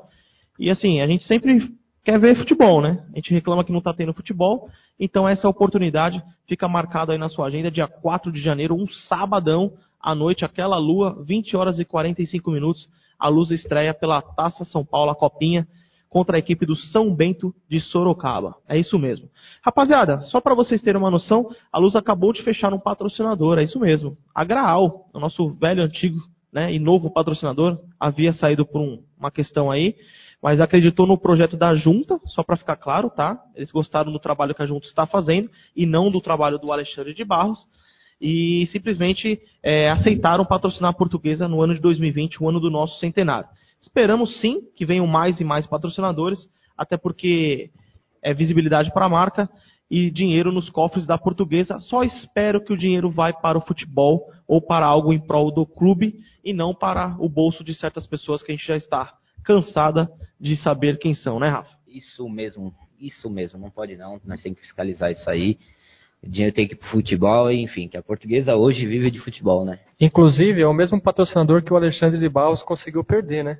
E 0.57 0.69
assim, 0.69 1.01
a 1.01 1.07
gente 1.07 1.23
sempre 1.25 1.69
quer 2.03 2.19
ver 2.19 2.37
futebol, 2.37 2.81
né? 2.81 3.05
A 3.13 3.17
gente 3.17 3.33
reclama 3.33 3.65
que 3.65 3.71
não 3.71 3.79
está 3.79 3.93
tendo 3.93 4.13
futebol. 4.13 4.69
Então 4.97 5.27
essa 5.27 5.49
oportunidade 5.49 6.23
fica 6.47 6.67
marcada 6.67 7.11
aí 7.11 7.17
na 7.17 7.27
sua 7.27 7.47
agenda, 7.47 7.69
dia 7.69 7.87
4 7.87 8.31
de 8.31 8.39
janeiro, 8.39 8.75
um 8.75 8.87
sabadão 8.87 9.73
à 10.01 10.15
noite, 10.15 10.45
aquela 10.45 10.77
lua, 10.77 11.21
20 11.25 11.57
horas 11.57 11.79
e 11.79 11.85
45 11.85 12.49
minutos. 12.49 12.87
A 13.19 13.27
luz 13.27 13.51
estreia 13.51 13.93
pela 13.93 14.21
Taça 14.21 14.63
São 14.63 14.85
Paulo, 14.85 15.11
a 15.11 15.15
Copinha, 15.15 15.67
contra 16.17 16.35
a 16.35 16.39
equipe 16.39 16.65
do 16.65 16.75
São 16.75 17.13
Bento 17.13 17.53
de 17.69 17.79
Sorocaba. 17.79 18.55
É 18.67 18.75
isso 18.75 18.97
mesmo. 18.97 19.29
Rapaziada, 19.61 20.19
só 20.23 20.41
para 20.41 20.55
vocês 20.55 20.81
terem 20.81 20.99
uma 20.99 21.11
noção, 21.11 21.47
a 21.71 21.77
Luz 21.77 21.95
acabou 21.95 22.33
de 22.33 22.41
fechar 22.41 22.73
um 22.73 22.79
patrocinador, 22.79 23.59
é 23.59 23.63
isso 23.63 23.79
mesmo. 23.79 24.17
A 24.33 24.43
Graal, 24.43 25.05
o 25.13 25.19
nosso 25.19 25.49
velho, 25.49 25.83
antigo 25.83 26.17
né, 26.51 26.73
e 26.73 26.79
novo 26.79 27.11
patrocinador, 27.11 27.77
havia 27.99 28.33
saído 28.33 28.65
por 28.65 28.81
um- 28.81 29.03
uma 29.15 29.29
questão 29.29 29.69
aí, 29.69 29.93
mas 30.41 30.59
acreditou 30.59 31.05
no 31.05 31.19
projeto 31.19 31.55
da 31.55 31.75
Junta, 31.75 32.19
só 32.25 32.41
para 32.41 32.57
ficar 32.57 32.77
claro, 32.77 33.11
tá? 33.11 33.39
Eles 33.55 33.69
gostaram 33.69 34.11
do 34.11 34.17
trabalho 34.17 34.55
que 34.55 34.63
a 34.63 34.65
Junta 34.65 34.87
está 34.87 35.05
fazendo 35.05 35.51
e 35.75 35.85
não 35.85 36.09
do 36.09 36.19
trabalho 36.19 36.57
do 36.57 36.71
Alexandre 36.71 37.13
de 37.13 37.23
Barros 37.23 37.59
e 38.19 38.65
simplesmente 38.71 39.39
é, 39.61 39.91
aceitaram 39.91 40.43
patrocinar 40.43 40.89
a 40.89 40.97
portuguesa 40.97 41.47
no 41.47 41.61
ano 41.61 41.75
de 41.75 41.79
2020, 41.79 42.41
o 42.41 42.49
ano 42.49 42.59
do 42.59 42.71
nosso 42.71 42.99
centenário. 42.99 43.47
Esperamos 43.81 44.39
sim 44.39 44.61
que 44.75 44.85
venham 44.85 45.07
mais 45.07 45.39
e 45.39 45.43
mais 45.43 45.67
patrocinadores, 45.67 46.39
até 46.77 46.97
porque 46.97 47.69
é 48.21 48.33
visibilidade 48.33 48.91
para 48.91 49.05
a 49.05 49.09
marca 49.09 49.49
e 49.89 50.11
dinheiro 50.11 50.51
nos 50.51 50.69
cofres 50.69 51.05
da 51.05 51.17
portuguesa. 51.17 51.79
Só 51.79 52.03
espero 52.03 52.63
que 52.63 52.73
o 52.73 52.77
dinheiro 52.77 53.09
vai 53.09 53.33
para 53.33 53.57
o 53.57 53.61
futebol 53.61 54.31
ou 54.47 54.61
para 54.61 54.85
algo 54.85 55.13
em 55.13 55.19
prol 55.19 55.51
do 55.51 55.65
clube 55.65 56.15
e 56.43 56.53
não 56.53 56.73
para 56.73 57.15
o 57.19 57.29
bolso 57.29 57.63
de 57.63 57.73
certas 57.73 58.05
pessoas 58.05 58.43
que 58.43 58.51
a 58.51 58.55
gente 58.55 58.67
já 58.67 58.75
está 58.75 59.13
cansada 59.43 60.09
de 60.39 60.57
saber 60.57 60.99
quem 60.99 61.13
são, 61.13 61.39
né, 61.39 61.47
Rafa? 61.47 61.77
Isso 61.87 62.27
mesmo, 62.27 62.73
isso 62.99 63.29
mesmo, 63.29 63.59
não 63.59 63.69
pode 63.69 63.95
não, 63.95 64.19
nós 64.25 64.41
temos 64.41 64.59
que 64.59 64.65
fiscalizar 64.65 65.11
isso 65.11 65.29
aí. 65.29 65.57
O 66.23 66.29
dinheiro 66.29 66.53
tem 66.53 66.67
que 66.67 66.73
ir 66.73 66.77
pro 66.77 66.89
futebol, 66.89 67.51
enfim, 67.51 67.87
que 67.87 67.97
a 67.97 68.01
portuguesa 68.01 68.55
hoje 68.55 68.85
vive 68.85 69.11
de 69.11 69.19
futebol, 69.19 69.63
né? 69.63 69.79
Inclusive, 69.99 70.61
é 70.61 70.67
o 70.67 70.73
mesmo 70.73 70.99
patrocinador 71.01 71.63
que 71.63 71.71
o 71.71 71.75
Alexandre 71.75 72.19
de 72.19 72.27
Barros 72.27 72.63
conseguiu 72.63 73.03
perder, 73.03 73.43
né? 73.43 73.57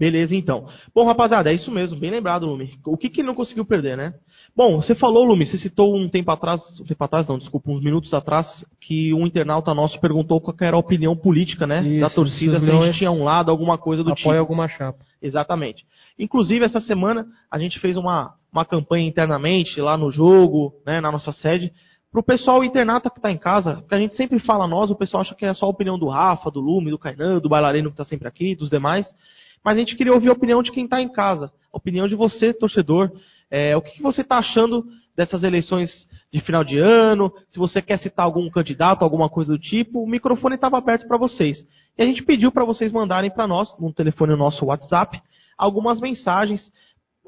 Beleza, 0.00 0.34
então. 0.34 0.66
Bom, 0.94 1.04
rapaziada, 1.04 1.50
é 1.50 1.54
isso 1.54 1.70
mesmo, 1.70 2.00
bem 2.00 2.10
lembrado, 2.10 2.46
Lume. 2.46 2.70
O 2.86 2.96
que, 2.96 3.10
que 3.10 3.20
ele 3.20 3.28
não 3.28 3.34
conseguiu 3.34 3.66
perder, 3.66 3.98
né? 3.98 4.14
Bom, 4.56 4.80
você 4.80 4.94
falou, 4.94 5.24
Lume, 5.24 5.44
você 5.44 5.58
citou 5.58 5.94
um 5.94 6.08
tempo 6.08 6.30
atrás, 6.30 6.62
um 6.80 6.84
tempo 6.84 7.04
atrás, 7.04 7.28
não, 7.28 7.38
desculpa, 7.38 7.70
uns 7.70 7.84
minutos 7.84 8.14
atrás, 8.14 8.46
que 8.80 9.12
um 9.12 9.26
internauta 9.26 9.74
nosso 9.74 10.00
perguntou 10.00 10.40
qual 10.40 10.56
era 10.58 10.74
a 10.74 10.80
opinião 10.80 11.14
política, 11.14 11.66
né, 11.66 11.86
Isso, 11.86 12.00
da 12.00 12.08
torcida, 12.08 12.58
se 12.58 12.70
a 12.70 12.80
gente 12.80 12.98
tinha 12.98 13.10
um 13.10 13.22
lado, 13.22 13.50
alguma 13.50 13.76
coisa 13.76 14.02
do 14.02 14.12
Apoia 14.12 14.16
tipo. 14.16 14.38
alguma 14.38 14.68
chapa. 14.68 15.04
Exatamente. 15.20 15.84
Inclusive, 16.18 16.64
essa 16.64 16.80
semana 16.80 17.26
a 17.50 17.58
gente 17.58 17.78
fez 17.78 17.98
uma, 17.98 18.32
uma 18.52 18.64
campanha 18.64 19.06
internamente 19.06 19.80
lá 19.80 19.96
no 19.96 20.10
jogo, 20.10 20.74
né, 20.84 21.00
na 21.00 21.12
nossa 21.12 21.32
sede, 21.32 21.72
pro 22.10 22.22
pessoal 22.22 22.64
internata 22.64 23.08
que 23.08 23.20
tá 23.20 23.30
em 23.30 23.38
casa, 23.38 23.76
porque 23.76 23.94
a 23.94 23.98
gente 23.98 24.16
sempre 24.16 24.38
fala 24.40 24.66
nós, 24.66 24.90
o 24.90 24.96
pessoal 24.96 25.20
acha 25.20 25.34
que 25.34 25.44
é 25.46 25.54
só 25.54 25.66
a 25.66 25.70
opinião 25.70 25.98
do 25.98 26.08
Rafa, 26.08 26.50
do 26.50 26.60
Lume, 26.60 26.90
do 26.90 26.98
Kainan, 26.98 27.38
do 27.38 27.48
bailarino 27.48 27.90
que 27.90 27.96
tá 27.96 28.04
sempre 28.04 28.26
aqui, 28.26 28.56
dos 28.56 28.68
demais. 28.68 29.06
Mas 29.64 29.76
a 29.76 29.80
gente 29.80 29.96
queria 29.96 30.12
ouvir 30.12 30.28
a 30.28 30.32
opinião 30.32 30.62
de 30.62 30.72
quem 30.72 30.88
tá 30.88 31.00
em 31.00 31.08
casa, 31.08 31.52
a 31.72 31.76
opinião 31.76 32.08
de 32.08 32.16
você, 32.16 32.52
torcedor. 32.52 33.12
É, 33.50 33.76
o 33.76 33.82
que, 33.82 33.92
que 33.92 34.02
você 34.02 34.24
tá 34.24 34.38
achando 34.38 34.84
dessas 35.16 35.44
eleições 35.44 36.08
de 36.32 36.40
final 36.40 36.64
de 36.64 36.78
ano? 36.78 37.32
Se 37.48 37.58
você 37.58 37.80
quer 37.80 37.98
citar 37.98 38.24
algum 38.24 38.48
candidato, 38.50 39.02
alguma 39.02 39.28
coisa 39.28 39.52
do 39.52 39.58
tipo, 39.58 40.02
o 40.02 40.08
microfone 40.08 40.56
estava 40.56 40.78
aberto 40.78 41.06
para 41.06 41.16
vocês. 41.16 41.58
E 41.96 42.02
a 42.02 42.06
gente 42.06 42.24
pediu 42.24 42.50
para 42.50 42.64
vocês 42.64 42.90
mandarem 42.92 43.30
para 43.30 43.46
nós, 43.46 43.76
no 43.78 43.92
telefone 43.92 44.34
nosso 44.34 44.64
WhatsApp, 44.64 45.20
algumas 45.56 46.00
mensagens. 46.00 46.72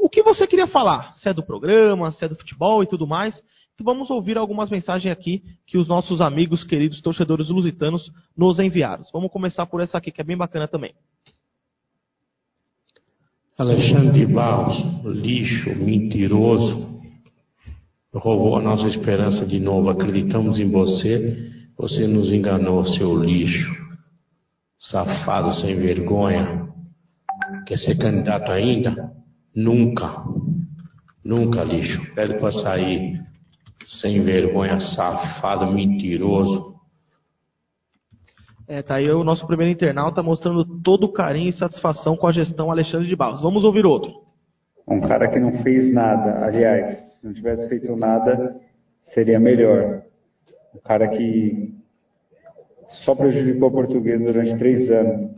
O 0.03 0.09
que 0.11 0.21
você 0.21 0.49
queria 0.49 0.67
falar? 0.67 1.17
Se 1.17 1.29
é 1.29 1.33
do 1.33 1.45
programa, 1.45 2.11
se 2.11 2.25
é 2.25 2.29
do 2.29 2.35
futebol 2.35 2.83
e 2.83 2.89
tudo 2.89 3.07
mais. 3.07 3.41
Então 3.73 3.85
vamos 3.85 4.11
ouvir 4.11 4.37
algumas 4.37 4.69
mensagens 4.69 5.13
aqui 5.13 5.45
que 5.65 5.79
os 5.79 5.87
nossos 5.87 6.21
amigos, 6.21 6.65
queridos 6.65 7.01
torcedores 7.01 7.49
lusitanos, 7.49 8.11
nos 8.37 8.59
enviaram. 8.59 9.05
Vamos 9.13 9.31
começar 9.31 9.65
por 9.65 9.81
essa 9.81 9.99
aqui, 9.99 10.11
que 10.11 10.21
é 10.21 10.25
bem 10.25 10.37
bacana 10.37 10.67
também. 10.67 10.93
Alexandre 13.57 14.27
Barros, 14.27 15.05
lixo, 15.05 15.71
mentiroso, 15.77 17.01
roubou 18.13 18.57
a 18.57 18.61
nossa 18.61 18.89
esperança 18.89 19.47
de 19.47 19.61
novo. 19.61 19.89
Acreditamos 19.89 20.59
em 20.59 20.69
você, 20.69 21.49
você 21.79 22.09
nos 22.09 22.33
enganou, 22.33 22.85
seu 22.87 23.17
lixo. 23.23 23.73
Safado 24.81 25.55
sem 25.61 25.77
vergonha. 25.77 26.69
Quer 27.69 27.79
ser 27.79 27.97
candidato 27.97 28.51
ainda? 28.51 29.22
Nunca. 29.55 30.25
Nunca, 31.25 31.63
lixo. 31.63 32.15
Pede 32.15 32.39
para 32.39 32.53
sair. 32.53 33.21
Sem 34.01 34.23
vergonha, 34.23 34.81
safado, 34.81 35.73
mentiroso. 35.73 36.73
É, 38.67 38.81
tá 38.81 38.95
aí 38.95 39.11
o 39.11 39.25
nosso 39.25 39.47
primeiro 39.47 39.73
internauta 39.73 40.23
mostrando 40.23 40.65
todo 40.81 41.05
o 41.05 41.13
carinho 41.13 41.51
e 41.51 41.53
satisfação 41.53 42.17
com 42.17 42.27
a 42.27 42.33
gestão 42.33 42.71
Alexandre 42.71 43.07
de 43.07 43.17
Barros. 43.17 43.43
Vamos 43.43 43.65
ouvir 43.65 43.85
outro. 43.85 44.13
Um 44.89 45.01
cara 45.01 45.29
que 45.29 45.39
não 45.39 45.63
fez 45.63 45.93
nada. 45.93 46.45
Aliás, 46.45 47.19
se 47.19 47.27
não 47.27 47.35
tivesse 47.35 47.69
feito 47.69 47.95
nada, 47.97 48.57
seria 49.13 49.39
melhor. 49.39 50.03
Um 50.75 50.81
cara 50.81 51.09
que 51.09 51.75
só 53.05 53.15
prejudicou 53.15 53.69
a 53.69 53.73
portuguesa 53.73 54.33
durante 54.33 54.59
três 54.59 54.91
anos. 54.91 55.31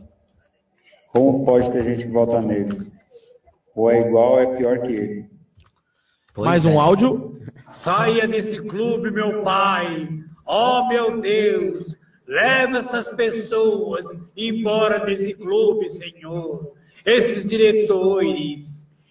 Como 1.11 1.45
pode 1.45 1.71
ter 1.71 1.83
gente 1.83 2.05
que 2.05 2.11
vota 2.11 2.41
nele? 2.41 2.94
Ou 3.75 3.91
é 3.91 4.01
igual 4.01 4.33
ou 4.33 4.39
é 4.39 4.57
pior 4.57 4.81
que 4.81 4.93
ele. 4.93 5.25
Pois 6.33 6.45
Mais 6.45 6.65
é. 6.65 6.67
um 6.69 6.79
áudio. 6.79 7.35
Saia 7.83 8.27
desse 8.27 8.61
clube, 8.61 9.11
meu 9.11 9.43
pai. 9.43 10.07
Oh, 10.47 10.87
meu 10.87 11.19
Deus. 11.19 11.95
Leva 12.27 12.79
essas 12.79 13.07
pessoas 13.15 14.05
embora 14.35 15.05
desse 15.05 15.33
clube, 15.35 15.89
Senhor. 15.91 16.73
Esses 17.05 17.47
diretores, 17.47 18.63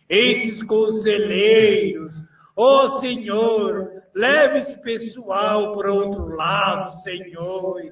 esses 0.08 0.62
conselheiros. 0.64 2.12
Oh, 2.56 3.00
Senhor, 3.00 3.90
leve 4.14 4.58
esse 4.60 4.82
pessoal 4.82 5.76
para 5.76 5.92
outro 5.92 6.26
lado, 6.34 6.96
Senhor. 7.02 7.82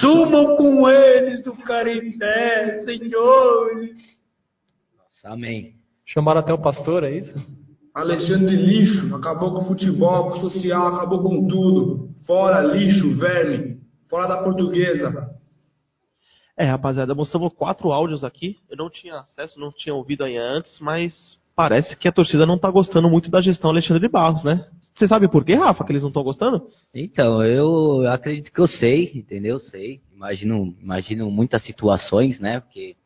Sumam 0.00 0.56
com 0.56 0.88
eles 0.88 1.42
do 1.42 1.54
Carité, 1.58 2.82
Senhor. 2.84 3.70
Amém. 5.24 5.73
Chamaram 6.06 6.40
até 6.40 6.52
o 6.52 6.60
pastor, 6.60 7.04
é 7.04 7.18
isso? 7.18 7.34
Alexandre 7.94 8.56
Lixo, 8.56 9.14
acabou 9.14 9.54
com 9.54 9.62
o 9.62 9.66
futebol, 9.66 10.30
com 10.30 10.38
o 10.38 10.50
social, 10.50 10.88
acabou 10.88 11.22
com 11.22 11.46
tudo. 11.46 12.10
Fora 12.26 12.62
lixo, 12.62 13.16
verme, 13.16 13.78
fora 14.08 14.26
da 14.26 14.42
portuguesa. 14.42 15.30
É, 16.56 16.64
rapaziada, 16.64 17.14
mostramos 17.14 17.52
quatro 17.52 17.92
áudios 17.92 18.24
aqui. 18.24 18.56
Eu 18.70 18.76
não 18.76 18.90
tinha 18.90 19.16
acesso, 19.16 19.60
não 19.60 19.70
tinha 19.72 19.94
ouvido 19.94 20.24
aí 20.24 20.36
antes, 20.36 20.78
mas 20.80 21.12
parece 21.54 21.96
que 21.96 22.08
a 22.08 22.12
torcida 22.12 22.46
não 22.46 22.58
tá 22.58 22.70
gostando 22.70 23.08
muito 23.08 23.30
da 23.30 23.40
gestão 23.40 23.70
Alexandre 23.70 24.06
de 24.06 24.08
Barros, 24.08 24.42
né? 24.44 24.66
Você 24.94 25.08
sabe 25.08 25.28
por 25.28 25.44
quê, 25.44 25.54
Rafa, 25.54 25.84
que 25.84 25.90
eles 25.92 26.02
não 26.02 26.08
estão 26.08 26.22
gostando? 26.22 26.68
Então, 26.94 27.44
eu 27.44 28.08
acredito 28.10 28.52
que 28.52 28.60
eu 28.60 28.68
sei, 28.68 29.10
entendeu? 29.14 29.58
Sei. 29.58 30.00
Imagino, 30.14 30.74
imagino 30.80 31.30
muitas 31.30 31.64
situações, 31.64 32.38
né? 32.38 32.60
Porque 32.60 32.96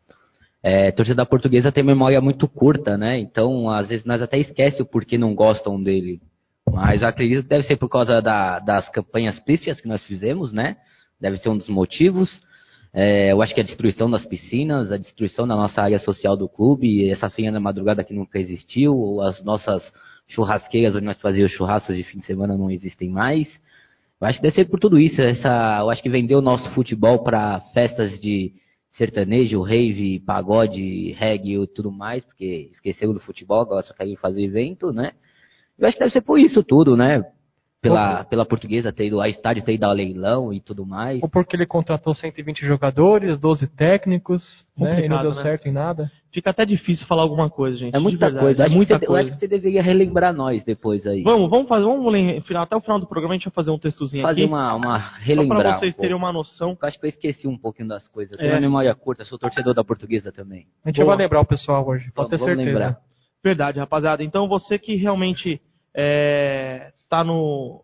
é, 0.62 0.90
torcida 0.90 1.24
portuguesa 1.24 1.70
tem 1.72 1.84
memória 1.84 2.20
muito 2.20 2.48
curta, 2.48 2.96
né? 2.96 3.18
Então, 3.18 3.70
às 3.70 3.88
vezes, 3.88 4.04
nós 4.04 4.20
até 4.20 4.38
esquecemos 4.38 4.80
o 4.80 4.90
porquê 4.90 5.16
não 5.16 5.34
gostam 5.34 5.80
dele. 5.82 6.20
Mas 6.70 7.02
eu 7.02 7.08
acredito 7.08 7.42
que 7.44 7.48
deve 7.48 7.64
ser 7.64 7.76
por 7.76 7.88
causa 7.88 8.20
da- 8.20 8.58
das 8.58 8.88
campanhas 8.90 9.38
pífias 9.40 9.80
que 9.80 9.88
nós 9.88 10.04
fizemos, 10.04 10.52
né? 10.52 10.76
Deve 11.20 11.38
ser 11.38 11.48
um 11.48 11.56
dos 11.56 11.68
motivos. 11.68 12.28
É, 12.92 13.32
eu 13.32 13.42
acho 13.42 13.54
que 13.54 13.60
a 13.60 13.64
destruição 13.64 14.10
das 14.10 14.24
piscinas, 14.24 14.90
a 14.90 14.96
destruição 14.96 15.46
da 15.46 15.54
nossa 15.54 15.80
área 15.80 15.98
social 15.98 16.36
do 16.36 16.48
clube, 16.48 17.08
essa 17.10 17.30
feinha 17.30 17.52
da 17.52 17.60
madrugada 17.60 18.02
que 18.02 18.14
nunca 18.14 18.38
existiu, 18.38 18.96
ou 18.96 19.22
as 19.22 19.42
nossas 19.44 19.82
churrasqueiras 20.26 20.96
onde 20.96 21.04
nós 21.06 21.20
fazíamos 21.20 21.52
churrascos 21.52 21.96
de 21.96 22.02
fim 22.02 22.18
de 22.18 22.26
semana 22.26 22.56
não 22.56 22.70
existem 22.70 23.08
mais. 23.08 23.48
Eu 24.20 24.26
acho 24.26 24.38
que 24.38 24.42
deve 24.42 24.54
ser 24.54 24.64
por 24.66 24.80
tudo 24.80 24.98
isso. 24.98 25.20
Essa, 25.22 25.78
eu 25.80 25.90
acho 25.90 26.02
que 26.02 26.10
vendeu 26.10 26.38
o 26.38 26.42
nosso 26.42 26.68
futebol 26.70 27.22
para 27.22 27.60
festas 27.72 28.18
de 28.20 28.52
sertanejo, 28.98 29.62
rave, 29.62 30.18
pagode, 30.20 31.12
reggae 31.12 31.62
e 31.62 31.66
tudo 31.68 31.90
mais, 31.90 32.24
porque 32.24 32.68
esqueceu 32.72 33.14
do 33.14 33.20
futebol, 33.20 33.60
agora 33.60 33.82
só 33.82 33.94
querem 33.94 34.16
fazer 34.16 34.42
evento, 34.42 34.92
né? 34.92 35.12
Eu 35.78 35.86
acho 35.86 35.96
que 35.96 36.00
deve 36.00 36.12
ser 36.12 36.20
por 36.20 36.38
isso 36.38 36.62
tudo, 36.64 36.96
né? 36.96 37.24
Pela, 37.80 38.24
pela 38.24 38.44
portuguesa 38.44 38.92
ter 38.92 39.06
ido 39.06 39.20
ao 39.20 39.28
estádio, 39.28 39.64
ter 39.64 39.74
ido 39.74 39.84
ao 39.84 39.92
leilão 39.92 40.52
e 40.52 40.60
tudo 40.60 40.84
mais. 40.84 41.22
Ou 41.22 41.30
porque 41.30 41.54
ele 41.54 41.64
contratou 41.64 42.12
120 42.12 42.66
jogadores, 42.66 43.38
12 43.38 43.68
técnicos, 43.68 44.42
né? 44.76 45.06
E 45.06 45.08
não 45.08 45.22
deu 45.22 45.30
né? 45.30 45.42
certo 45.42 45.68
em 45.68 45.72
nada. 45.72 46.10
Fica 46.38 46.50
até 46.50 46.64
difícil 46.64 47.04
falar 47.08 47.22
alguma 47.22 47.50
coisa, 47.50 47.76
gente. 47.76 47.96
É 47.96 47.98
muita 47.98 48.30
coisa. 48.32 48.62
É 48.64 48.68
que 48.68 48.74
muita 48.76 48.96
você- 48.96 49.06
eu 49.06 49.14
acho 49.16 49.22
coisa. 49.24 49.30
que 49.32 49.40
você 49.40 49.48
deveria 49.48 49.82
relembrar 49.82 50.32
nós 50.32 50.62
depois 50.64 51.04
aí. 51.04 51.22
Vamos, 51.24 51.50
vamos 51.50 51.66
fazer, 51.68 51.84
vamos 51.84 52.46
final, 52.46 52.62
até 52.62 52.76
o 52.76 52.80
final 52.80 53.00
do 53.00 53.08
programa 53.08 53.34
a 53.34 53.36
gente 53.36 53.46
vai 53.46 53.52
fazer 53.54 53.72
um 53.72 53.78
textozinho 53.78 54.22
fazer 54.22 54.42
aqui. 54.44 54.48
uma, 54.48 54.72
uma 54.74 55.00
Só 55.00 55.16
relembrar. 55.18 55.60
pra 55.62 55.78
vocês 55.80 55.96
um 55.96 56.00
terem 56.00 56.14
uma 56.16 56.32
noção. 56.32 56.78
Eu 56.80 56.88
acho 56.88 56.96
que 57.00 57.04
eu 57.06 57.08
esqueci 57.08 57.48
um 57.48 57.58
pouquinho 57.58 57.88
das 57.88 58.06
coisas. 58.06 58.32
Eu 58.32 58.38
É. 58.38 58.42
Tenho 58.42 58.54
uma 58.54 58.60
memória 58.60 58.94
curta, 58.94 59.24
sou 59.24 59.36
torcedor 59.36 59.74
da 59.74 59.82
portuguesa 59.82 60.30
também. 60.30 60.66
A 60.84 60.90
gente 60.90 60.96
Boa. 60.98 61.08
vai 61.08 61.16
lembrar 61.24 61.40
o 61.40 61.44
pessoal 61.44 61.84
hoje, 61.88 62.08
pode 62.12 62.30
ter 62.30 62.36
Vamos 62.36 62.54
certeza. 62.54 62.70
lembrar. 62.78 62.98
Verdade, 63.42 63.78
rapaziada. 63.80 64.22
Então 64.22 64.46
você 64.48 64.78
que 64.78 64.94
realmente 64.94 65.60
é, 65.96 66.92
tá, 67.10 67.24
no, 67.24 67.82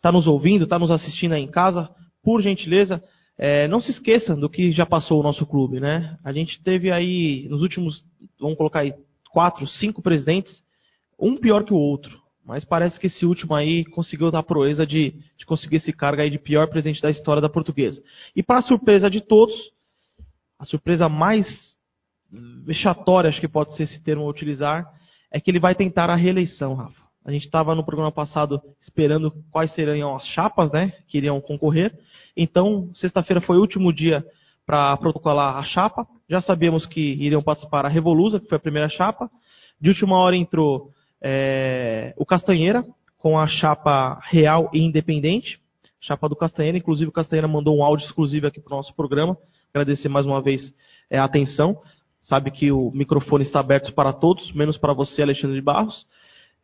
tá 0.00 0.12
nos 0.12 0.28
ouvindo, 0.28 0.66
tá 0.68 0.78
nos 0.78 0.90
assistindo 0.92 1.32
aí 1.32 1.42
em 1.42 1.50
casa, 1.50 1.88
por 2.22 2.40
gentileza, 2.40 3.02
é, 3.38 3.68
não 3.68 3.80
se 3.80 3.90
esqueça 3.90 4.34
do 4.34 4.48
que 4.48 4.70
já 4.70 4.86
passou 4.86 5.20
o 5.20 5.22
nosso 5.22 5.44
clube, 5.46 5.78
né? 5.78 6.18
A 6.24 6.32
gente 6.32 6.62
teve 6.62 6.90
aí, 6.90 7.46
nos 7.48 7.62
últimos, 7.62 8.04
vamos 8.40 8.56
colocar 8.56 8.80
aí, 8.80 8.94
quatro, 9.30 9.66
cinco 9.66 10.00
presidentes, 10.00 10.64
um 11.18 11.36
pior 11.36 11.64
que 11.64 11.74
o 11.74 11.78
outro. 11.78 12.20
Mas 12.44 12.64
parece 12.64 12.98
que 12.98 13.08
esse 13.08 13.26
último 13.26 13.54
aí 13.54 13.84
conseguiu 13.84 14.30
dar 14.30 14.38
a 14.38 14.42
proeza 14.42 14.86
de, 14.86 15.14
de 15.36 15.44
conseguir 15.44 15.76
esse 15.76 15.92
cargo 15.92 16.22
aí 16.22 16.30
de 16.30 16.38
pior 16.38 16.68
presidente 16.68 17.02
da 17.02 17.10
história 17.10 17.42
da 17.42 17.48
portuguesa. 17.48 18.02
E 18.34 18.42
para 18.42 18.62
surpresa 18.62 19.10
de 19.10 19.20
todos, 19.20 19.54
a 20.58 20.64
surpresa 20.64 21.08
mais 21.08 21.46
vexatória, 22.64 23.28
acho 23.28 23.40
que 23.40 23.48
pode 23.48 23.76
ser 23.76 23.84
esse 23.84 24.02
termo 24.02 24.22
a 24.22 24.30
utilizar, 24.30 24.86
é 25.30 25.40
que 25.40 25.50
ele 25.50 25.60
vai 25.60 25.74
tentar 25.74 26.08
a 26.08 26.14
reeleição, 26.14 26.74
Rafa. 26.74 27.05
A 27.26 27.32
gente 27.32 27.44
estava 27.44 27.74
no 27.74 27.84
programa 27.84 28.12
passado 28.12 28.62
esperando 28.80 29.32
quais 29.50 29.74
seriam 29.74 30.14
as 30.14 30.24
chapas, 30.28 30.70
né, 30.70 30.92
que 31.08 31.18
iriam 31.18 31.40
concorrer. 31.40 31.92
Então, 32.36 32.88
sexta-feira 32.94 33.40
foi 33.40 33.56
o 33.56 33.60
último 33.60 33.92
dia 33.92 34.24
para 34.64 34.96
protocolar 34.96 35.56
a 35.56 35.62
chapa. 35.64 36.06
Já 36.30 36.40
sabíamos 36.40 36.86
que 36.86 37.00
iriam 37.00 37.42
participar 37.42 37.84
a 37.84 37.88
Revolusa, 37.88 38.38
que 38.38 38.48
foi 38.48 38.58
a 38.58 38.60
primeira 38.60 38.88
chapa. 38.88 39.28
De 39.80 39.88
última 39.88 40.16
hora 40.16 40.36
entrou 40.36 40.92
é, 41.20 42.14
o 42.16 42.24
Castanheira, 42.24 42.84
com 43.18 43.36
a 43.36 43.48
chapa 43.48 44.20
real 44.22 44.70
e 44.72 44.78
independente. 44.78 45.58
Chapa 46.00 46.28
do 46.28 46.36
Castanheira, 46.36 46.78
inclusive 46.78 47.08
o 47.08 47.12
Castanheira 47.12 47.48
mandou 47.48 47.76
um 47.76 47.82
áudio 47.82 48.06
exclusivo 48.06 48.46
aqui 48.46 48.60
para 48.60 48.72
o 48.72 48.76
nosso 48.76 48.94
programa. 48.94 49.36
Agradecer 49.74 50.08
mais 50.08 50.26
uma 50.26 50.40
vez 50.40 50.72
é, 51.10 51.18
a 51.18 51.24
atenção. 51.24 51.76
Sabe 52.20 52.52
que 52.52 52.70
o 52.70 52.92
microfone 52.92 53.42
está 53.42 53.58
aberto 53.58 53.92
para 53.94 54.12
todos, 54.12 54.52
menos 54.52 54.78
para 54.78 54.92
você, 54.92 55.22
Alexandre 55.22 55.56
de 55.56 55.62
Barros. 55.62 56.06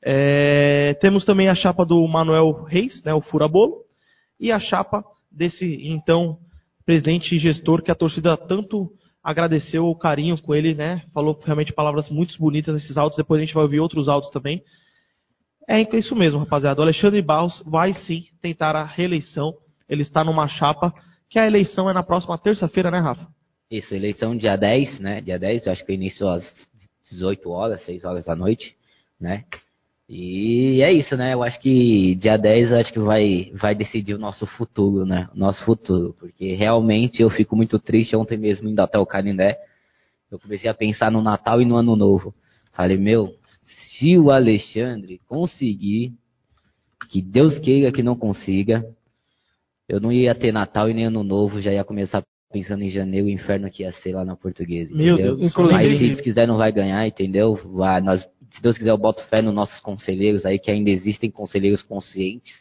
É, 0.05 0.94
temos 1.00 1.24
também 1.24 1.48
a 1.48 1.55
chapa 1.55 1.84
do 1.84 2.07
Manuel 2.09 2.64
Reis, 2.64 3.03
né, 3.05 3.14
o 3.14 3.20
Furabolo, 3.20 3.82
e 4.38 4.50
a 4.50 4.59
chapa 4.59 5.05
desse 5.30 5.64
então 5.88 6.38
presidente 6.84 7.34
e 7.34 7.38
gestor 7.38 7.82
que 7.82 7.90
a 7.90 7.94
torcida 7.94 8.36
tanto 8.36 8.90
agradeceu 9.22 9.86
o 9.86 9.96
carinho 9.96 10.40
com 10.42 10.55
ele, 10.55 10.74
né? 10.74 11.03
Falou 11.14 11.38
realmente 11.44 11.72
palavras 11.72 12.11
muito 12.11 12.36
bonitas 12.38 12.74
nesses 12.74 12.96
autos. 12.96 13.16
Depois 13.16 13.40
a 13.40 13.44
gente 13.44 13.55
vai 13.55 13.62
ouvir 13.62 13.78
outros 13.78 14.09
autos 14.09 14.30
também. 14.30 14.62
É 15.68 15.80
isso 15.96 16.16
mesmo, 16.16 16.40
rapaziada. 16.40 16.80
O 16.80 16.82
Alexandre 16.82 17.22
Barros 17.22 17.62
vai 17.64 17.94
sim 17.94 18.24
tentar 18.40 18.74
a 18.74 18.84
reeleição. 18.84 19.55
Ele 19.88 20.03
está 20.03 20.24
numa 20.24 20.48
chapa 20.48 20.92
que 21.30 21.38
a 21.38 21.46
eleição 21.46 21.88
é 21.88 21.94
na 21.94 22.03
próxima 22.03 22.36
terça-feira, 22.36 22.90
né, 22.90 22.98
Rafa? 22.98 23.28
Isso, 23.70 23.94
eleição 23.94 24.36
dia 24.36 24.57
10, 24.57 24.98
né? 24.98 25.20
Dia 25.20 25.38
10, 25.38 25.66
eu 25.66 25.72
acho 25.72 25.86
que 25.86 25.92
início 25.92 26.28
às 26.28 26.44
18 27.11 27.48
horas, 27.48 27.82
6 27.84 28.05
horas 28.05 28.24
da 28.24 28.34
noite, 28.34 28.74
né? 29.20 29.44
E 30.15 30.83
é 30.83 30.93
isso, 30.93 31.17
né? 31.17 31.33
Eu 31.33 31.43
acho 31.43 31.59
que 31.59 32.15
dia 32.17 32.37
10 32.37 32.71
eu 32.71 32.77
acho 32.77 32.93
que 32.93 32.99
vai, 32.99 33.51
vai 33.55 33.75
decidir 33.75 34.13
o 34.13 34.19
nosso 34.19 34.45
futuro, 34.45 35.07
né? 35.07 35.27
O 35.35 35.39
nosso 35.39 35.65
futuro. 35.65 36.15
Porque 36.21 36.55
realmente 36.55 37.23
eu 37.23 37.31
fico 37.31 37.57
muito 37.57 37.79
triste. 37.79 38.15
Ontem 38.15 38.37
mesmo 38.37 38.69
indo 38.69 38.81
até 38.81 38.99
o 38.99 39.07
Canindé, 39.07 39.59
eu 40.31 40.39
comecei 40.39 40.69
a 40.69 40.75
pensar 40.75 41.11
no 41.11 41.23
Natal 41.23 41.63
e 41.63 41.65
no 41.65 41.77
Ano 41.77 41.97
Novo. 41.97 42.35
Falei, 42.75 42.99
meu, 42.99 43.35
se 43.89 44.19
o 44.19 44.31
Alexandre 44.31 45.19
conseguir, 45.27 46.13
que 47.09 47.23
Deus 47.23 47.59
queira 47.59 47.91
que 47.91 48.03
não 48.03 48.15
consiga, 48.15 48.85
eu 49.89 49.99
não 49.99 50.13
ia 50.13 50.35
ter 50.35 50.53
Natal 50.53 50.91
e 50.91 50.95
nem 50.95 51.07
Ano 51.07 51.25
Novo, 51.25 51.59
já 51.63 51.73
ia 51.73 51.85
começar 51.85 52.23
pensando 52.53 52.83
em 52.83 52.91
janeiro, 52.91 53.29
o 53.29 53.31
inferno 53.31 53.71
que 53.71 53.83
ia 53.83 53.93
ser 53.93 54.13
lá 54.13 54.27
na 54.27 54.37
portuguesa. 54.37 54.95
Meu 54.95 55.15
entendeu? 55.15 55.37
Deus, 55.37 55.55
Mas 55.57 55.99
se 56.19 56.23
quiser 56.23 56.47
não 56.47 56.59
vai 56.59 56.71
ganhar, 56.71 57.07
entendeu? 57.07 57.55
Vai, 57.55 58.03
nós 58.03 58.23
se 58.55 58.62
Deus 58.62 58.76
quiser, 58.76 58.90
eu 58.90 58.98
boto 58.98 59.24
fé 59.24 59.40
nos 59.40 59.55
nossos 59.55 59.80
conselheiros 59.80 60.44
aí, 60.44 60.59
que 60.59 60.70
ainda 60.70 60.90
existem 60.90 61.30
conselheiros 61.30 61.82
conscientes 61.82 62.53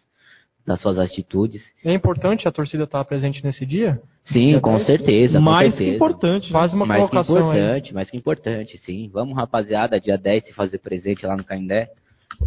das 0.66 0.80
suas 0.82 0.98
atitudes. 0.98 1.62
É 1.84 1.94
importante 1.94 2.48
a 2.48 2.52
torcida 2.52 2.84
estar 2.84 3.04
presente 3.06 3.44
nesse 3.44 3.66
dia? 3.66 4.02
Sim, 4.26 4.60
com 4.60 4.80
certeza. 4.80 5.40
Com 5.40 5.44
mais 5.44 5.74
certeza. 5.74 5.96
importante. 5.96 6.52
Faz 6.52 6.74
uma 6.74 6.86
mais 6.86 7.02
colocação 7.02 7.36
que 7.36 7.42
importante, 7.42 7.88
aí. 7.90 7.94
mais 7.94 8.10
que 8.10 8.18
importante, 8.18 8.78
sim. 8.78 9.10
Vamos, 9.12 9.36
rapaziada, 9.36 10.00
dia 10.00 10.18
10 10.18 10.46
se 10.46 10.54
fazer 10.54 10.78
presente 10.78 11.26
lá 11.26 11.36
no 11.36 11.44
Caindé, 11.44 11.90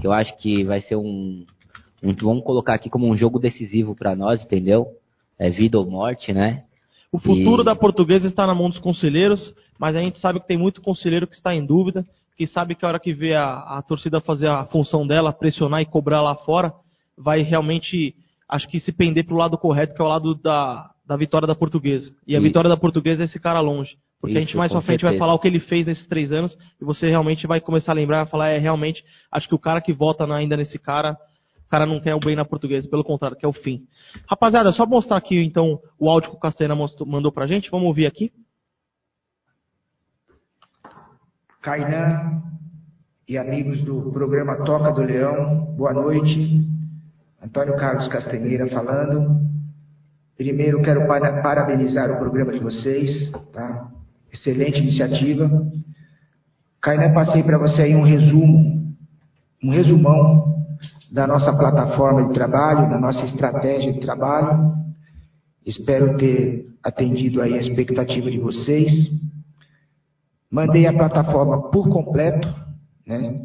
que 0.01 0.07
eu 0.07 0.13
acho 0.13 0.37
que 0.39 0.65
vai 0.65 0.81
ser 0.81 0.97
um, 0.97 1.45
um 2.03 2.15
vamos 2.15 2.45
colocar 2.45 2.75
aqui 2.75 2.89
como 2.89 3.09
um 3.09 3.17
jogo 3.17 3.39
decisivo 3.39 3.95
para 3.95 4.15
nós, 4.15 4.43
entendeu? 4.43 4.87
É 5.39 5.51
vida 5.51 5.79
ou 5.79 5.85
morte, 5.85 6.33
né? 6.33 6.63
O 7.13 7.19
futuro 7.19 7.63
e... 7.63 7.65
da 7.65 7.75
portuguesa 7.75 8.27
está 8.27 8.47
na 8.47 8.55
mão 8.55 8.71
dos 8.71 8.79
conselheiros, 8.79 9.55
mas 9.79 9.97
a 9.97 10.01
gente 10.01 10.19
sabe 10.21 10.41
que 10.41 10.47
tem 10.47 10.57
muito 10.57 10.81
conselheiro 10.81 11.27
que 11.27 11.35
está 11.35 11.55
em 11.55 11.67
dúvida 11.67 12.07
que 12.37 12.47
sabe 12.47 12.75
que 12.75 12.85
a 12.85 12.89
hora 12.89 13.01
que 13.01 13.13
vê 13.13 13.35
a, 13.35 13.79
a 13.79 13.83
torcida 13.83 14.21
fazer 14.21 14.49
a 14.49 14.65
função 14.67 15.07
dela, 15.07 15.33
pressionar 15.33 15.81
e 15.81 15.87
cobrar 15.87 16.21
lá 16.21 16.35
fora, 16.35 16.73
vai 17.17 17.43
realmente, 17.43 18.15
acho 18.49 18.69
que 18.69 18.81
se 18.81 18.93
pender 18.93 19.25
para 19.25 19.35
o 19.35 19.39
lado 19.39 19.57
correto, 19.57 19.95
que 19.95 20.03
é 20.03 20.05
o 20.05 20.09
lado 20.09 20.35
da, 20.35 20.91
da 21.07 21.17
vitória 21.17 21.47
da 21.47 21.55
portuguesa. 21.55 22.13
E 22.27 22.37
a 22.37 22.41
vitória 22.41 22.69
da 22.69 22.77
portuguesa 22.77 23.23
é 23.23 23.27
esse 23.27 23.39
cara 23.39 23.61
longe. 23.61 23.97
Porque 24.21 24.33
Isso, 24.33 24.39
a 24.39 24.47
gente 24.47 24.57
mais 24.57 24.73
pra 24.73 24.81
frente 24.81 25.01
certeza. 25.01 25.13
vai 25.13 25.19
falar 25.19 25.35
o 25.35 25.39
que 25.39 25.47
ele 25.47 25.61
fez 25.61 25.87
nesses 25.87 26.07
três 26.07 26.33
anos 26.33 26.57
e 26.81 26.85
você 26.85 27.09
realmente 27.09 27.47
vai 27.47 27.61
começar 27.61 27.93
a 27.93 27.95
lembrar, 27.95 28.23
vai 28.23 28.27
falar, 28.27 28.49
é 28.49 28.59
realmente, 28.59 29.05
acho 29.31 29.47
que 29.47 29.55
o 29.55 29.59
cara 29.59 29.83
que 29.83 29.93
vota 29.93 30.25
ainda 30.33 30.57
nesse 30.57 30.79
cara, 30.79 31.13
o 31.67 31.69
cara 31.69 31.85
não 31.85 32.01
quer 32.01 32.15
o 32.15 32.21
bem 32.21 32.35
na 32.35 32.45
portuguesa, 32.45 32.89
pelo 32.89 33.05
contrário, 33.05 33.37
quer 33.37 33.47
o 33.47 33.53
fim. 33.53 33.83
Rapaziada, 34.27 34.73
só 34.73 34.87
mostrar 34.87 35.19
aqui 35.19 35.39
então 35.43 35.79
o 35.99 36.09
áudio 36.09 36.31
que 36.31 36.37
o 36.37 36.41
Castanha 36.41 36.75
mandou 37.07 37.31
pra 37.31 37.47
gente, 37.47 37.71
vamos 37.71 37.87
ouvir 37.87 38.07
aqui. 38.07 38.33
Kainan 41.65 42.43
e 43.27 43.39
amigos 43.39 43.81
do 43.85 44.13
programa 44.13 44.67
Toca 44.67 44.93
do 44.93 45.01
Leão, 45.01 45.75
boa 45.79 45.95
noite. 45.95 46.63
Antônio 47.43 47.75
Carlos 47.79 48.07
Castanheira 48.09 48.67
falando. 48.67 49.41
Primeiro 50.37 50.83
quero 50.83 51.07
parabenizar 51.07 52.11
o 52.11 52.19
programa 52.19 52.53
de 52.53 52.59
vocês, 52.59 53.33
tá? 53.51 53.89
Excelente 54.31 54.79
iniciativa. 54.79 55.51
Kainan, 56.83 57.15
passei 57.15 57.43
para 57.43 57.57
você 57.57 57.81
aí 57.81 57.97
um 57.97 58.05
resumo, 58.05 58.95
um 59.63 59.71
resumão 59.71 60.67
da 61.11 61.27
nossa 61.27 61.51
plataforma 61.51 62.29
de 62.29 62.35
trabalho, 62.35 62.91
da 62.91 62.99
nossa 62.99 63.25
estratégia 63.25 63.91
de 63.91 64.01
trabalho. 64.01 64.71
Espero 65.65 66.19
ter 66.19 66.67
atendido 66.83 67.41
aí 67.41 67.55
a 67.55 67.61
expectativa 67.61 68.31
de 68.31 68.39
vocês. 68.39 68.93
Mandei 70.55 70.87
a 70.87 70.93
plataforma 70.93 71.69
por 71.73 71.89
completo, 71.89 72.49
né? 73.05 73.41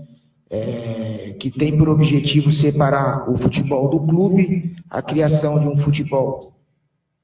É, 0.48 1.36
que 1.40 1.50
tem 1.50 1.76
por 1.76 1.90
objetivo 1.90 2.52
separar 2.52 3.28
o 3.32 3.36
futebol 3.40 3.90
do 3.90 4.06
clube, 4.06 4.76
a 4.88 5.02
criação 5.02 5.60
de 5.60 5.68
um 5.68 5.78
futebol 5.84 6.54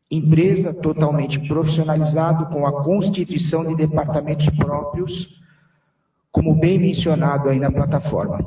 empresa 0.09 0.73
totalmente 0.73 1.39
profissionalizado, 1.47 2.47
com 2.47 2.65
a 2.65 2.83
constituição 2.83 3.63
de 3.67 3.75
departamentos 3.75 4.49
próprios, 4.57 5.11
como 6.31 6.59
bem 6.59 6.79
mencionado 6.79 7.49
aí 7.49 7.59
na 7.59 7.71
plataforma. 7.71 8.39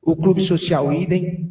O 0.00 0.14
Clube 0.14 0.46
Social 0.46 0.92
Idem, 0.92 1.50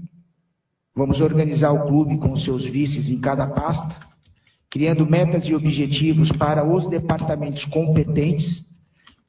vamos 0.96 1.20
organizar 1.20 1.74
o 1.74 1.88
clube 1.88 2.20
com 2.20 2.38
seus 2.38 2.66
vices 2.70 3.10
em 3.10 3.20
cada 3.20 3.48
pasta, 3.48 3.98
criando 4.70 5.06
metas 5.06 5.46
e 5.46 5.54
objetivos 5.54 6.32
para 6.38 6.66
os 6.66 6.90
departamentos 6.90 7.66
competentes 7.66 8.66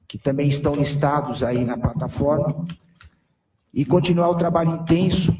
que 0.08 0.18
também 0.18 0.48
estão 0.48 0.74
listados 0.74 1.42
aí 1.42 1.64
na 1.64 1.76
plataforma, 1.76 2.66
e 3.74 3.84
continuar 3.84 4.30
o 4.30 4.36
trabalho 4.36 4.80
intenso 4.80 5.36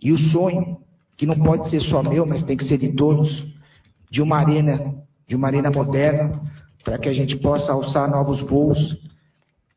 e 0.00 0.12
o 0.12 0.18
sonho, 0.30 0.78
que 1.16 1.24
não 1.24 1.34
pode 1.34 1.70
ser 1.70 1.80
só 1.80 2.02
meu, 2.02 2.26
mas 2.26 2.44
tem 2.44 2.56
que 2.56 2.68
ser 2.68 2.76
de 2.76 2.92
todos, 2.92 3.46
de 4.10 4.20
uma 4.20 4.36
arena, 4.36 4.94
de 5.26 5.34
uma 5.34 5.46
arena 5.46 5.70
moderna, 5.70 6.42
para 6.84 6.98
que 6.98 7.08
a 7.08 7.12
gente 7.12 7.36
possa 7.38 7.72
alçar 7.72 8.10
novos 8.10 8.42
voos. 8.42 8.78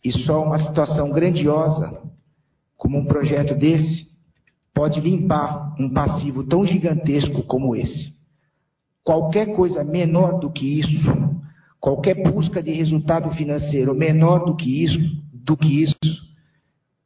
E 0.04 0.12
só 0.12 0.44
uma 0.44 0.60
situação 0.60 1.10
grandiosa, 1.12 2.02
como 2.78 2.98
um 2.98 3.06
projeto 3.06 3.56
desse, 3.56 4.08
pode 4.74 5.00
limpar 5.00 5.76
um 5.80 5.90
passivo 5.90 6.44
tão 6.44 6.66
gigantesco 6.66 7.44
como 7.44 7.76
esse. 7.76 8.14
Qualquer 9.04 9.56
coisa 9.56 9.84
menor 9.84 10.40
do 10.40 10.52
que 10.52 10.80
isso 10.80 11.39
Qualquer 11.80 12.16
busca 12.24 12.62
de 12.62 12.72
resultado 12.72 13.32
financeiro 13.32 13.96
menor 13.96 14.46
do 14.46 14.56
que 14.56 14.84
isso, 14.84 15.00
do 15.34 15.56
que 15.56 15.82
isso, 15.84 15.98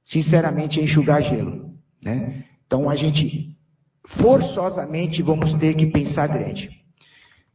sinceramente 0.05 0.79
é 0.79 0.83
enxugar 0.83 1.21
gelo. 1.21 1.71
Né? 2.03 2.43
Então 2.65 2.89
a 2.89 2.95
gente 2.95 3.55
forçosamente 4.19 5.21
vamos 5.21 5.53
ter 5.55 5.75
que 5.75 5.87
pensar 5.87 6.27
grande. 6.27 6.69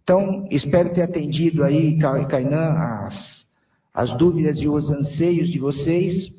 Então, 0.03 0.47
espero 0.51 0.95
ter 0.95 1.03
atendido 1.03 1.63
aí, 1.63 1.99
Kainan, 1.99 2.71
as, 2.71 3.45
as 3.93 4.17
dúvidas 4.17 4.57
e 4.59 4.67
os 4.67 4.89
anseios 4.89 5.51
de 5.51 5.59
vocês. 5.59 6.33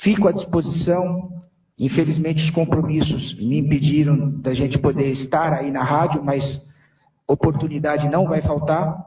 Fico 0.00 0.28
à 0.28 0.32
disposição. 0.32 1.28
Infelizmente, 1.76 2.44
os 2.44 2.50
compromissos 2.50 3.34
me 3.38 3.58
impediram 3.58 4.40
da 4.40 4.54
gente 4.54 4.78
poder 4.78 5.10
estar 5.10 5.52
aí 5.52 5.70
na 5.70 5.82
rádio, 5.82 6.22
mas 6.22 6.44
oportunidade 7.26 8.08
não 8.08 8.28
vai 8.28 8.40
faltar. 8.40 9.04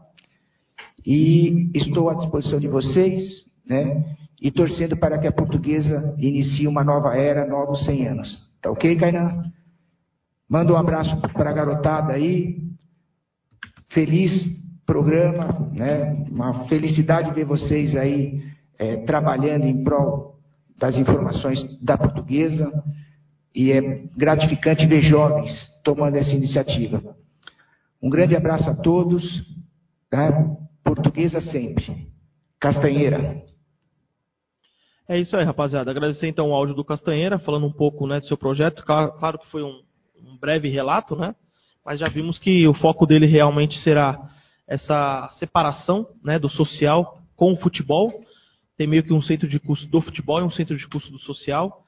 E 1.05 1.71
estou 1.73 2.09
à 2.09 2.15
disposição 2.15 2.59
de 2.59 2.67
vocês, 2.67 3.45
né? 3.67 4.15
E 4.41 4.51
torcendo 4.51 4.97
para 4.97 5.17
que 5.17 5.27
a 5.27 5.31
portuguesa 5.31 6.15
inicie 6.17 6.67
uma 6.67 6.83
nova 6.83 7.15
era, 7.15 7.47
novos 7.47 7.83
100 7.85 8.07
anos. 8.07 8.43
Tá 8.61 8.71
ok, 8.71 8.95
Kainan? 8.95 9.51
Manda 10.49 10.73
um 10.73 10.77
abraço 10.77 11.15
para 11.33 11.49
a 11.49 11.53
garotada 11.53 12.13
aí. 12.13 12.57
Feliz 13.89 14.31
programa, 14.85 15.69
né? 15.73 16.25
Uma 16.29 16.65
felicidade 16.67 17.33
ver 17.33 17.45
vocês 17.45 17.95
aí 17.95 18.41
é, 18.77 18.97
trabalhando 18.97 19.65
em 19.65 19.83
prol 19.83 20.35
das 20.77 20.97
informações 20.97 21.59
da 21.81 21.97
portuguesa. 21.97 22.71
E 23.53 23.71
é 23.71 24.03
gratificante 24.15 24.85
ver 24.85 25.01
jovens 25.01 25.51
tomando 25.83 26.15
essa 26.15 26.31
iniciativa. 26.31 27.15
Um 28.01 28.09
grande 28.09 28.35
abraço 28.35 28.69
a 28.69 28.75
todos. 28.75 29.23
Tá? 30.09 30.57
Portuguesa 30.95 31.39
sempre. 31.39 32.07
Castanheira. 32.59 33.43
É 35.07 35.19
isso 35.19 35.37
aí, 35.37 35.45
rapaziada. 35.45 35.91
Agradecer 35.91 36.27
então 36.27 36.49
o 36.49 36.53
áudio 36.55 36.73
do 36.73 36.83
Castanheira, 36.83 37.37
falando 37.37 37.67
um 37.67 37.71
pouco 37.71 38.07
né, 38.07 38.19
do 38.19 38.25
seu 38.25 38.35
projeto. 38.35 38.83
Claro 38.83 39.37
que 39.37 39.47
foi 39.51 39.61
um, 39.61 39.81
um 40.17 40.35
breve 40.39 40.67
relato, 40.67 41.15
né? 41.15 41.35
Mas 41.85 41.99
já 41.99 42.07
vimos 42.07 42.39
que 42.39 42.67
o 42.67 42.73
foco 42.73 43.05
dele 43.05 43.27
realmente 43.27 43.77
será 43.81 44.19
essa 44.67 45.29
separação 45.37 46.07
né, 46.23 46.39
do 46.39 46.49
social 46.49 47.19
com 47.35 47.53
o 47.53 47.57
futebol. 47.57 48.09
Tem 48.75 48.87
meio 48.87 49.03
que 49.03 49.13
um 49.13 49.21
centro 49.21 49.47
de 49.47 49.59
custo 49.59 49.87
do 49.87 50.01
futebol 50.01 50.39
e 50.39 50.43
um 50.43 50.51
centro 50.51 50.75
de 50.75 50.87
custo 50.87 51.11
do 51.11 51.19
social. 51.19 51.83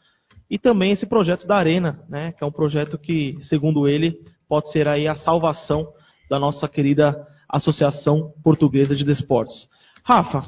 E 0.47 0.60
também 0.60 0.91
esse 0.91 1.08
projeto 1.08 1.47
da 1.47 1.56
Arena, 1.56 2.04
né, 2.08 2.34
que 2.34 2.43
é 2.43 2.47
um 2.47 2.52
projeto 2.52 2.99
que, 2.99 3.36
segundo 3.41 3.88
ele, 3.88 4.16
pode 4.47 4.72
ser 4.72 4.88
aí 4.88 5.08
a 5.08 5.16
salvação 5.16 5.91
da 6.30 6.38
nossa 6.38 6.68
querida 6.68 7.28
Associação 7.52 8.34
Portuguesa 8.43 8.95
de 8.95 9.04
Desportos. 9.04 9.68
Rafa, 10.04 10.43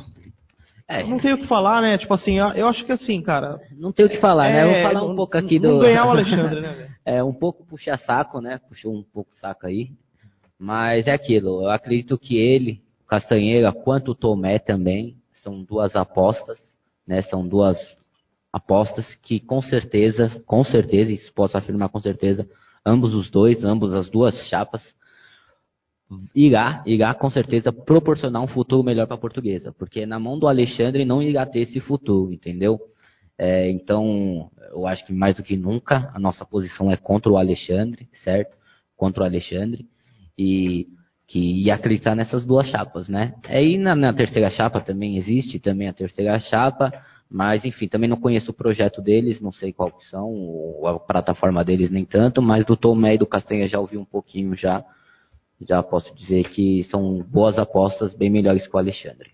é. 0.88 1.04
não 1.04 1.20
tenho 1.20 1.36
o 1.36 1.40
que 1.40 1.48
falar, 1.48 1.82
né? 1.82 1.98
Tipo 1.98 2.14
assim, 2.14 2.38
eu 2.38 2.68
acho 2.68 2.86
que 2.86 2.92
assim, 2.92 3.22
cara. 3.22 3.60
Não 3.78 3.92
tenho 3.92 4.08
o 4.08 4.12
que 4.12 4.20
falar, 4.20 4.50
é, 4.50 4.54
né? 4.54 4.74
Vou 4.74 4.92
falar 4.92 5.06
um 5.06 5.16
pouco 5.16 5.38
aqui 5.38 5.60
do. 5.60 5.80
ganhar 5.80 6.06
o 6.06 6.12
Alexandre, 6.12 6.62
né? 6.62 6.90
é, 7.06 7.24
um 7.24 7.34
pouco 7.34 7.66
puxar 7.66 7.98
saco, 8.00 8.40
né? 8.42 8.60
Puxou 8.68 8.94
um 8.94 9.04
pouco 9.04 9.36
saco 9.38 9.68
aí. 9.68 9.90
Mas 10.60 11.08
é 11.08 11.12
aquilo, 11.12 11.64
eu 11.64 11.70
acredito 11.70 12.18
que 12.18 12.38
ele, 12.38 12.82
Castanheira, 13.08 13.72
quanto 13.74 14.12
o 14.12 14.16
Tomé 14.16 14.60
também, 14.60 15.18
são 15.44 15.62
duas 15.62 15.96
apostas, 15.96 16.58
né? 17.06 17.22
São 17.24 17.46
duas 17.46 17.78
apostas 18.52 19.06
que 19.16 19.40
com 19.40 19.62
certeza, 19.62 20.42
com 20.46 20.64
certeza, 20.64 21.12
isso 21.12 21.34
posso 21.34 21.58
afirmar 21.58 21.90
com 21.90 22.00
certeza, 22.00 22.48
ambos 22.86 23.14
os 23.14 23.30
dois, 23.30 23.64
ambos 23.64 23.94
as 23.94 24.10
duas 24.10 24.36
chapas, 24.48 24.82
irá, 26.36 26.84
irá 26.86 27.14
com 27.14 27.30
certeza 27.30 27.72
proporcionar 27.72 28.42
um 28.42 28.48
futuro 28.48 28.84
melhor 28.84 29.06
para 29.08 29.16
a 29.16 29.20
portuguesa, 29.20 29.74
porque 29.78 30.06
na 30.06 30.20
mão 30.20 30.38
do 30.38 30.48
Alexandre 30.48 31.06
não 31.06 31.22
irá 31.22 31.46
ter 31.46 31.62
esse 31.62 31.80
futuro, 31.80 32.34
entendeu? 32.34 32.80
É, 33.38 33.70
então, 33.70 34.50
eu 34.72 34.86
acho 34.88 35.06
que 35.06 35.14
mais 35.14 35.36
do 35.36 35.44
que 35.44 35.58
nunca 35.58 36.12
a 36.14 36.20
nossa 36.20 36.46
posição 36.46 36.92
é 36.92 36.98
contra 36.98 37.32
o 37.32 37.38
Alexandre, 37.38 38.08
certo? 38.24 38.56
Contra 38.96 39.24
o 39.24 39.26
Alexandre 39.26 39.86
e 40.38 40.88
que 41.28 41.40
ia 41.40 41.76
acreditar 41.76 42.16
nessas 42.16 42.46
duas 42.46 42.68
chapas, 42.68 43.08
né? 43.08 43.34
Aí 43.48 43.78
na, 43.78 43.96
na 43.96 44.14
terceira 44.14 44.50
chapa 44.50 44.80
também 44.82 45.18
existe 45.18 45.60
também 45.60 45.88
a 45.88 45.94
terceira 45.94 46.38
chapa, 46.40 46.92
mas, 47.34 47.66
enfim, 47.66 47.88
também 47.88 48.08
não 48.08 48.18
conheço 48.18 48.52
o 48.52 48.54
projeto 48.54 49.02
deles, 49.02 49.42
não 49.42 49.52
sei 49.52 49.74
qual 49.74 49.92
são, 50.12 50.86
a 50.86 51.00
plataforma 51.00 51.64
deles 51.64 51.90
nem 51.90 52.06
tanto, 52.06 52.44
mas 52.44 52.64
do 52.64 52.78
Tomé 52.78 53.16
e 53.16 53.18
do 53.18 53.26
Castanha 53.26 53.68
já 53.68 53.80
ouvi 53.80 53.98
um 53.98 54.06
pouquinho 54.06 54.56
já. 54.56 54.86
Já 55.62 55.82
posso 55.82 56.14
dizer 56.16 56.50
que 56.50 56.84
são 56.86 57.24
boas 57.24 57.58
apostas, 57.58 58.14
bem 58.14 58.30
melhores 58.30 58.68
que 58.68 58.76
o 58.76 58.80
Alexandre. 58.80 59.32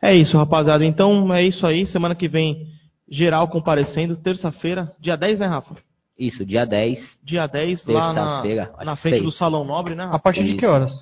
É 0.00 0.14
isso, 0.14 0.36
rapaziada. 0.36 0.84
Então 0.84 1.34
é 1.34 1.42
isso 1.42 1.66
aí. 1.66 1.86
Semana 1.86 2.14
que 2.14 2.28
vem, 2.28 2.68
geral 3.08 3.48
comparecendo. 3.48 4.16
Terça-feira, 4.16 4.92
dia 5.00 5.16
10, 5.16 5.38
né, 5.40 5.46
Rafa? 5.46 5.74
Isso, 6.18 6.44
dia 6.44 6.64
10. 6.64 6.98
Dia 7.22 7.46
10, 7.46 7.86
lá 7.86 8.12
na, 8.12 8.84
na 8.84 8.96
frente 8.96 9.22
do 9.22 9.32
Salão 9.32 9.64
Nobre, 9.64 9.94
né? 9.94 10.04
Rafa? 10.04 10.16
A 10.16 10.20
partir 10.20 10.44
de 10.44 10.56
que 10.56 10.66
horas? 10.66 10.92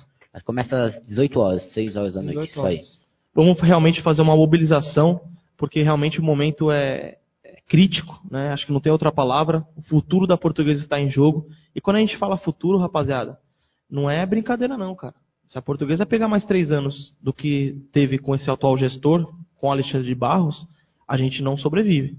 Começa 0.43 0.83
às 0.83 1.01
18 1.07 1.39
horas, 1.39 1.63
6 1.73 1.95
horas 1.95 2.13
da 2.15 2.21
noite. 2.21 2.51
Isso 2.51 2.65
aí. 2.65 2.81
Vamos 3.33 3.59
realmente 3.61 4.01
fazer 4.01 4.21
uma 4.21 4.35
mobilização 4.35 5.21
porque 5.57 5.81
realmente 5.81 6.19
o 6.19 6.23
momento 6.23 6.71
é, 6.71 7.17
é 7.43 7.61
crítico, 7.67 8.19
né? 8.29 8.49
Acho 8.51 8.65
que 8.65 8.73
não 8.73 8.81
tem 8.81 8.91
outra 8.91 9.11
palavra. 9.11 9.65
O 9.75 9.81
futuro 9.83 10.27
da 10.27 10.37
portuguesa 10.37 10.81
está 10.81 10.99
em 10.99 11.09
jogo. 11.09 11.47
E 11.73 11.81
quando 11.81 11.97
a 11.97 11.99
gente 11.99 12.17
fala 12.17 12.37
futuro, 12.37 12.77
rapaziada, 12.77 13.37
não 13.95 14.09
é 14.09 14.25
brincadeira 14.25 14.77
não, 14.77 14.93
cara. 14.93 15.15
Se 15.47 15.57
a 15.57 15.61
portuguesa 15.61 16.05
pegar 16.05 16.27
mais 16.27 16.43
três 16.43 16.71
anos 16.71 17.13
do 17.21 17.31
que 17.31 17.75
teve 17.93 18.17
com 18.17 18.35
esse 18.35 18.49
atual 18.51 18.77
gestor, 18.77 19.33
com 19.59 19.71
Alexandre 19.71 20.07
de 20.07 20.15
Barros, 20.15 20.67
a 21.07 21.15
gente 21.17 21.41
não 21.41 21.57
sobrevive. 21.57 22.17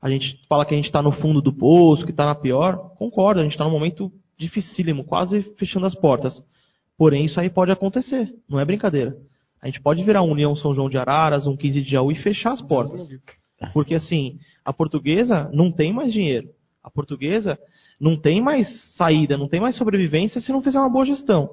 A 0.00 0.08
gente 0.08 0.40
fala 0.48 0.64
que 0.64 0.72
a 0.72 0.76
gente 0.76 0.86
está 0.86 1.02
no 1.02 1.12
fundo 1.12 1.42
do 1.42 1.52
poço, 1.52 2.04
que 2.04 2.12
está 2.12 2.24
na 2.24 2.34
pior. 2.34 2.94
Concordo, 2.96 3.40
a 3.40 3.42
gente 3.42 3.52
está 3.52 3.64
num 3.64 3.70
momento 3.70 4.10
dificílimo, 4.38 5.04
quase 5.04 5.42
fechando 5.58 5.86
as 5.86 5.94
portas. 5.94 6.42
Porém, 6.96 7.24
isso 7.24 7.38
aí 7.38 7.50
pode 7.50 7.70
acontecer, 7.70 8.32
não 8.48 8.58
é 8.58 8.64
brincadeira. 8.64 9.16
A 9.60 9.66
gente 9.66 9.80
pode 9.80 10.02
virar 10.02 10.22
um 10.22 10.30
União 10.30 10.54
São 10.56 10.74
João 10.74 10.88
de 10.88 10.96
Araras, 10.96 11.46
um 11.46 11.56
15 11.56 11.82
de 11.82 11.90
Jaú 11.90 12.12
e 12.12 12.16
fechar 12.16 12.52
as 12.52 12.62
portas. 12.62 13.08
Porque 13.72 13.94
assim, 13.94 14.38
a 14.64 14.72
portuguesa 14.72 15.50
não 15.52 15.72
tem 15.72 15.92
mais 15.92 16.12
dinheiro. 16.12 16.48
A 16.82 16.90
portuguesa 16.90 17.58
não 18.00 18.16
tem 18.16 18.42
mais 18.42 18.66
saída, 18.94 19.36
não 19.36 19.48
tem 19.48 19.60
mais 19.60 19.76
sobrevivência 19.76 20.40
se 20.40 20.52
não 20.52 20.62
fizer 20.62 20.78
uma 20.78 20.90
boa 20.90 21.04
gestão. 21.04 21.50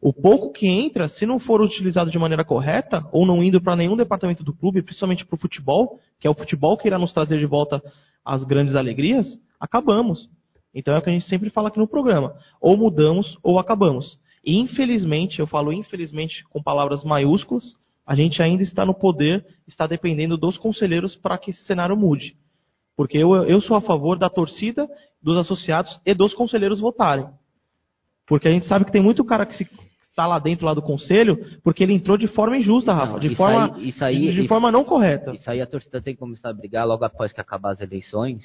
O 0.00 0.12
pouco 0.12 0.52
que 0.52 0.66
entra, 0.66 1.08
se 1.08 1.24
não 1.24 1.38
for 1.38 1.60
utilizado 1.60 2.10
de 2.10 2.18
maneira 2.18 2.44
correta, 2.44 3.04
ou 3.12 3.26
não 3.26 3.42
indo 3.42 3.60
para 3.60 3.76
nenhum 3.76 3.96
departamento 3.96 4.44
do 4.44 4.52
clube, 4.52 4.82
principalmente 4.82 5.24
para 5.24 5.34
o 5.34 5.40
futebol, 5.40 5.98
que 6.20 6.26
é 6.26 6.30
o 6.30 6.34
futebol 6.34 6.76
que 6.76 6.86
irá 6.86 6.98
nos 6.98 7.12
trazer 7.12 7.38
de 7.38 7.46
volta 7.46 7.82
as 8.24 8.44
grandes 8.44 8.74
alegrias, 8.74 9.26
acabamos. 9.58 10.28
Então 10.74 10.94
é 10.94 10.98
o 10.98 11.02
que 11.02 11.08
a 11.08 11.12
gente 11.12 11.26
sempre 11.26 11.48
fala 11.48 11.68
aqui 11.68 11.78
no 11.78 11.88
programa. 11.88 12.34
Ou 12.60 12.76
mudamos 12.76 13.38
ou 13.42 13.58
acabamos. 13.58 14.18
E 14.44 14.58
infelizmente, 14.58 15.40
eu 15.40 15.46
falo 15.46 15.72
infelizmente 15.72 16.44
com 16.50 16.62
palavras 16.62 17.02
maiúsculas, 17.02 17.64
a 18.06 18.14
gente 18.14 18.40
ainda 18.40 18.62
está 18.62 18.84
no 18.84 18.94
poder, 18.94 19.44
está 19.66 19.86
dependendo 19.86 20.36
dos 20.36 20.58
conselheiros 20.58 21.16
para 21.16 21.38
que 21.38 21.50
esse 21.50 21.64
cenário 21.64 21.96
mude. 21.96 22.36
Porque 22.96 23.18
eu, 23.18 23.34
eu 23.44 23.60
sou 23.60 23.76
a 23.76 23.80
favor 23.80 24.18
da 24.18 24.30
torcida, 24.30 24.88
dos 25.22 25.36
associados 25.36 26.00
e 26.04 26.14
dos 26.14 26.32
conselheiros 26.32 26.80
votarem. 26.80 27.26
Porque 28.26 28.48
a 28.48 28.50
gente 28.50 28.66
sabe 28.66 28.84
que 28.84 28.92
tem 28.92 29.02
muito 29.02 29.24
cara 29.24 29.44
que 29.44 29.54
está 30.16 30.26
lá 30.26 30.38
dentro 30.38 30.64
lá 30.64 30.72
do 30.72 30.80
conselho, 30.80 31.60
porque 31.62 31.84
ele 31.84 31.92
entrou 31.92 32.16
de 32.16 32.26
forma 32.26 32.56
injusta, 32.56 32.92
Rafa, 32.92 33.12
não, 33.12 33.18
de, 33.18 33.36
forma, 33.36 33.76
aí, 33.76 33.92
aí, 34.00 34.20
de, 34.20 34.32
de 34.32 34.40
isso, 34.40 34.48
forma 34.48 34.72
não 34.72 34.82
correta. 34.82 35.32
Isso 35.32 35.48
aí 35.50 35.60
a 35.60 35.66
torcida 35.66 36.00
tem 36.00 36.14
que 36.14 36.20
começar 36.20 36.48
a 36.48 36.54
brigar 36.54 36.86
logo 36.86 37.04
após 37.04 37.32
que 37.32 37.40
acabar 37.40 37.72
as 37.72 37.82
eleições, 37.82 38.42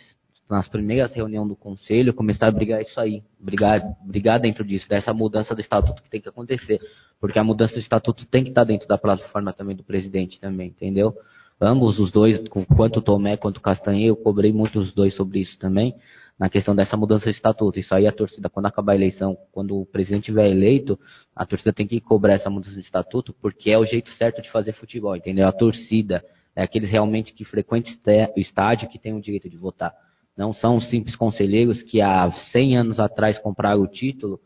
nas 0.49 0.67
primeiras 0.67 1.13
reuniões 1.13 1.47
do 1.47 1.55
conselho, 1.55 2.13
começar 2.13 2.47
a 2.47 2.51
brigar 2.51 2.81
isso 2.81 2.99
aí, 2.99 3.23
brigar, 3.39 3.81
brigar 4.05 4.37
dentro 4.37 4.65
disso, 4.65 4.87
dessa 4.89 5.13
mudança 5.13 5.55
do 5.55 5.61
estatuto 5.61 6.03
que 6.03 6.09
tem 6.09 6.19
que 6.19 6.27
acontecer, 6.27 6.81
porque 7.21 7.39
a 7.39 7.43
mudança 7.43 7.73
do 7.73 7.79
estatuto 7.79 8.25
tem 8.25 8.43
que 8.43 8.49
estar 8.49 8.65
dentro 8.65 8.85
da 8.85 8.97
plataforma 8.97 9.53
também 9.53 9.77
do 9.77 9.83
presidente 9.83 10.41
também, 10.41 10.67
entendeu? 10.67 11.15
Ambos 11.61 11.99
os 11.99 12.11
dois, 12.11 12.41
quanto 12.75 13.01
Tomé 13.03 13.37
quanto 13.37 13.61
Castanhe, 13.61 14.07
eu 14.07 14.15
cobrei 14.15 14.51
muito 14.51 14.79
os 14.79 14.91
dois 14.93 15.13
sobre 15.13 15.41
isso 15.41 15.59
também, 15.59 15.93
na 16.39 16.49
questão 16.49 16.75
dessa 16.75 16.97
mudança 16.97 17.25
de 17.25 17.35
estatuto. 17.35 17.77
Isso 17.77 17.93
aí 17.93 18.07
a 18.07 18.11
torcida, 18.11 18.49
quando 18.49 18.65
acabar 18.65 18.93
a 18.93 18.95
eleição, 18.95 19.37
quando 19.51 19.79
o 19.79 19.85
presidente 19.85 20.25
tiver 20.25 20.49
eleito, 20.49 20.99
a 21.35 21.45
torcida 21.45 21.71
tem 21.71 21.85
que 21.85 22.01
cobrar 22.01 22.33
essa 22.33 22.49
mudança 22.49 22.73
de 22.73 22.81
estatuto, 22.81 23.31
porque 23.39 23.69
é 23.69 23.77
o 23.77 23.85
jeito 23.85 24.09
certo 24.11 24.41
de 24.41 24.49
fazer 24.49 24.73
futebol, 24.73 25.15
entendeu? 25.15 25.47
A 25.47 25.51
torcida 25.51 26.25
é 26.55 26.63
aqueles 26.63 26.89
realmente 26.89 27.31
que 27.31 27.45
frequentam 27.45 27.93
o 28.35 28.39
estádio 28.39 28.89
que 28.89 28.97
tem 28.97 29.13
o 29.13 29.21
direito 29.21 29.47
de 29.47 29.55
votar. 29.55 29.93
Não 30.35 30.53
são 30.53 30.81
simples 30.81 31.15
conselheiros 31.15 31.83
que 31.83 32.01
há 32.01 32.31
100 32.51 32.77
anos 32.77 32.99
atrás 32.99 33.37
compraram 33.37 33.83
o 33.83 33.87
título, 33.87 34.39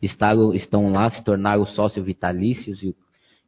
estão 0.00 0.92
lá, 0.92 1.10
se 1.10 1.24
tornaram 1.24 1.66
sócios 1.66 2.06
vitalícios 2.06 2.80
e 2.80 2.90
o, 2.90 2.96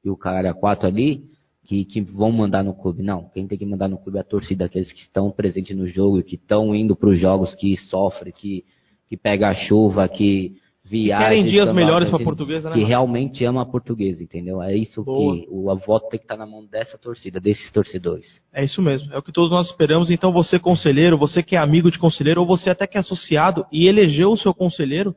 e 0.04 0.10
o 0.10 0.18
a 0.20 0.54
quatro 0.54 0.88
ali, 0.88 1.24
que, 1.64 1.84
que, 1.84 2.00
vão 2.00 2.32
mandar 2.32 2.64
no 2.64 2.74
clube. 2.74 3.02
Não, 3.02 3.30
quem 3.32 3.46
tem 3.46 3.58
que 3.58 3.66
mandar 3.66 3.88
no 3.88 3.98
clube 3.98 4.18
é 4.18 4.20
a 4.20 4.24
torcida, 4.24 4.64
aqueles 4.64 4.92
que 4.92 5.00
estão 5.00 5.30
presentes 5.30 5.76
no 5.76 5.86
jogo, 5.86 6.22
que 6.22 6.34
estão 6.34 6.74
indo 6.74 6.96
para 6.96 7.08
os 7.08 7.18
jogos, 7.18 7.54
que 7.54 7.76
sofrem, 7.88 8.32
que, 8.32 8.64
que 9.08 9.16
pega 9.16 9.48
a 9.48 9.54
chuva, 9.54 10.08
que 10.08 10.56
viaja. 10.84 11.28
Querem 11.28 11.46
dias 11.46 11.72
melhores 11.72 12.10
para 12.10 12.20
a 12.20 12.24
portuguesa, 12.24 12.68
né? 12.68 12.74
Que 12.74 12.84
realmente 12.84 13.44
ama 13.44 13.62
a 13.62 13.66
portuguesa, 13.66 14.22
entendeu? 14.22 14.60
É 14.60 14.76
isso 14.76 15.02
Boa. 15.02 15.36
que 15.36 15.46
o 15.48 15.70
a 15.70 15.74
voto 15.74 16.08
tem 16.08 16.18
que 16.18 16.24
estar 16.24 16.36
tá 16.36 16.44
na 16.44 16.50
mão 16.50 16.64
dessa 16.66 16.98
torcida, 16.98 17.40
desses 17.40 17.70
torcedores. 17.70 18.40
É 18.52 18.64
isso 18.64 18.82
mesmo, 18.82 19.12
é 19.12 19.18
o 19.18 19.22
que 19.22 19.32
todos 19.32 19.50
nós 19.50 19.68
esperamos. 19.68 20.10
Então 20.10 20.32
você 20.32 20.58
conselheiro, 20.58 21.16
você 21.16 21.42
que 21.42 21.56
é 21.56 21.58
amigo 21.58 21.90
de 21.90 21.98
conselheiro, 21.98 22.40
ou 22.40 22.46
você 22.46 22.70
até 22.70 22.86
que 22.86 22.96
é 22.96 23.00
associado 23.00 23.64
e 23.72 23.86
elegeu 23.86 24.32
o 24.32 24.36
seu 24.36 24.52
conselheiro, 24.52 25.14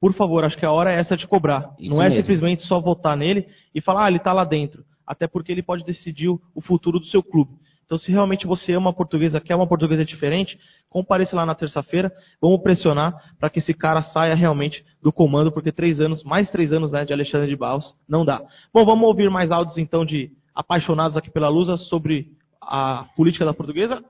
por 0.00 0.12
favor, 0.12 0.44
acho 0.44 0.58
que 0.58 0.66
a 0.66 0.70
hora 0.70 0.92
é 0.92 0.98
essa 0.98 1.16
de 1.16 1.26
cobrar. 1.26 1.74
Isso 1.78 1.94
Não 1.94 2.02
é 2.02 2.08
mesmo. 2.08 2.20
simplesmente 2.20 2.62
só 2.66 2.78
votar 2.78 3.16
nele 3.16 3.46
e 3.74 3.80
falar, 3.80 4.04
ah, 4.04 4.08
ele 4.08 4.18
está 4.18 4.32
lá 4.32 4.44
dentro. 4.44 4.84
Até 5.06 5.26
porque 5.26 5.52
ele 5.52 5.62
pode 5.62 5.84
decidir 5.84 6.28
o 6.28 6.60
futuro 6.60 6.98
do 6.98 7.06
seu 7.06 7.22
clube. 7.22 7.52
Então, 7.86 7.96
se 7.96 8.10
realmente 8.10 8.46
você 8.46 8.72
ama 8.72 8.90
a 8.90 8.92
portuguesa, 8.92 9.40
quer 9.40 9.54
uma 9.54 9.66
portuguesa 9.66 10.04
diferente, 10.04 10.58
compareça 10.90 11.36
lá 11.36 11.46
na 11.46 11.54
terça-feira. 11.54 12.12
Vamos 12.40 12.60
pressionar 12.60 13.14
para 13.38 13.48
que 13.48 13.60
esse 13.60 13.72
cara 13.72 14.02
saia 14.02 14.34
realmente 14.34 14.84
do 15.00 15.12
comando, 15.12 15.52
porque 15.52 15.70
três 15.70 16.00
anos, 16.00 16.24
mais 16.24 16.50
três 16.50 16.72
anos 16.72 16.90
né, 16.90 17.04
de 17.04 17.12
Alexandre 17.12 17.48
de 17.48 17.56
Barros, 17.56 17.94
não 18.08 18.24
dá. 18.24 18.42
Bom, 18.74 18.84
vamos 18.84 19.06
ouvir 19.06 19.30
mais 19.30 19.52
áudios 19.52 19.78
então 19.78 20.04
de 20.04 20.32
apaixonados 20.52 21.16
aqui 21.16 21.30
pela 21.30 21.48
Lusa 21.48 21.76
sobre 21.76 22.32
a 22.60 23.04
política 23.14 23.44
da 23.44 23.54
portuguesa. 23.54 24.02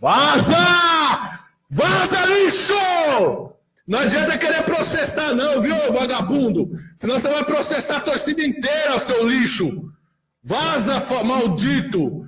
Vaza! 0.00 1.38
Vaza, 1.70 2.26
lixo! 2.26 3.61
Não 3.86 3.98
adianta 3.98 4.38
querer 4.38 4.62
processar, 4.62 5.34
não, 5.34 5.60
viu, 5.60 5.92
vagabundo? 5.92 6.68
Senão 6.98 7.18
você 7.18 7.28
vai 7.28 7.44
processar 7.44 7.96
a 7.96 8.00
torcida 8.00 8.42
inteira, 8.42 9.00
seu 9.06 9.28
lixo. 9.28 9.82
Vaza, 10.44 11.00
maldito! 11.24 12.22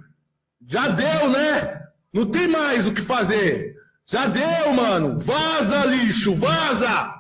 Já 0.68 0.88
deu, 0.88 1.30
né? 1.30 1.80
Não 2.12 2.30
tem 2.30 2.48
mais 2.48 2.86
o 2.86 2.94
que 2.94 3.02
fazer. 3.02 3.74
Já 4.10 4.26
deu, 4.26 4.72
mano. 4.72 5.20
Vaza, 5.20 5.86
lixo, 5.86 6.34
vaza! 6.36 7.14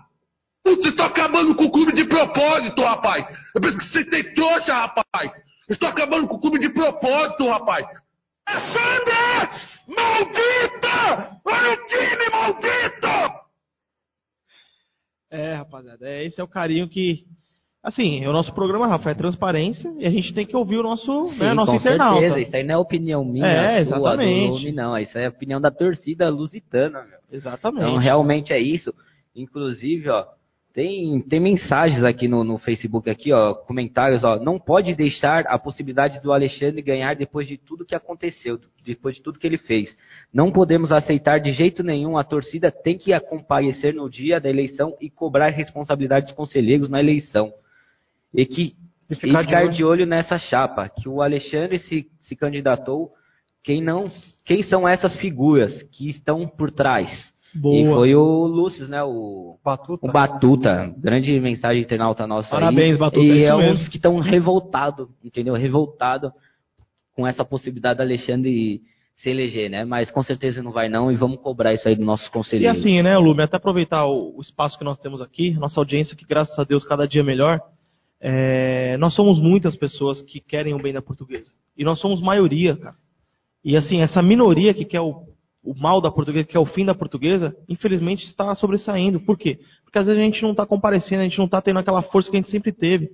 Putz, 0.64 0.86
estou 0.86 1.06
acabando 1.06 1.54
com 1.54 1.64
o 1.64 1.70
clube 1.70 1.92
de 1.92 2.04
propósito, 2.04 2.82
rapaz. 2.82 3.26
Eu 3.54 3.60
penso 3.60 3.76
que 3.76 3.84
você 3.84 4.04
tem 4.06 4.34
trouxa, 4.34 4.74
rapaz. 4.74 5.30
Estou 5.68 5.88
acabando 5.88 6.26
com 6.26 6.36
o 6.36 6.40
clube 6.40 6.58
de 6.58 6.70
propósito, 6.70 7.48
rapaz. 7.48 7.86
Alexandre! 8.46 9.48
Maldita! 9.86 11.38
Olha 11.44 11.72
o 11.72 11.86
time, 11.86 12.30
maldito! 12.32 13.13
É, 15.34 15.54
rapaziada, 15.54 16.08
é, 16.08 16.24
esse 16.24 16.40
é 16.40 16.44
o 16.44 16.48
carinho 16.48 16.88
que 16.88 17.24
Assim, 17.84 18.26
o 18.26 18.32
nosso 18.32 18.50
programa, 18.54 18.86
Rafa, 18.86 19.10
é 19.10 19.14
transparência 19.14 19.92
e 19.98 20.06
a 20.06 20.10
gente 20.10 20.32
tem 20.32 20.46
que 20.46 20.56
ouvir 20.56 20.78
o 20.78 20.82
nosso, 20.82 21.28
Sim, 21.28 21.38
né, 21.38 21.52
nosso 21.52 21.72
com 21.72 21.76
internauta. 21.76 22.18
certeza. 22.18 22.40
Isso 22.40 22.56
aí 22.56 22.64
não 22.64 22.74
é 22.76 22.78
opinião 22.78 23.22
minha, 23.22 23.46
É, 23.46 23.84
sua, 23.84 23.98
exatamente. 23.98 24.46
do 24.48 24.54
Lume, 24.54 24.72
não. 24.72 24.96
Isso 24.98 25.18
aí 25.18 25.24
é 25.24 25.28
opinião 25.28 25.60
da 25.60 25.70
torcida 25.70 26.30
lusitana, 26.30 27.02
meu. 27.04 27.18
Exatamente. 27.30 27.82
Então, 27.82 27.98
realmente 27.98 28.54
é 28.54 28.58
isso. 28.58 28.94
Inclusive, 29.36 30.08
ó, 30.08 30.24
tem, 30.74 31.20
tem 31.20 31.38
mensagens 31.38 32.02
aqui 32.02 32.26
no, 32.26 32.42
no 32.42 32.58
Facebook, 32.58 33.08
aqui, 33.08 33.32
ó, 33.32 33.54
comentários, 33.54 34.24
ó. 34.24 34.40
Não 34.40 34.58
pode 34.58 34.92
deixar 34.96 35.46
a 35.46 35.56
possibilidade 35.56 36.20
do 36.20 36.32
Alexandre 36.32 36.82
ganhar 36.82 37.14
depois 37.14 37.46
de 37.46 37.56
tudo 37.56 37.84
que 37.84 37.94
aconteceu, 37.94 38.58
depois 38.84 39.14
de 39.14 39.22
tudo 39.22 39.38
que 39.38 39.46
ele 39.46 39.56
fez. 39.56 39.88
Não 40.32 40.50
podemos 40.50 40.90
aceitar 40.90 41.38
de 41.38 41.52
jeito 41.52 41.84
nenhum. 41.84 42.18
A 42.18 42.24
torcida 42.24 42.72
tem 42.72 42.98
que 42.98 43.18
comparecer 43.20 43.94
no 43.94 44.10
dia 44.10 44.40
da 44.40 44.50
eleição 44.50 44.96
e 45.00 45.08
cobrar 45.08 45.50
responsabilidade 45.50 46.26
dos 46.26 46.34
conselheiros 46.34 46.90
na 46.90 46.98
eleição. 46.98 47.52
E 48.34 48.44
que 48.44 48.74
e 49.08 49.14
ficar 49.14 49.44
ficar, 49.44 49.60
de 49.60 49.66
olho. 49.66 49.72
de 49.72 49.84
olho 49.84 50.06
nessa 50.06 50.38
chapa, 50.38 50.88
que 50.88 51.08
o 51.08 51.22
Alexandre 51.22 51.78
se, 51.78 52.10
se 52.20 52.34
candidatou, 52.34 53.12
quem 53.62 53.80
não, 53.80 54.10
quem 54.44 54.64
são 54.64 54.88
essas 54.88 55.14
figuras 55.18 55.84
que 55.84 56.10
estão 56.10 56.48
por 56.48 56.72
trás? 56.72 57.32
Boa. 57.54 57.76
E 57.76 57.84
foi 57.86 58.14
o 58.14 58.46
Lúcio, 58.46 58.86
né? 58.88 59.02
O 59.02 59.58
Batuta. 59.64 60.06
O 60.08 60.12
Batuta, 60.12 60.94
grande 60.98 61.38
mensagem 61.40 61.82
internauta 61.82 62.26
nossa 62.26 62.50
Parabéns, 62.50 62.92
aí. 62.94 62.98
Batuta, 62.98 63.24
E 63.26 63.44
é 63.44 63.56
mesmo. 63.56 63.82
uns 63.82 63.88
que 63.88 63.96
estão 63.96 64.18
revoltados, 64.18 65.08
entendeu? 65.24 65.54
Revoltado 65.54 66.32
com 67.14 67.26
essa 67.26 67.44
possibilidade 67.44 67.98
do 67.98 68.02
Alexandre 68.02 68.80
se 69.16 69.30
eleger, 69.30 69.70
né? 69.70 69.84
Mas 69.84 70.10
com 70.10 70.22
certeza 70.22 70.60
não 70.62 70.72
vai 70.72 70.88
não 70.88 71.12
e 71.12 71.14
vamos 71.16 71.38
cobrar 71.40 71.72
isso 71.72 71.86
aí 71.88 71.94
dos 71.94 72.04
nossos 72.04 72.26
E 72.26 72.30
conselheiros. 72.30 72.78
assim, 72.80 73.00
né, 73.02 73.16
Lume, 73.16 73.44
até 73.44 73.56
aproveitar 73.56 74.04
o, 74.06 74.36
o 74.36 74.40
espaço 74.40 74.76
que 74.76 74.84
nós 74.84 74.98
temos 74.98 75.20
aqui, 75.20 75.52
nossa 75.52 75.80
audiência, 75.80 76.16
que 76.16 76.26
graças 76.26 76.58
a 76.58 76.64
Deus 76.64 76.84
cada 76.84 77.06
dia 77.06 77.20
é 77.20 77.24
melhor. 77.24 77.60
é, 78.20 78.96
nós 78.98 79.14
somos 79.14 79.38
muitas 79.40 79.76
pessoas 79.76 80.20
que 80.22 80.40
querem 80.40 80.74
o 80.74 80.78
bem 80.82 80.92
da 80.92 81.02
portuguesa. 81.02 81.52
E 81.76 81.84
nós 81.84 82.00
somos 82.00 82.20
maioria, 82.20 82.74
cara. 82.76 82.96
E 83.64 83.76
assim, 83.76 84.00
essa 84.00 84.20
minoria 84.22 84.74
que 84.74 84.84
quer 84.84 85.00
o, 85.00 85.22
o 85.64 85.74
mal 85.74 86.00
da 86.00 86.10
portuguesa, 86.10 86.46
que 86.46 86.52
quer 86.52 86.58
o 86.58 86.66
fim 86.66 86.84
da 86.84 86.94
portuguesa, 86.94 87.56
infelizmente 87.68 88.24
está 88.24 88.54
sobressaindo. 88.54 89.18
Por 89.20 89.38
quê? 89.38 89.58
Porque 89.84 89.98
às 89.98 90.06
vezes 90.06 90.20
a 90.20 90.24
gente 90.24 90.42
não 90.42 90.50
está 90.50 90.66
comparecendo, 90.66 91.22
a 91.22 91.24
gente 91.24 91.38
não 91.38 91.46
está 91.46 91.60
tendo 91.62 91.78
aquela 91.78 92.02
força 92.02 92.30
que 92.30 92.36
a 92.36 92.40
gente 92.40 92.50
sempre 92.50 92.72
teve. 92.72 93.10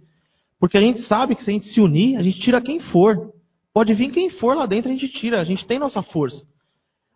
Porque 0.59 0.77
a 0.77 0.81
gente 0.81 1.01
sabe 1.03 1.35
que 1.35 1.45
se 1.45 1.51
a 1.51 1.53
gente 1.53 1.69
se 1.69 1.81
unir, 1.81 2.17
a 2.17 2.23
gente 2.23 2.41
tira 2.41 2.61
quem 2.61 2.81
for. 2.81 3.33
Pode 3.73 3.95
vir 3.95 4.11
quem 4.11 4.29
for 4.31 4.57
lá 4.57 4.67
dentro, 4.67 4.91
a 4.91 4.95
gente 4.95 5.09
tira. 5.09 5.41
A 5.41 5.45
gente 5.45 5.65
tem 5.67 5.79
nossa 5.79 6.03
força. 6.03 6.45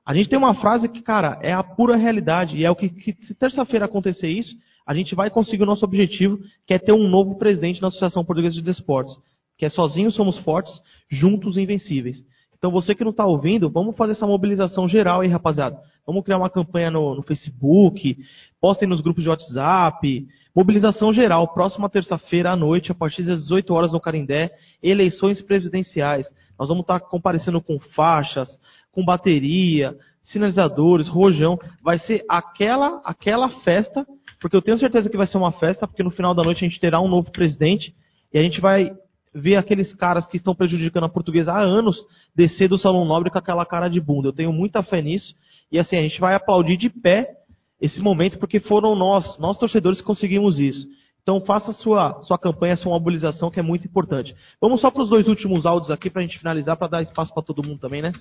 A 0.07 0.15
gente 0.15 0.29
tem 0.29 0.39
uma 0.39 0.55
frase 0.55 0.89
que, 0.89 1.03
cara, 1.03 1.39
é 1.43 1.53
a 1.53 1.63
pura 1.63 1.97
realidade. 1.97 2.57
E 2.57 2.65
é 2.65 2.71
o 2.71 2.77
que, 2.77 2.89
que 2.89 3.13
se 3.27 3.35
terça-feira 3.35 3.87
acontecer 3.87 4.29
isso, 4.29 4.55
a 4.87 4.95
gente 4.95 5.15
vai 5.15 5.31
conseguir 5.31 5.63
o 5.63 5.67
nosso 5.67 5.85
objetivo, 5.85 6.39
que 6.67 6.75
é 6.75 6.79
ter 6.79 6.93
um 6.93 7.09
novo 7.09 7.37
presidente 7.37 7.81
na 7.81 7.89
Associação 7.89 8.25
Portuguesa 8.25 8.55
de 8.55 8.63
Desportos. 8.63 9.19
Que 9.59 9.65
é 9.65 9.69
sozinhos 9.69 10.15
somos 10.15 10.39
fortes, 10.39 10.73
juntos 11.11 11.57
invencíveis. 11.57 12.23
Então 12.65 12.73
você 12.73 12.95
que 12.95 13.05
não 13.05 13.11
está 13.11 13.27
ouvindo, 13.27 13.69
vamos 13.69 13.95
fazer 13.95 14.13
essa 14.13 14.27
mobilização 14.27 14.89
geral 14.89 15.21
aí, 15.21 15.29
rapaziada. 15.29 15.79
Vamos 16.07 16.25
criar 16.25 16.39
uma 16.39 16.49
campanha 16.49 16.91
no, 16.91 17.15
no 17.15 17.23
Facebook, 17.23 18.17
postem 18.59 18.89
nos 18.89 19.03
grupos 19.03 19.23
de 19.23 19.29
WhatsApp. 19.29 20.27
Mobilização 20.57 21.13
geral, 21.13 21.47
próxima 21.53 21.91
terça-feira 21.91 22.53
à 22.53 22.57
noite, 22.57 22.91
a 22.91 22.95
partir 22.95 23.23
das 23.23 23.43
18 23.43 23.75
horas 23.75 23.93
no 23.93 24.01
Carindé, 24.01 24.51
eleições 24.83 25.43
presidenciais. 25.43 26.27
Nós 26.59 26.71
vamos 26.71 26.85
estar 26.85 27.01
comparecendo 27.01 27.61
com 27.61 27.79
faixas, 27.79 28.49
com 28.91 29.05
bateria, 29.05 29.95
sinalizadores, 30.23 31.07
rojão. 31.07 31.59
Vai 31.83 31.99
ser 31.99 32.25
aquela, 32.27 33.03
aquela 33.05 33.51
festa, 33.61 34.07
porque 34.41 34.57
eu 34.57 34.63
tenho 34.63 34.79
certeza 34.79 35.11
que 35.11 35.19
vai 35.19 35.27
ser 35.27 35.37
uma 35.37 35.53
festa, 35.53 35.87
porque 35.87 36.03
no 36.03 36.11
final 36.11 36.35
da 36.35 36.43
noite 36.43 36.65
a 36.65 36.69
gente 36.69 36.81
terá 36.81 36.99
um 36.99 37.09
novo 37.09 37.31
presidente 37.31 37.95
e 38.33 38.39
a 38.39 38.43
gente 38.43 38.59
vai 38.59 38.91
ver 39.35 39.57
aqueles 39.57 39.93
caras 39.95 40.27
que 40.27 40.37
estão 40.37 40.55
prejudicando 40.55 41.05
a 41.05 41.09
portuguesa 41.09 41.53
há 41.53 41.61
anos 41.61 41.97
descer 42.35 42.69
do 42.69 42.79
Salão 42.79 43.05
Nobre 43.05 43.31
com 43.31 43.39
aquela 43.39 43.67
cara 43.67 43.89
de 43.89 44.01
bunda. 44.01 44.29
Eu 44.29 44.33
tenho 44.33 44.53
muita 44.53 44.83
fé 44.83 45.03
nisso. 45.03 45.35
E 45.73 45.79
assim, 45.79 45.97
a 45.97 46.03
gente 46.03 46.21
vai 46.21 46.35
aplaudir 46.35 46.77
de 46.77 46.89
pé 46.89 47.35
esse 47.81 48.01
momento, 48.01 48.39
porque 48.39 48.61
foram 48.61 48.95
nós, 48.95 49.37
nós 49.39 49.59
torcedores, 49.59 50.01
que 50.01 50.07
conseguimos 50.07 50.61
isso. 50.61 50.87
Então 51.23 51.41
faça 51.41 51.73
sua, 51.73 52.21
sua 52.23 52.39
campanha, 52.39 52.77
sua 52.77 52.93
mobilização, 52.93 53.51
que 53.51 53.59
é 53.59 53.63
muito 53.63 53.87
importante. 53.87 54.37
Vamos 54.61 54.81
só 54.81 54.91
para 54.91 55.03
os 55.03 55.09
dois 55.09 55.27
últimos 55.27 55.67
áudios 55.67 55.91
aqui 55.91 56.09
para 56.09 56.21
a 56.21 56.25
gente 56.25 56.39
finalizar, 56.39 56.77
para 56.77 56.89
dar 56.89 57.03
espaço 57.03 57.33
para 57.33 57.43
todo 57.43 57.67
mundo 57.67 57.81
também, 57.81 58.03
né? 58.03 58.13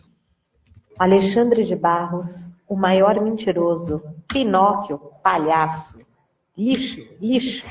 Alexandre 0.97 1.65
de 1.65 1.75
Barros, 1.75 2.25
o 2.67 2.75
maior 2.75 3.19
mentiroso. 3.21 4.01
Pinóquio, 4.27 4.99
palhaço. 5.21 5.99
Lixo, 6.57 7.01
lixo. 7.19 7.65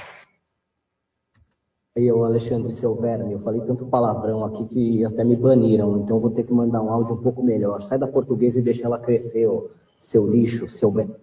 Aí, 1.97 2.11
ô 2.11 2.25
Alexandre, 2.25 2.73
seu 2.75 2.95
verme, 2.95 3.35
eu 3.35 3.41
falei 3.41 3.61
tanto 3.63 3.87
palavrão 3.87 4.45
aqui 4.45 4.67
que 4.69 5.05
até 5.05 5.23
me 5.23 5.37
baniram, 5.37 5.99
então 5.99 6.17
eu 6.17 6.21
vou 6.21 6.31
ter 6.31 6.45
que 6.45 6.53
mandar 6.53 6.81
um 6.81 6.91
áudio 6.91 7.15
um 7.15 7.23
pouco 7.23 7.43
melhor. 7.43 7.83
Sai 7.83 7.99
da 7.99 8.07
portuguesa 8.07 8.59
e 8.59 8.63
deixa 8.63 8.87
ela 8.87 8.99
crescer, 8.99 9.47
ô, 9.47 9.71
seu 9.99 10.27
lixo, 10.31 10.67
seu 10.69 10.91
ben... 10.91 11.15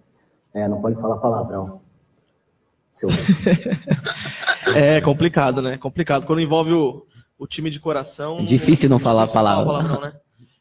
É, 0.53 0.67
não 0.67 0.81
pode 0.81 0.99
falar 0.99 1.17
palavrão. 1.17 1.81
Seu... 2.93 3.09
É 4.75 5.01
complicado, 5.01 5.61
né? 5.61 5.77
Complicado. 5.77 6.25
Quando 6.27 6.41
envolve 6.41 6.73
o, 6.73 7.03
o 7.39 7.47
time 7.47 7.71
de 7.71 7.79
coração. 7.79 8.45
Difícil 8.45 8.89
não 8.89 8.99
falar 8.99 9.23
a 9.23 9.25
difícil 9.25 9.41
falar 9.41 9.63
palavra. 9.63 9.87
palavrão, 9.87 10.01
né? 10.01 10.19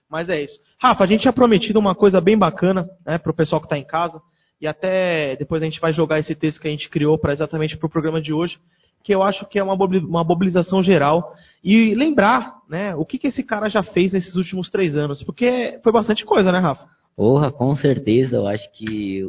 Mas 0.08 0.30
é 0.30 0.42
isso. 0.42 0.58
Rafa, 0.80 1.04
a 1.04 1.06
gente 1.06 1.22
tinha 1.22 1.32
prometido 1.32 1.78
uma 1.78 1.94
coisa 1.94 2.20
bem 2.20 2.38
bacana, 2.38 2.88
né, 3.04 3.18
pro 3.18 3.34
pessoal 3.34 3.60
que 3.60 3.66
está 3.66 3.76
em 3.76 3.84
casa. 3.84 4.20
E 4.60 4.66
até 4.66 5.36
depois 5.36 5.62
a 5.62 5.66
gente 5.66 5.80
vai 5.80 5.92
jogar 5.92 6.18
esse 6.18 6.34
texto 6.34 6.60
que 6.60 6.68
a 6.68 6.70
gente 6.70 6.88
criou 6.88 7.18
para 7.18 7.32
exatamente 7.32 7.76
pro 7.76 7.90
programa 7.90 8.20
de 8.20 8.32
hoje, 8.32 8.58
que 9.02 9.14
eu 9.14 9.22
acho 9.22 9.46
que 9.46 9.58
é 9.58 9.62
uma, 9.62 9.76
mobili- 9.76 10.04
uma 10.04 10.24
mobilização 10.24 10.82
geral. 10.82 11.34
E 11.62 11.94
lembrar, 11.94 12.54
né, 12.68 12.94
o 12.94 13.04
que, 13.04 13.18
que 13.18 13.26
esse 13.28 13.42
cara 13.42 13.68
já 13.68 13.82
fez 13.82 14.12
nesses 14.12 14.34
últimos 14.36 14.70
três 14.70 14.96
anos. 14.96 15.22
Porque 15.22 15.80
foi 15.82 15.92
bastante 15.92 16.24
coisa, 16.24 16.52
né, 16.52 16.58
Rafa? 16.58 16.86
Porra, 17.16 17.50
com 17.50 17.74
certeza, 17.74 18.36
eu 18.36 18.46
acho 18.46 18.70
que 18.72 19.28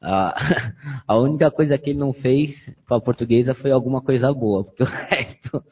a, 0.00 0.34
a 1.06 1.16
única 1.16 1.50
coisa 1.50 1.78
que 1.78 1.90
ele 1.90 1.98
não 1.98 2.12
fez 2.12 2.50
com 2.86 2.94
a 2.94 3.00
portuguesa 3.00 3.54
foi 3.54 3.70
alguma 3.70 4.00
coisa 4.02 4.32
boa, 4.32 4.64
porque 4.64 4.82
o 4.82 4.86
resto 5.08 5.62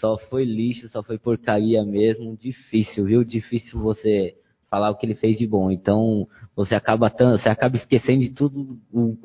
só 0.00 0.16
foi 0.30 0.44
lixo, 0.44 0.88
só 0.88 1.02
foi 1.02 1.18
porcaria 1.18 1.84
mesmo. 1.84 2.36
Difícil, 2.36 3.04
viu? 3.04 3.24
Difícil 3.24 3.78
você 3.78 4.34
falar 4.70 4.90
o 4.90 4.96
que 4.96 5.06
ele 5.06 5.14
fez 5.14 5.38
de 5.38 5.46
bom. 5.46 5.70
Então, 5.70 6.26
você 6.54 6.74
acaba 6.74 7.08
você 7.08 7.48
acaba 7.48 7.76
esquecendo 7.76 8.20
de 8.20 8.30
tudo, 8.30 8.78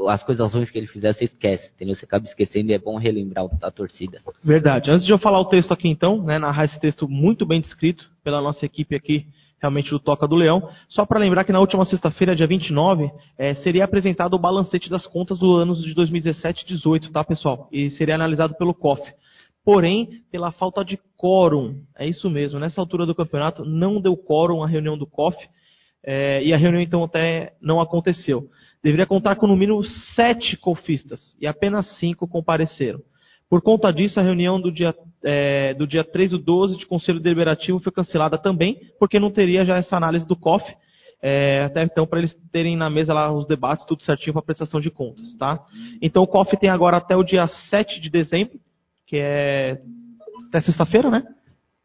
as 0.08 0.24
coisas 0.24 0.54
ruins 0.54 0.70
que 0.70 0.78
ele 0.78 0.88
fizer, 0.88 1.14
você 1.14 1.26
esquece, 1.26 1.72
entendeu? 1.74 1.96
Você 1.96 2.06
acaba 2.06 2.26
esquecendo 2.26 2.72
e 2.72 2.74
é 2.74 2.80
bom 2.80 2.98
relembrar 2.98 3.46
a 3.62 3.72
torcida. 3.72 4.20
Verdade. 4.44 4.92
Antes 4.92 5.06
de 5.06 5.12
eu 5.12 5.18
falar 5.18 5.40
o 5.40 5.46
texto 5.46 5.74
aqui, 5.74 5.88
então, 5.88 6.24
né, 6.24 6.38
narrar 6.38 6.66
esse 6.66 6.80
texto 6.80 7.08
muito 7.08 7.46
bem 7.46 7.62
descrito 7.62 8.10
pela 8.24 8.42
nossa 8.42 8.66
equipe 8.66 8.96
aqui, 8.96 9.26
realmente 9.62 9.92
do 9.92 10.00
Toca 10.00 10.28
do 10.28 10.36
Leão, 10.36 10.70
só 10.90 11.06
para 11.06 11.20
lembrar 11.20 11.44
que 11.44 11.52
na 11.52 11.60
última 11.60 11.86
sexta-feira, 11.86 12.36
dia 12.36 12.48
29, 12.48 13.12
eh, 13.38 13.54
seria 13.56 13.86
apresentado 13.86 14.34
o 14.34 14.40
balancete 14.40 14.90
das 14.90 15.06
contas 15.06 15.38
do 15.38 15.56
ano 15.56 15.76
de 15.76 15.94
2017 15.94 16.64
e 16.64 16.68
2018, 16.70 17.12
tá, 17.12 17.24
pessoal? 17.24 17.68
E 17.72 17.90
seria 17.92 18.16
analisado 18.16 18.56
pelo 18.56 18.74
COF. 18.74 19.02
Porém, 19.64 20.24
pela 20.32 20.52
falta 20.52 20.84
de 20.84 20.98
quórum, 21.16 21.82
é 21.98 22.08
isso 22.08 22.30
mesmo, 22.30 22.60
nessa 22.60 22.82
altura 22.82 23.06
do 23.06 23.14
campeonato 23.14 23.64
não 23.64 24.02
deu 24.02 24.18
quórum 24.18 24.64
a 24.64 24.68
reunião 24.68 24.98
do 24.98 25.06
COF, 25.06 25.38
eh, 26.04 26.44
e 26.44 26.54
a 26.54 26.58
reunião 26.58 26.82
então 26.82 27.04
até 27.04 27.54
não 27.62 27.80
aconteceu. 27.80 28.50
Deveria 28.84 29.06
contar 29.06 29.36
com 29.36 29.46
no 29.46 29.56
mínimo 29.56 29.84
sete 30.16 30.58
cofistas, 30.58 31.38
e 31.40 31.46
apenas 31.46 31.86
cinco 32.00 32.28
compareceram. 32.28 33.00
Por 33.48 33.62
conta 33.62 33.92
disso, 33.92 34.20
a 34.20 34.24
reunião 34.24 34.60
do 34.60 34.72
dia, 34.72 34.96
eh, 35.24 35.76
do 35.76 35.86
dia 35.86 36.04
3 36.04 36.32
do 36.32 36.40
12 36.40 36.78
de 36.78 36.86
Conselho 36.86 37.20
Deliberativo 37.20 37.80
foi 37.80 37.92
cancelada 37.92 38.38
também, 38.38 38.80
porque 38.98 39.20
não 39.20 39.30
teria 39.30 39.64
já 39.64 39.76
essa 39.76 39.96
análise 39.96 40.26
do 40.26 40.36
COF, 40.38 40.64
eh, 41.22 41.66
até 41.66 41.84
então 41.84 42.08
para 42.08 42.20
eles 42.20 42.34
terem 42.52 42.76
na 42.76 42.90
mesa 42.90 43.14
lá 43.14 43.32
os 43.32 43.46
debates, 43.46 43.86
tudo 43.86 44.04
certinho 44.04 44.34
para 44.34 44.42
prestação 44.42 44.80
de 44.80 44.90
contas. 44.90 45.36
Tá? 45.38 45.60
Então 46.02 46.24
o 46.24 46.28
COF 46.28 46.58
tem 46.58 46.70
agora 46.70 46.98
até 46.98 47.16
o 47.16 47.24
dia 47.24 47.46
7 47.70 48.00
de 48.00 48.10
dezembro, 48.10 48.58
que 49.12 49.18
é 49.20 49.78
até 50.48 50.62
sexta-feira, 50.62 51.12
né? 51.12 51.22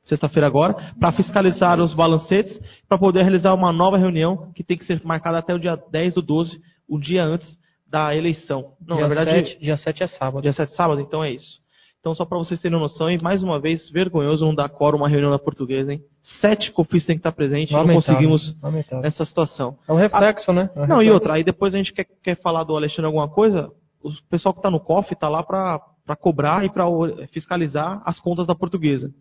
Sexta-feira 0.04 0.46
agora, 0.46 0.92
para 1.00 1.10
fiscalizar 1.10 1.80
os 1.80 1.92
balancetes, 1.92 2.56
para 2.88 2.96
poder 2.96 3.22
realizar 3.22 3.52
uma 3.52 3.72
nova 3.72 3.98
reunião 3.98 4.52
que 4.54 4.62
tem 4.62 4.78
que 4.78 4.84
ser 4.84 5.02
marcada 5.04 5.38
até 5.38 5.52
o 5.52 5.58
dia 5.58 5.76
10 5.90 6.14
do 6.14 6.22
12, 6.22 6.56
o 6.88 7.00
dia 7.00 7.24
antes 7.24 7.48
da 7.90 8.14
eleição. 8.14 8.74
Não, 8.86 8.98
dia 8.98 9.08
na 9.08 9.12
verdade, 9.12 9.48
7, 9.48 9.60
dia 9.60 9.76
7 9.76 10.02
é 10.04 10.06
sábado. 10.06 10.42
Dia 10.42 10.52
7 10.52 10.72
sábado, 10.76 11.00
então 11.00 11.24
é 11.24 11.32
isso. 11.32 11.58
Então, 11.98 12.14
só 12.14 12.24
para 12.24 12.38
vocês 12.38 12.60
terem 12.60 12.78
noção, 12.78 13.10
e 13.10 13.20
mais 13.20 13.42
uma 13.42 13.58
vez, 13.58 13.90
vergonhoso 13.90 14.46
não 14.46 14.54
dar 14.54 14.68
quórum 14.68 14.98
uma 14.98 15.08
reunião 15.08 15.32
da 15.32 15.40
portuguesa, 15.40 15.92
hein? 15.92 16.00
Sete 16.40 16.70
cofistas 16.70 17.06
têm 17.06 17.16
que 17.16 17.20
estar 17.20 17.32
presentes, 17.32 17.72
não 17.72 17.80
Lamentável, 17.80 18.14
conseguimos 18.14 18.62
lamentável. 18.62 19.00
nessa 19.02 19.24
situação. 19.24 19.76
É 19.88 19.92
um 19.92 19.96
reflexo, 19.96 20.52
né? 20.52 20.70
É 20.76 20.82
um 20.82 20.86
Não, 20.86 21.02
e 21.02 21.06
reflexo. 21.06 21.14
outra, 21.14 21.32
aí 21.34 21.42
depois 21.42 21.74
a 21.74 21.78
gente 21.78 21.92
quer, 21.92 22.06
quer 22.22 22.36
falar 22.40 22.62
do 22.62 22.76
Alexandre 22.76 23.06
alguma 23.06 23.28
coisa, 23.28 23.72
o 24.00 24.10
pessoal 24.30 24.52
que 24.52 24.60
está 24.60 24.70
no 24.70 24.78
COF 24.78 25.12
está 25.12 25.28
lá 25.28 25.42
para 25.42 25.80
cobrar 26.14 26.64
e 26.64 26.68
para 26.68 26.84
fiscalizar 27.32 28.00
as 28.04 28.20
contas 28.20 28.46
da 28.46 28.54
portuguesa. 28.54 29.12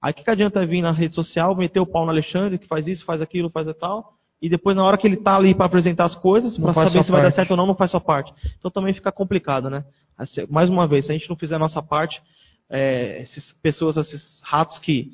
Aí 0.00 0.12
o 0.12 0.14
que, 0.14 0.24
que 0.24 0.30
adianta 0.30 0.64
vir 0.64 0.80
na 0.80 0.92
rede 0.92 1.14
social, 1.14 1.54
meter 1.54 1.80
o 1.80 1.86
pau 1.86 2.06
no 2.06 2.10
Alexandre, 2.10 2.58
que 2.58 2.66
faz 2.66 2.86
isso, 2.86 3.04
faz 3.04 3.20
aquilo, 3.20 3.50
faz 3.50 3.68
e 3.68 3.74
tal, 3.74 4.14
e 4.40 4.48
depois 4.48 4.74
na 4.74 4.82
hora 4.82 4.96
que 4.96 5.06
ele 5.06 5.16
está 5.16 5.36
ali 5.36 5.54
para 5.54 5.66
apresentar 5.66 6.04
as 6.04 6.14
coisas, 6.14 6.56
para 6.56 6.72
saber 6.72 7.04
se 7.04 7.10
vai 7.10 7.22
dar 7.22 7.32
certo 7.32 7.50
ou 7.50 7.56
não, 7.56 7.66
não 7.66 7.74
faz 7.74 7.90
sua 7.90 8.00
parte. 8.00 8.32
Então 8.58 8.70
também 8.70 8.94
fica 8.94 9.12
complicado, 9.12 9.68
né? 9.68 9.84
Assim, 10.16 10.46
Mais 10.48 10.70
uma 10.70 10.86
vez, 10.86 11.04
se 11.04 11.12
a 11.12 11.14
gente 11.14 11.28
não 11.28 11.36
fizer 11.36 11.56
a 11.56 11.58
nossa 11.58 11.82
parte, 11.82 12.22
é, 12.70 13.20
essas 13.20 13.52
pessoas, 13.62 13.96
esses 13.98 14.40
ratos 14.44 14.78
que, 14.78 15.10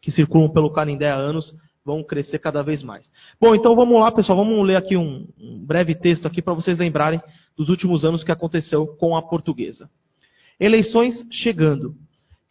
que 0.00 0.10
circulam 0.10 0.50
pelo 0.50 0.72
Canindé 0.72 1.10
há 1.10 1.14
anos, 1.14 1.52
vão 1.84 2.02
crescer 2.02 2.38
cada 2.38 2.62
vez 2.62 2.82
mais. 2.82 3.10
Bom, 3.40 3.54
então 3.54 3.74
vamos 3.74 4.00
lá, 4.00 4.10
pessoal, 4.12 4.38
vamos 4.38 4.66
ler 4.66 4.76
aqui 4.76 4.96
um, 4.96 5.26
um 5.38 5.64
breve 5.66 5.94
texto 5.94 6.26
aqui 6.26 6.40
para 6.40 6.54
vocês 6.54 6.78
lembrarem 6.78 7.20
dos 7.56 7.68
últimos 7.68 8.04
anos 8.04 8.24
que 8.24 8.32
aconteceu 8.32 8.86
com 8.86 9.16
a 9.16 9.22
portuguesa. 9.22 9.90
Eleições 10.60 11.26
chegando. 11.30 11.94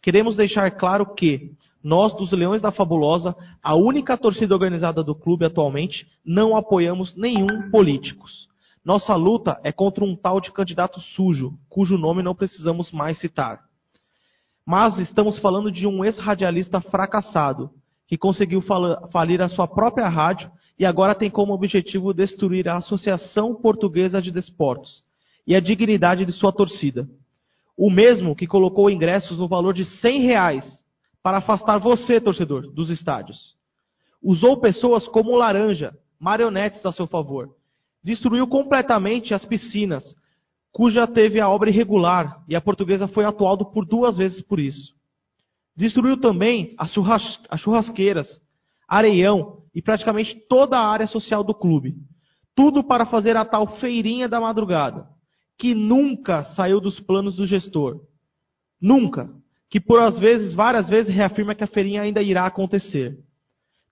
Queremos 0.02 0.34
deixar 0.34 0.68
claro 0.72 1.14
que 1.14 1.52
nós, 1.80 2.12
dos 2.16 2.32
Leões 2.32 2.60
da 2.60 2.72
Fabulosa, 2.72 3.36
a 3.62 3.76
única 3.76 4.18
torcida 4.18 4.52
organizada 4.52 5.04
do 5.04 5.14
clube 5.14 5.44
atualmente, 5.44 6.04
não 6.26 6.56
apoiamos 6.56 7.14
nenhum 7.14 7.70
políticos. 7.70 8.48
Nossa 8.84 9.14
luta 9.14 9.60
é 9.62 9.70
contra 9.70 10.04
um 10.04 10.16
tal 10.16 10.40
de 10.40 10.50
candidato 10.50 11.00
sujo, 11.00 11.54
cujo 11.68 11.96
nome 11.96 12.20
não 12.20 12.34
precisamos 12.34 12.90
mais 12.90 13.16
citar. 13.20 13.60
Mas 14.66 14.98
estamos 14.98 15.38
falando 15.38 15.70
de 15.70 15.86
um 15.86 16.04
ex-radialista 16.04 16.80
fracassado, 16.80 17.70
que 18.08 18.18
conseguiu 18.18 18.60
falir 19.12 19.40
a 19.40 19.48
sua 19.48 19.68
própria 19.68 20.08
rádio 20.08 20.50
e 20.76 20.84
agora 20.84 21.14
tem 21.14 21.30
como 21.30 21.52
objetivo 21.52 22.12
destruir 22.12 22.68
a 22.68 22.78
Associação 22.78 23.54
Portuguesa 23.54 24.20
de 24.20 24.32
Desportos 24.32 25.04
e 25.46 25.54
a 25.54 25.60
dignidade 25.60 26.24
de 26.24 26.32
sua 26.32 26.52
torcida. 26.52 27.08
O 27.82 27.88
mesmo 27.88 28.36
que 28.36 28.46
colocou 28.46 28.90
ingressos 28.90 29.38
no 29.38 29.48
valor 29.48 29.72
de 29.72 29.86
100 29.86 30.20
reais 30.20 30.84
para 31.22 31.38
afastar 31.38 31.78
você, 31.78 32.20
torcedor, 32.20 32.70
dos 32.74 32.90
estádios. 32.90 33.54
Usou 34.22 34.60
pessoas 34.60 35.08
como 35.08 35.34
Laranja, 35.34 35.96
marionetes 36.20 36.84
a 36.84 36.92
seu 36.92 37.06
favor. 37.06 37.48
Destruiu 38.04 38.46
completamente 38.46 39.32
as 39.32 39.46
piscinas, 39.46 40.04
cuja 40.70 41.06
teve 41.06 41.40
a 41.40 41.48
obra 41.48 41.70
irregular 41.70 42.44
e 42.46 42.54
a 42.54 42.60
portuguesa 42.60 43.08
foi 43.08 43.24
atuado 43.24 43.64
por 43.64 43.86
duas 43.86 44.18
vezes 44.18 44.42
por 44.42 44.60
isso. 44.60 44.92
Destruiu 45.74 46.20
também 46.20 46.74
as, 46.76 46.92
churras, 46.92 47.40
as 47.48 47.62
churrasqueiras, 47.62 48.28
areião 48.86 49.62
e 49.74 49.80
praticamente 49.80 50.34
toda 50.50 50.78
a 50.78 50.86
área 50.86 51.06
social 51.06 51.42
do 51.42 51.54
clube. 51.54 51.94
Tudo 52.54 52.84
para 52.84 53.06
fazer 53.06 53.38
a 53.38 53.44
tal 53.46 53.66
feirinha 53.78 54.28
da 54.28 54.38
madrugada, 54.38 55.08
que 55.60 55.74
nunca 55.74 56.42
saiu 56.54 56.80
dos 56.80 56.98
planos 56.98 57.36
do 57.36 57.46
gestor. 57.46 58.00
Nunca. 58.80 59.30
Que 59.68 59.78
por 59.78 60.00
às 60.00 60.18
vezes, 60.18 60.54
várias 60.54 60.88
vezes, 60.88 61.14
reafirma 61.14 61.54
que 61.54 61.62
a 61.62 61.66
feirinha 61.66 62.00
ainda 62.00 62.22
irá 62.22 62.46
acontecer. 62.46 63.18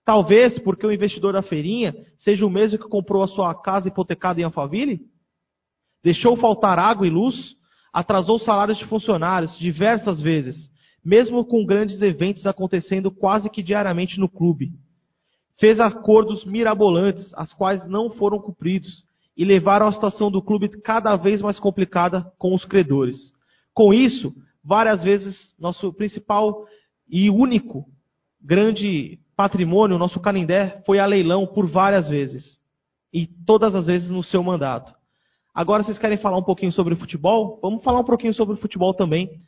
Talvez 0.03 0.57
porque 0.57 0.85
o 0.85 0.91
investidor 0.91 1.33
da 1.33 1.43
feirinha 1.43 1.93
seja 2.17 2.43
o 2.43 2.49
mesmo 2.49 2.79
que 2.79 2.89
comprou 2.89 3.21
a 3.21 3.27
sua 3.27 3.53
casa 3.53 3.87
hipotecada 3.87 4.41
em 4.41 4.43
Alphaville? 4.43 5.01
Deixou 6.03 6.35
faltar 6.35 6.79
água 6.79 7.05
e 7.05 7.11
luz? 7.11 7.55
Atrasou 7.93 8.39
salários 8.39 8.79
de 8.79 8.85
funcionários 8.85 9.55
diversas 9.59 10.19
vezes, 10.19 10.71
mesmo 11.05 11.45
com 11.45 11.63
grandes 11.63 12.01
eventos 12.01 12.47
acontecendo 12.47 13.11
quase 13.11 13.47
que 13.47 13.61
diariamente 13.61 14.19
no 14.19 14.27
clube. 14.27 14.71
Fez 15.59 15.79
acordos 15.79 16.43
mirabolantes, 16.45 17.31
as 17.35 17.53
quais 17.53 17.87
não 17.87 18.09
foram 18.09 18.39
cumpridos, 18.39 19.03
e 19.39 19.45
levaram 19.45 19.87
a 19.87 19.91
situação 19.91 20.29
do 20.29 20.41
clube 20.41 20.69
cada 20.81 21.15
vez 21.15 21.41
mais 21.41 21.57
complicada 21.57 22.31
com 22.37 22.53
os 22.53 22.63
credores. 22.63 23.33
Com 23.73 23.91
isso, 23.91 24.31
várias 24.63 25.01
vezes, 25.01 25.55
nosso 25.57 25.91
principal 25.93 26.67
e 27.09 27.29
único 27.29 27.85
grande 28.39 29.17
patrimônio, 29.35 29.97
nosso 29.97 30.19
Canindé, 30.19 30.83
foi 30.85 30.99
a 30.99 31.05
leilão 31.05 31.47
por 31.47 31.65
várias 31.65 32.07
vezes. 32.07 32.59
E 33.11 33.25
todas 33.25 33.73
as 33.73 33.87
vezes 33.87 34.11
no 34.11 34.21
seu 34.21 34.43
mandato. 34.43 34.93
Agora 35.55 35.81
vocês 35.81 35.97
querem 35.97 36.17
falar 36.17 36.37
um 36.37 36.43
pouquinho 36.43 36.71
sobre 36.71 36.95
futebol? 36.95 37.57
Vamos 37.61 37.83
falar 37.83 38.01
um 38.01 38.05
pouquinho 38.05 38.33
sobre 38.33 38.55
futebol 38.57 38.93
também 38.93 39.39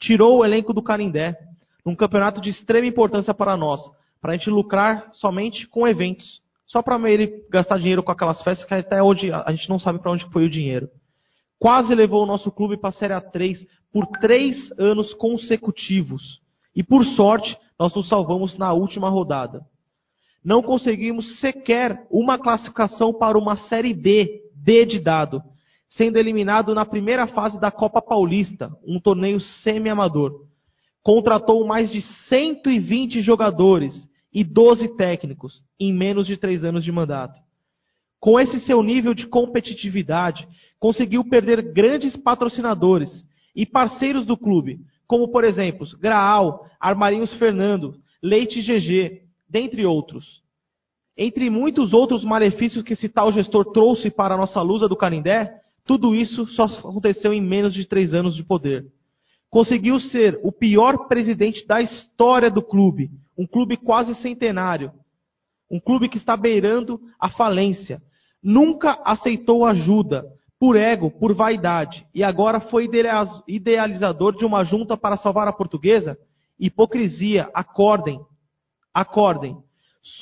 tirou 0.00 0.38
o 0.38 0.44
elenco 0.44 0.72
do 0.72 0.82
Canindé, 0.82 1.36
num 1.84 1.94
campeonato 1.94 2.40
de 2.40 2.50
extrema 2.50 2.86
importância 2.86 3.34
para 3.34 3.56
nós, 3.56 3.80
para 4.20 4.32
a 4.32 4.36
gente 4.36 4.50
lucrar 4.50 5.08
somente 5.12 5.66
com 5.68 5.86
eventos. 5.86 6.42
Só 6.74 6.82
para 6.82 6.98
ele 7.08 7.46
gastar 7.48 7.78
dinheiro 7.78 8.02
com 8.02 8.10
aquelas 8.10 8.42
festas 8.42 8.66
que 8.66 8.74
até 8.74 9.00
hoje 9.00 9.30
a 9.30 9.52
gente 9.52 9.68
não 9.68 9.78
sabe 9.78 10.00
para 10.00 10.10
onde 10.10 10.28
foi 10.32 10.44
o 10.44 10.50
dinheiro. 10.50 10.88
Quase 11.56 11.94
levou 11.94 12.24
o 12.24 12.26
nosso 12.26 12.50
clube 12.50 12.76
para 12.76 12.88
a 12.88 12.92
Série 12.92 13.14
A3 13.14 13.58
por 13.92 14.08
três 14.18 14.56
anos 14.76 15.14
consecutivos. 15.14 16.40
E 16.74 16.82
por 16.82 17.04
sorte, 17.04 17.56
nós 17.78 17.94
nos 17.94 18.08
salvamos 18.08 18.58
na 18.58 18.72
última 18.72 19.08
rodada. 19.08 19.60
Não 20.44 20.64
conseguimos 20.64 21.38
sequer 21.38 22.08
uma 22.10 22.40
classificação 22.40 23.14
para 23.14 23.38
uma 23.38 23.56
Série 23.68 23.94
D, 23.94 24.42
D 24.56 24.84
de 24.84 24.98
dado, 24.98 25.40
sendo 25.90 26.18
eliminado 26.18 26.74
na 26.74 26.84
primeira 26.84 27.28
fase 27.28 27.60
da 27.60 27.70
Copa 27.70 28.02
Paulista, 28.02 28.68
um 28.84 28.98
torneio 28.98 29.38
semi-amador. 29.38 30.40
Contratou 31.04 31.64
mais 31.68 31.88
de 31.88 32.00
120 32.28 33.22
jogadores 33.22 33.92
e 34.34 34.42
12 34.42 34.96
técnicos 34.96 35.62
em 35.78 35.92
menos 35.92 36.26
de 36.26 36.36
três 36.36 36.64
anos 36.64 36.82
de 36.82 36.90
mandato. 36.90 37.40
Com 38.18 38.40
esse 38.40 38.58
seu 38.60 38.82
nível 38.82 39.14
de 39.14 39.28
competitividade, 39.28 40.48
conseguiu 40.80 41.24
perder 41.24 41.72
grandes 41.72 42.16
patrocinadores 42.16 43.10
e 43.54 43.64
parceiros 43.64 44.26
do 44.26 44.36
clube, 44.36 44.80
como 45.06 45.30
por 45.30 45.44
exemplo 45.44 45.86
Graal, 46.00 46.66
Armarinhos 46.80 47.32
Fernando, 47.34 47.94
Leite 48.20 48.60
GG, 48.60 49.22
dentre 49.48 49.86
outros. 49.86 50.42
Entre 51.16 51.48
muitos 51.48 51.92
outros 51.92 52.24
malefícios 52.24 52.82
que 52.82 52.94
esse 52.94 53.08
tal 53.08 53.30
gestor 53.30 53.70
trouxe 53.72 54.10
para 54.10 54.34
a 54.34 54.38
nossa 54.38 54.60
lusa 54.60 54.88
do 54.88 54.96
Canindé, 54.96 55.60
tudo 55.84 56.14
isso 56.14 56.46
só 56.48 56.64
aconteceu 56.64 57.32
em 57.32 57.40
menos 57.40 57.72
de 57.72 57.86
três 57.86 58.14
anos 58.14 58.34
de 58.34 58.42
poder. 58.42 58.86
Conseguiu 59.48 60.00
ser 60.00 60.40
o 60.42 60.50
pior 60.50 61.06
presidente 61.06 61.64
da 61.66 61.80
história 61.80 62.50
do 62.50 62.62
clube, 62.62 63.10
um 63.36 63.46
clube 63.46 63.76
quase 63.76 64.14
centenário, 64.16 64.92
um 65.70 65.80
clube 65.80 66.08
que 66.08 66.16
está 66.16 66.36
beirando 66.36 67.00
a 67.18 67.30
falência. 67.30 68.00
Nunca 68.42 69.00
aceitou 69.04 69.64
ajuda, 69.64 70.24
por 70.58 70.76
ego, 70.76 71.10
por 71.10 71.34
vaidade, 71.34 72.06
e 72.14 72.22
agora 72.22 72.60
foi 72.60 72.88
idealizador 73.46 74.36
de 74.36 74.44
uma 74.46 74.64
junta 74.64 74.96
para 74.96 75.16
salvar 75.16 75.48
a 75.48 75.52
portuguesa? 75.52 76.16
Hipocrisia, 76.58 77.50
acordem, 77.52 78.20
acordem. 78.92 79.56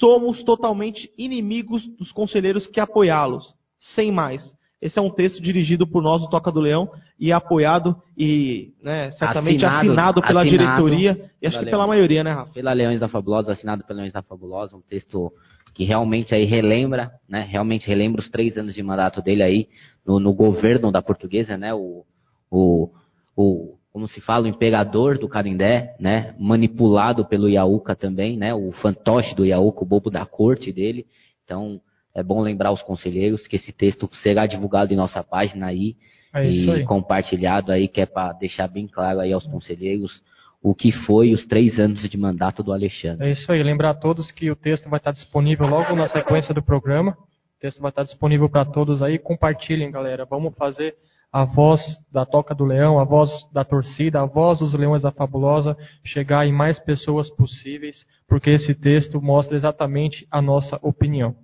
Somos 0.00 0.42
totalmente 0.42 1.12
inimigos 1.18 1.86
dos 1.96 2.10
conselheiros 2.12 2.66
que 2.66 2.80
apoiá-los. 2.80 3.54
Sem 3.94 4.10
mais. 4.10 4.42
Esse 4.82 4.98
é 4.98 5.02
um 5.02 5.10
texto 5.10 5.40
dirigido 5.40 5.86
por 5.86 6.02
nós, 6.02 6.20
o 6.22 6.28
Toca 6.28 6.50
do 6.50 6.58
Leão, 6.58 6.90
e 7.16 7.32
apoiado 7.32 7.94
e 8.18 8.72
né, 8.82 9.12
certamente 9.12 9.64
assinado, 9.64 9.90
assinado 9.90 10.22
pela 10.22 10.42
assinado 10.42 10.66
diretoria 10.66 11.30
e 11.40 11.46
acho 11.46 11.60
que 11.60 11.66
pela 11.66 11.86
maioria, 11.86 12.24
né, 12.24 12.32
Rafa? 12.32 12.52
Pela 12.52 12.72
Leões 12.72 12.98
da 12.98 13.08
Fabulosa, 13.08 13.52
assinado 13.52 13.84
pela 13.84 13.98
Leões 13.98 14.12
da 14.12 14.22
Fabulosa, 14.22 14.76
um 14.76 14.82
texto 14.82 15.32
que 15.72 15.84
realmente 15.84 16.34
aí 16.34 16.44
relembra, 16.44 17.12
né, 17.28 17.46
realmente 17.48 17.86
relembra 17.86 18.20
os 18.20 18.28
três 18.28 18.58
anos 18.58 18.74
de 18.74 18.82
mandato 18.82 19.22
dele 19.22 19.44
aí 19.44 19.68
no, 20.04 20.18
no 20.18 20.34
governo 20.34 20.90
da 20.90 21.00
portuguesa, 21.00 21.56
né, 21.56 21.72
o, 21.72 22.04
o, 22.50 22.90
o, 23.36 23.78
como 23.92 24.08
se 24.08 24.20
fala, 24.20 24.46
o 24.46 24.48
imperador 24.48 25.16
do 25.16 25.28
Carindé, 25.28 25.94
né, 26.00 26.34
manipulado 26.40 27.24
pelo 27.24 27.48
Iaúca 27.48 27.94
também, 27.94 28.36
né, 28.36 28.52
o 28.52 28.72
fantoche 28.72 29.32
do 29.36 29.46
Iaúca, 29.46 29.84
o 29.84 29.86
bobo 29.86 30.10
da 30.10 30.26
corte 30.26 30.72
dele, 30.72 31.06
então 31.44 31.80
é 32.14 32.22
bom 32.22 32.40
lembrar 32.40 32.72
os 32.72 32.82
conselheiros 32.82 33.46
que 33.46 33.56
esse 33.56 33.72
texto 33.72 34.08
será 34.16 34.46
divulgado 34.46 34.92
em 34.92 34.96
nossa 34.96 35.22
página 35.22 35.66
aí 35.66 35.96
é 36.34 36.50
e 36.50 36.70
aí. 36.70 36.84
compartilhado 36.84 37.70
aí, 37.72 37.86
que 37.86 38.00
é 38.00 38.06
para 38.06 38.32
deixar 38.32 38.66
bem 38.66 38.86
claro 38.86 39.20
aí 39.20 39.32
aos 39.32 39.46
conselheiros 39.46 40.22
o 40.62 40.74
que 40.74 40.92
foi 40.92 41.32
os 41.32 41.44
três 41.46 41.78
anos 41.78 42.08
de 42.08 42.16
mandato 42.16 42.62
do 42.62 42.72
Alexandre. 42.72 43.26
É 43.26 43.32
isso 43.32 43.50
aí, 43.50 43.62
lembrar 43.62 43.90
a 43.90 43.94
todos 43.94 44.30
que 44.30 44.50
o 44.50 44.56
texto 44.56 44.88
vai 44.88 44.98
estar 44.98 45.12
disponível 45.12 45.66
logo 45.66 45.94
na 45.94 46.08
sequência 46.08 46.54
do 46.54 46.62
programa. 46.62 47.12
O 47.12 47.60
texto 47.60 47.80
vai 47.80 47.90
estar 47.90 48.04
disponível 48.04 48.48
para 48.48 48.64
todos 48.64 49.02
aí. 49.02 49.18
Compartilhem, 49.18 49.90
galera. 49.90 50.24
Vamos 50.24 50.54
fazer 50.54 50.94
a 51.32 51.44
voz 51.44 51.80
da 52.12 52.24
Toca 52.24 52.54
do 52.54 52.64
Leão, 52.64 53.00
a 53.00 53.04
voz 53.04 53.30
da 53.52 53.64
torcida, 53.64 54.20
a 54.20 54.26
voz 54.26 54.60
dos 54.60 54.74
Leões 54.74 55.02
da 55.02 55.10
Fabulosa 55.10 55.76
chegar 56.04 56.46
em 56.46 56.52
mais 56.52 56.78
pessoas 56.78 57.30
possíveis, 57.34 57.96
porque 58.28 58.50
esse 58.50 58.74
texto 58.74 59.20
mostra 59.20 59.56
exatamente 59.56 60.26
a 60.30 60.40
nossa 60.40 60.78
opinião. 60.82 61.34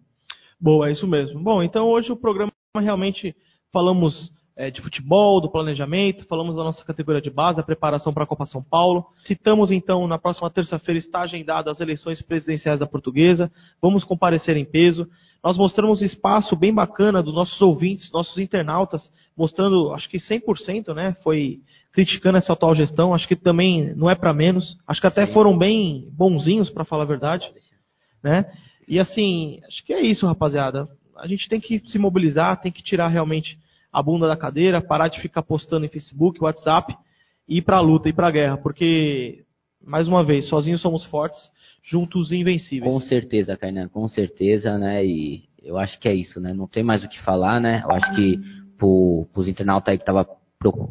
Boa, 0.61 0.89
é 0.89 0.93
isso 0.93 1.07
mesmo. 1.07 1.41
Bom, 1.41 1.63
então 1.63 1.87
hoje 1.87 2.11
o 2.11 2.17
programa 2.17 2.53
realmente 2.75 3.35
falamos 3.73 4.33
é, 4.57 4.73
de 4.73 4.83
futebol, 4.83 5.41
do 5.41 5.49
planejamento, 5.49 6.27
falamos 6.27 6.57
da 6.57 6.65
nossa 6.65 6.85
categoria 6.85 7.23
de 7.23 7.31
base, 7.31 7.61
a 7.61 7.63
preparação 7.63 8.13
para 8.13 8.25
a 8.25 8.27
Copa 8.27 8.45
São 8.45 8.61
Paulo. 8.61 9.07
Citamos 9.25 9.71
então, 9.71 10.09
na 10.09 10.19
próxima 10.19 10.51
terça-feira 10.51 10.99
está 10.99 11.21
agendada 11.21 11.71
as 11.71 11.79
eleições 11.79 12.21
presidenciais 12.21 12.81
da 12.81 12.87
Portuguesa. 12.87 13.53
Vamos 13.81 14.03
comparecer 14.03 14.57
em 14.57 14.65
peso. 14.65 15.09
Nós 15.45 15.57
mostramos 15.57 16.03
espaço 16.03 16.57
bem 16.57 16.75
bacana 16.75 17.23
dos 17.23 17.33
nossos 17.33 17.61
ouvintes, 17.63 18.11
nossos 18.11 18.37
internautas, 18.39 19.01
mostrando, 19.37 19.93
acho 19.93 20.11
que 20.11 20.19
100%, 20.19 20.93
né, 20.93 21.17
foi 21.23 21.61
criticando 21.93 22.39
essa 22.39 22.53
atual 22.53 22.75
gestão. 22.75 23.15
Acho 23.15 23.29
que 23.29 23.37
também 23.37 23.95
não 23.95 24.11
é 24.11 24.17
para 24.17 24.35
menos. 24.35 24.77
Acho 24.89 25.01
que 25.01 25.07
até 25.07 25.29
foram 25.29 25.57
bem 25.57 26.09
bonzinhos, 26.11 26.69
para 26.69 26.85
falar 26.85 27.05
a 27.05 27.07
verdade, 27.07 27.49
né? 28.25 28.51
E 28.89 28.99
assim, 28.99 29.61
acho 29.67 29.85
que 29.85 29.93
é 29.93 30.01
isso, 30.01 30.27
rapaziada. 30.27 30.89
A 31.17 31.27
gente 31.27 31.49
tem 31.49 31.61
que 31.61 31.83
se 31.87 31.99
mobilizar, 31.99 32.61
tem 32.61 32.73
que 32.73 32.83
tirar 32.83 33.09
realmente 33.09 33.59
a 33.93 34.03
bunda 34.03 34.27
da 34.27 34.37
cadeira, 34.37 34.81
parar 34.81 35.09
de 35.09 35.21
ficar 35.21 35.43
postando 35.43 35.85
em 35.85 35.89
Facebook, 35.89 36.43
WhatsApp 36.43 36.97
ir 37.49 37.63
para 37.63 37.79
a 37.79 37.81
luta, 37.81 38.09
ir 38.09 38.13
para 38.13 38.29
a 38.29 38.31
guerra, 38.31 38.57
porque, 38.59 39.45
mais 39.85 40.07
uma 40.07 40.23
vez, 40.23 40.49
sozinhos 40.49 40.83
somos 40.83 41.05
fortes, 41.05 41.39
juntos 41.83 42.31
invencíveis. 42.31 42.93
Com 42.93 43.01
certeza, 43.01 43.57
Kainan, 43.57 43.89
com 43.89 44.07
certeza, 44.09 44.77
né? 44.77 45.05
E 45.05 45.45
eu 45.63 45.79
acho 45.79 45.99
que 45.99 46.09
é 46.09 46.15
isso, 46.15 46.41
né? 46.41 46.53
Não 46.53 46.67
tem 46.67 46.83
mais 46.83 47.03
o 47.03 47.09
que 47.09 47.21
falar, 47.23 47.61
né? 47.61 47.83
Eu 47.85 47.91
acho 47.93 48.15
que 48.15 48.39
para 48.77 49.41
os 49.41 49.49
internautas 49.49 49.91
aí 49.91 49.97
que 49.97 50.03
estavam 50.03 50.27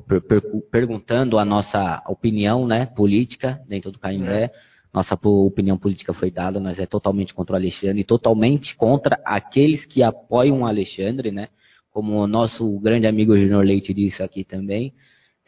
per, 0.08 0.22
per, 0.22 0.41
perguntando 0.72 1.38
a 1.38 1.45
nossa 1.45 2.02
opinião, 2.08 2.66
né, 2.66 2.86
política 2.86 3.62
dentro 3.68 3.91
do 3.91 4.00
Canindé, 4.00 4.45
é. 4.45 4.52
Nossa 4.98 5.18
opinião 5.24 5.78
política 5.78 6.14
foi 6.14 6.32
dada, 6.32 6.60
nós 6.60 6.80
é 6.80 6.86
totalmente 6.86 7.34
contra 7.34 7.54
o 7.54 7.56
Alexandre, 7.56 8.04
totalmente 8.04 8.76
contra 8.76 9.20
aqueles 9.24 9.86
que 9.86 10.02
apoiam 10.02 10.62
o 10.62 10.66
Alexandre, 10.66 11.32
né? 11.32 11.50
Como 11.91 12.22
o 12.22 12.28
nosso 12.28 12.80
grande 12.80 13.06
amigo 13.06 13.38
Junior 13.38 13.64
Leite 13.64 13.93
disse 13.93 14.24
aqui 14.24 14.43
também, 14.43 14.93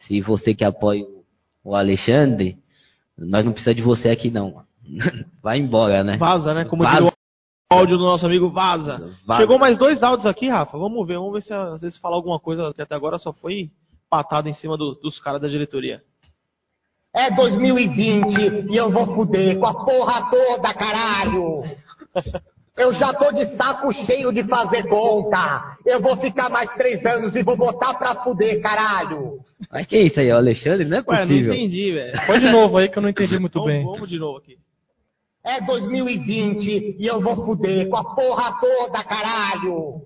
se 0.06 0.20
você 0.20 0.54
que 0.54 0.64
apoia 0.64 1.04
o 1.64 1.74
Alexandre, 1.74 2.58
nós 3.18 3.44
não 3.44 3.52
precisamos 3.52 3.76
de 3.76 3.82
você 3.82 4.08
aqui 4.08 4.30
não. 4.30 4.62
Vai 5.42 5.58
embora, 5.58 6.04
né? 6.04 6.16
Vaza, 6.16 6.54
né? 6.54 6.64
Como 6.64 6.84
vaza. 6.84 7.06
o 7.06 7.12
áudio 7.70 7.98
do 7.98 8.04
nosso 8.04 8.24
amigo 8.24 8.50
vaza. 8.50 9.16
vaza. 9.26 9.40
Chegou 9.40 9.58
mais 9.58 9.76
dois 9.76 10.02
áudios 10.02 10.26
aqui, 10.26 10.48
Rafa. 10.48 10.78
Vamos 10.78 11.06
ver, 11.06 11.18
vamos 11.18 11.32
ver 11.32 11.42
se 11.42 11.52
às 11.52 11.80
vezes 11.80 11.98
falar 11.98 12.16
alguma 12.16 12.38
coisa 12.38 12.72
que 12.72 12.82
até 12.82 12.94
agora 12.94 13.18
só 13.18 13.32
foi 13.32 13.70
patada 14.08 14.48
em 14.48 14.54
cima 14.54 14.76
do, 14.76 14.92
dos 14.94 15.18
caras 15.20 15.40
da 15.40 15.48
diretoria. 15.48 16.02
É 17.14 17.30
2020 17.34 18.70
e 18.70 18.76
eu 18.76 18.90
vou 18.90 19.14
fuder 19.14 19.58
com 19.58 19.66
a 19.66 19.84
porra 19.84 20.30
toda, 20.30 20.74
caralho! 20.74 21.64
Eu 22.76 22.92
já 22.92 23.12
tô 23.12 23.32
de 23.32 23.56
saco 23.56 23.92
cheio 23.92 24.32
de 24.32 24.44
fazer 24.44 24.88
conta. 24.88 25.76
Eu 25.84 26.00
vou 26.00 26.16
ficar 26.16 26.48
mais 26.48 26.72
três 26.74 27.04
anos 27.04 27.34
e 27.36 27.42
vou 27.42 27.56
botar 27.56 27.94
pra 27.94 28.14
fuder, 28.22 28.62
caralho. 28.62 29.40
Mas 29.70 29.86
que 29.86 29.98
isso 29.98 30.18
aí, 30.18 30.32
o 30.32 30.36
Alexandre? 30.36 30.88
Não 30.88 30.98
é 30.98 31.02
possível. 31.02 31.36
Ué, 31.36 31.42
não 31.42 31.54
entendi, 31.54 31.92
velho. 31.92 32.26
Põe 32.26 32.38
de 32.38 32.50
novo 32.50 32.78
aí 32.78 32.88
que 32.88 32.96
eu 32.96 33.02
não 33.02 33.10
entendi 33.10 33.38
muito 33.38 33.58
vamos, 33.58 33.70
bem. 33.70 33.84
Vamos 33.84 34.08
de 34.08 34.18
novo 34.18 34.38
aqui. 34.38 34.56
É 35.44 35.60
2020 35.60 36.96
e 36.98 37.06
eu 37.06 37.20
vou 37.20 37.44
fuder 37.44 37.88
com 37.88 37.96
a 37.96 38.14
porra 38.14 38.58
toda, 38.60 39.04
caralho. 39.04 40.02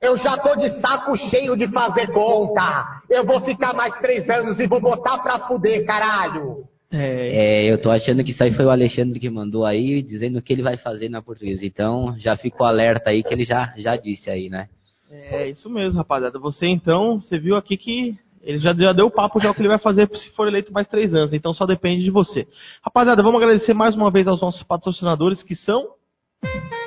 Eu 0.00 0.16
já 0.18 0.36
tô 0.36 0.54
de 0.56 0.80
saco 0.80 1.16
cheio 1.16 1.56
de 1.56 1.66
fazer 1.68 2.12
conta. 2.12 3.02
Eu 3.08 3.24
vou 3.24 3.40
ficar 3.40 3.72
mais 3.72 3.98
três 3.98 4.28
anos 4.28 4.60
e 4.60 4.66
vou 4.66 4.80
botar 4.80 5.18
pra 5.18 5.46
fuder, 5.46 5.86
caralho. 5.86 6.64
É. 6.92 7.64
é, 7.64 7.72
eu 7.72 7.80
tô 7.80 7.90
achando 7.90 8.22
que 8.22 8.30
isso 8.30 8.42
aí 8.42 8.52
foi 8.52 8.64
o 8.64 8.70
Alexandre 8.70 9.18
que 9.18 9.28
mandou 9.28 9.64
aí, 9.64 10.02
dizendo 10.02 10.38
o 10.38 10.42
que 10.42 10.52
ele 10.52 10.62
vai 10.62 10.76
fazer 10.76 11.08
na 11.08 11.22
portuguesa. 11.22 11.64
Então, 11.64 12.14
já 12.18 12.36
ficou 12.36 12.66
alerta 12.66 13.10
aí 13.10 13.22
que 13.22 13.32
ele 13.32 13.44
já, 13.44 13.72
já 13.76 13.96
disse 13.96 14.30
aí, 14.30 14.48
né? 14.48 14.68
É, 15.10 15.48
isso 15.48 15.68
mesmo, 15.70 15.98
rapaziada. 15.98 16.38
Você 16.38 16.66
então, 16.66 17.20
você 17.20 17.38
viu 17.38 17.56
aqui 17.56 17.76
que 17.76 18.16
ele 18.42 18.58
já, 18.58 18.72
já 18.74 18.92
deu 18.92 19.06
o 19.06 19.10
papo 19.10 19.40
já 19.40 19.50
o 19.50 19.54
que 19.54 19.60
ele 19.60 19.68
vai 19.68 19.78
fazer 19.78 20.08
se 20.14 20.30
for 20.30 20.46
eleito 20.46 20.72
mais 20.72 20.86
três 20.86 21.14
anos. 21.14 21.32
Então, 21.32 21.52
só 21.52 21.66
depende 21.66 22.04
de 22.04 22.10
você. 22.10 22.46
Rapaziada, 22.82 23.22
vamos 23.22 23.42
agradecer 23.42 23.74
mais 23.74 23.96
uma 23.96 24.10
vez 24.10 24.28
aos 24.28 24.40
nossos 24.40 24.62
patrocinadores 24.62 25.42
que 25.42 25.56
são 25.56 25.96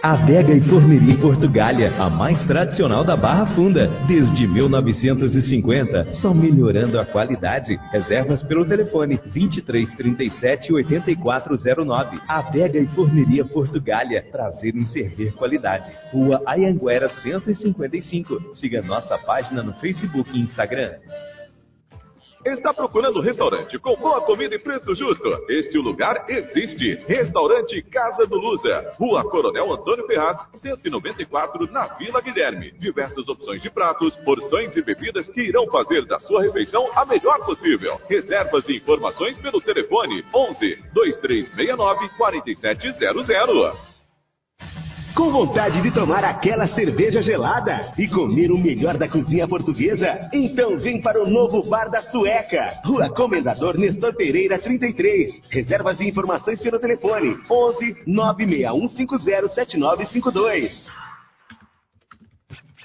Adega 0.01 0.53
e 0.53 0.61
Forneria 0.61 1.17
Portugália, 1.17 1.93
a 2.01 2.09
mais 2.09 2.41
tradicional 2.47 3.03
da 3.03 3.17
Barra 3.17 3.47
Funda, 3.47 3.87
desde 4.07 4.47
1950, 4.47 6.13
só 6.21 6.33
melhorando 6.33 6.97
a 6.97 7.05
qualidade. 7.05 7.77
Reservas 7.91 8.41
pelo 8.43 8.65
telefone 8.65 9.19
23 9.25 9.93
37 9.95 10.71
8409. 10.71 12.17
Adega 12.29 12.79
e 12.79 12.87
Forneria 12.87 13.43
Portugália, 13.43 14.25
prazer 14.31 14.73
em 14.73 14.85
servir 14.85 15.33
qualidade. 15.33 15.91
Rua 16.13 16.41
Ayanguera 16.45 17.09
155. 17.09 18.55
Siga 18.55 18.81
nossa 18.81 19.17
página 19.17 19.61
no 19.61 19.73
Facebook 19.73 20.29
e 20.33 20.39
Instagram. 20.39 20.91
Está 22.45 22.73
procurando 22.73 23.19
restaurante 23.19 23.77
com 23.79 23.97
boa 23.97 24.21
comida 24.21 24.55
e 24.55 24.59
preço 24.59 24.95
justo? 24.95 25.27
Este 25.49 25.77
lugar 25.77 26.25
existe. 26.29 26.95
Restaurante 27.05 27.81
Casa 27.91 28.25
do 28.25 28.37
Lusa, 28.37 28.93
Rua 28.97 29.29
Coronel 29.29 29.73
Antônio 29.73 30.07
Ferraz, 30.07 30.37
194, 30.55 31.69
na 31.71 31.87
Vila 31.97 32.21
Guilherme. 32.21 32.71
Diversas 32.79 33.27
opções 33.27 33.61
de 33.61 33.69
pratos, 33.69 34.15
porções 34.23 34.73
e 34.77 34.81
bebidas 34.81 35.27
que 35.29 35.41
irão 35.41 35.67
fazer 35.67 36.05
da 36.05 36.17
sua 36.21 36.41
refeição 36.43 36.89
a 36.95 37.05
melhor 37.05 37.45
possível. 37.45 37.99
Reservas 38.09 38.67
e 38.69 38.77
informações 38.77 39.37
pelo 39.39 39.59
telefone 39.59 40.23
11 40.33 40.75
2369 40.93 42.09
4700. 42.17 43.99
Com 45.15 45.31
vontade 45.31 45.81
de 45.81 45.91
tomar 45.91 46.23
aquela 46.23 46.67
cerveja 46.67 47.21
gelada 47.21 47.91
e 47.97 48.07
comer 48.07 48.51
o 48.51 48.57
melhor 48.57 48.97
da 48.97 49.07
cozinha 49.07 49.47
portuguesa? 49.47 50.29
Então 50.31 50.77
vem 50.77 51.01
para 51.01 51.21
o 51.21 51.29
novo 51.29 51.67
Bar 51.69 51.89
da 51.89 52.01
Sueca, 52.03 52.79
Rua 52.85 53.09
Comendador 53.13 53.77
Nestor 53.77 54.15
Pereira 54.15 54.59
33. 54.59 55.49
Reservas 55.51 55.99
e 55.99 56.07
informações 56.07 56.61
pelo 56.61 56.79
telefone 56.79 57.37
11 57.49 58.03
96150 58.05 59.49
7952. 59.49 60.98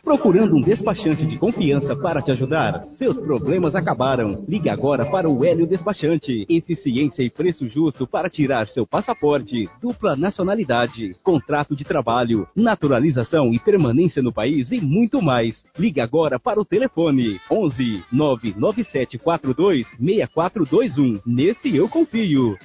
Procurando 0.05 0.55
um 0.55 0.61
despachante 0.61 1.25
de 1.25 1.39
confiança 1.39 1.97
para 1.97 2.21
te 2.21 2.31
ajudar? 2.31 2.85
Seus 2.99 3.19
problemas 3.19 3.75
acabaram. 3.75 4.45
Ligue 4.47 4.69
agora 4.69 5.07
para 5.07 5.31
o 5.31 5.43
Hélio 5.43 5.67
Despachante. 5.67 6.45
Eficiência 6.47 7.23
e 7.23 7.31
preço 7.31 7.67
justo 7.71 8.07
para 8.07 8.29
tirar 8.29 8.69
seu 8.69 8.87
passaporte, 8.87 9.67
dupla 9.81 10.15
nacionalidade, 10.15 11.17
contrato 11.23 11.75
de 11.75 11.85
trabalho, 11.85 12.47
naturalização 12.55 13.55
e 13.55 13.59
permanência 13.59 14.23
no 14.23 14.31
país 14.31 14.71
e 14.71 14.79
muito 14.79 15.23
mais. 15.23 15.65
Ligue 15.79 16.03
agora 16.03 16.39
para 16.39 16.61
o 16.61 16.67
telefone 16.67 17.41
11 17.51 18.05
99742 18.13 19.87
6421. 19.99 21.21
Nesse 21.25 21.75
eu 21.75 21.89
confio. 21.89 22.59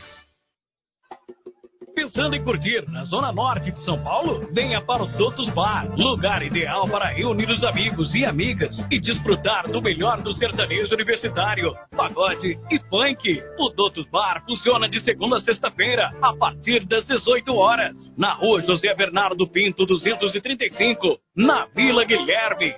Pensando 1.96 2.36
em 2.36 2.44
curtir 2.44 2.86
na 2.90 3.04
zona 3.06 3.32
norte 3.32 3.72
de 3.72 3.80
São 3.82 4.02
Paulo? 4.04 4.48
Venha 4.54 4.82
para 4.82 5.04
o 5.04 5.18
Totos 5.18 5.50
Bar, 5.54 5.88
lugar 5.98 6.42
ideal 6.44 6.88
para 6.88 7.10
reunir 7.10 7.50
os 7.50 7.64
amigos 7.64 8.14
e 8.16 8.26
amigas 8.26 8.76
e 8.92 9.00
desfrutar 9.00 9.70
do 9.70 9.82
melhor 9.82 10.22
do 10.22 10.34
sertanejo 10.34 10.94
universitário, 10.94 11.74
pagode 11.96 12.58
e 12.72 12.80
funk. 12.90 13.42
O 13.58 13.72
Totos 13.72 14.10
Bar 14.10 14.44
funciona 14.46 14.90
de 14.90 15.00
segunda 15.02 15.38
a 15.38 15.42
sexta-feira, 15.42 16.12
a 16.22 16.36
partir 16.36 16.86
das 16.86 17.06
18 17.08 17.54
horas, 17.54 17.96
na 18.18 18.34
rua 18.34 18.62
José 18.62 18.94
Bernardo 18.96 19.48
Pinto 19.48 19.86
235, 19.86 21.18
na 21.36 21.66
Vila 21.76 22.04
Guilherme. 22.04 22.76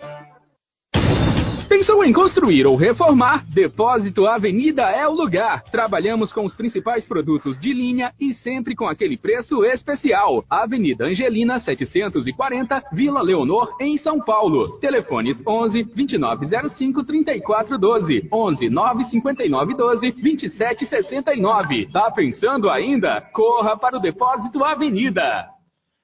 Pensou 1.72 2.04
em 2.04 2.12
construir 2.12 2.68
ou 2.68 2.76
reformar? 2.76 3.46
Depósito 3.48 4.26
Avenida 4.26 4.82
é 4.92 5.08
o 5.08 5.14
lugar. 5.14 5.64
Trabalhamos 5.72 6.34
com 6.34 6.44
os 6.44 6.54
principais 6.54 7.06
produtos 7.06 7.58
de 7.62 7.72
linha 7.72 8.12
e 8.20 8.34
sempre 8.34 8.76
com 8.76 8.90
aquele 8.90 9.16
preço 9.16 9.64
especial. 9.64 10.44
Avenida 10.50 11.06
Angelina 11.06 11.62
740, 11.62 12.90
Vila 12.92 13.22
Leonor, 13.22 13.74
em 13.80 13.98
São 13.98 14.20
Paulo. 14.20 14.80
Telefones 14.80 15.42
11 15.48 15.84
2905 15.96 17.06
3412, 17.06 18.28
11 18.30 18.70
959 18.70 19.74
12 19.74 20.12
2769. 20.12 21.88
Tá 21.90 22.12
pensando 22.12 22.70
ainda? 22.70 23.22
Corra 23.32 23.78
para 23.78 23.96
o 23.96 24.02
Depósito 24.02 24.62
Avenida. 24.62 25.48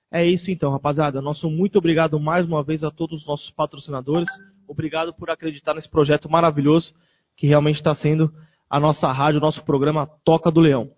É 0.10 0.26
isso 0.26 0.50
então, 0.50 0.72
rapaziada. 0.72 1.22
Nosso 1.22 1.50
muito 1.50 1.78
obrigado 1.78 2.18
mais 2.22 2.48
uma 2.48 2.64
vez 2.64 2.86
a 2.86 2.90
todos 2.90 3.20
os 3.20 3.28
nossos 3.28 3.52
patrocinadores. 3.52 4.30
Obrigado 4.68 5.14
por 5.14 5.30
acreditar 5.30 5.74
nesse 5.74 5.90
projeto 5.90 6.30
maravilhoso 6.30 6.94
que 7.36 7.48
realmente 7.48 7.78
está 7.78 7.96
sendo 7.96 8.32
a 8.70 8.80
nossa 8.80 9.12
rádio, 9.12 9.40
o 9.40 9.42
nosso 9.42 9.64
programa 9.64 10.08
Toca 10.26 10.52
do 10.52 10.60
Leão. 10.60 10.90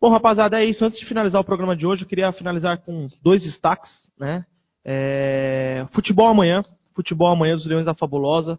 Bom, 0.00 0.10
rapaziada, 0.10 0.60
é 0.60 0.64
isso. 0.64 0.84
Antes 0.84 0.98
de 0.98 1.06
finalizar 1.06 1.40
o 1.40 1.44
programa 1.44 1.76
de 1.76 1.86
hoje, 1.86 2.02
eu 2.02 2.08
queria 2.08 2.32
finalizar 2.32 2.78
com 2.78 3.06
dois 3.22 3.42
destaques, 3.42 3.90
né? 4.18 4.44
É... 4.84 5.86
Futebol 5.92 6.26
amanhã, 6.26 6.64
futebol 6.94 7.28
amanhã 7.28 7.54
dos 7.54 7.66
Leões 7.66 7.86
da 7.86 7.94
Fabulosa. 7.94 8.58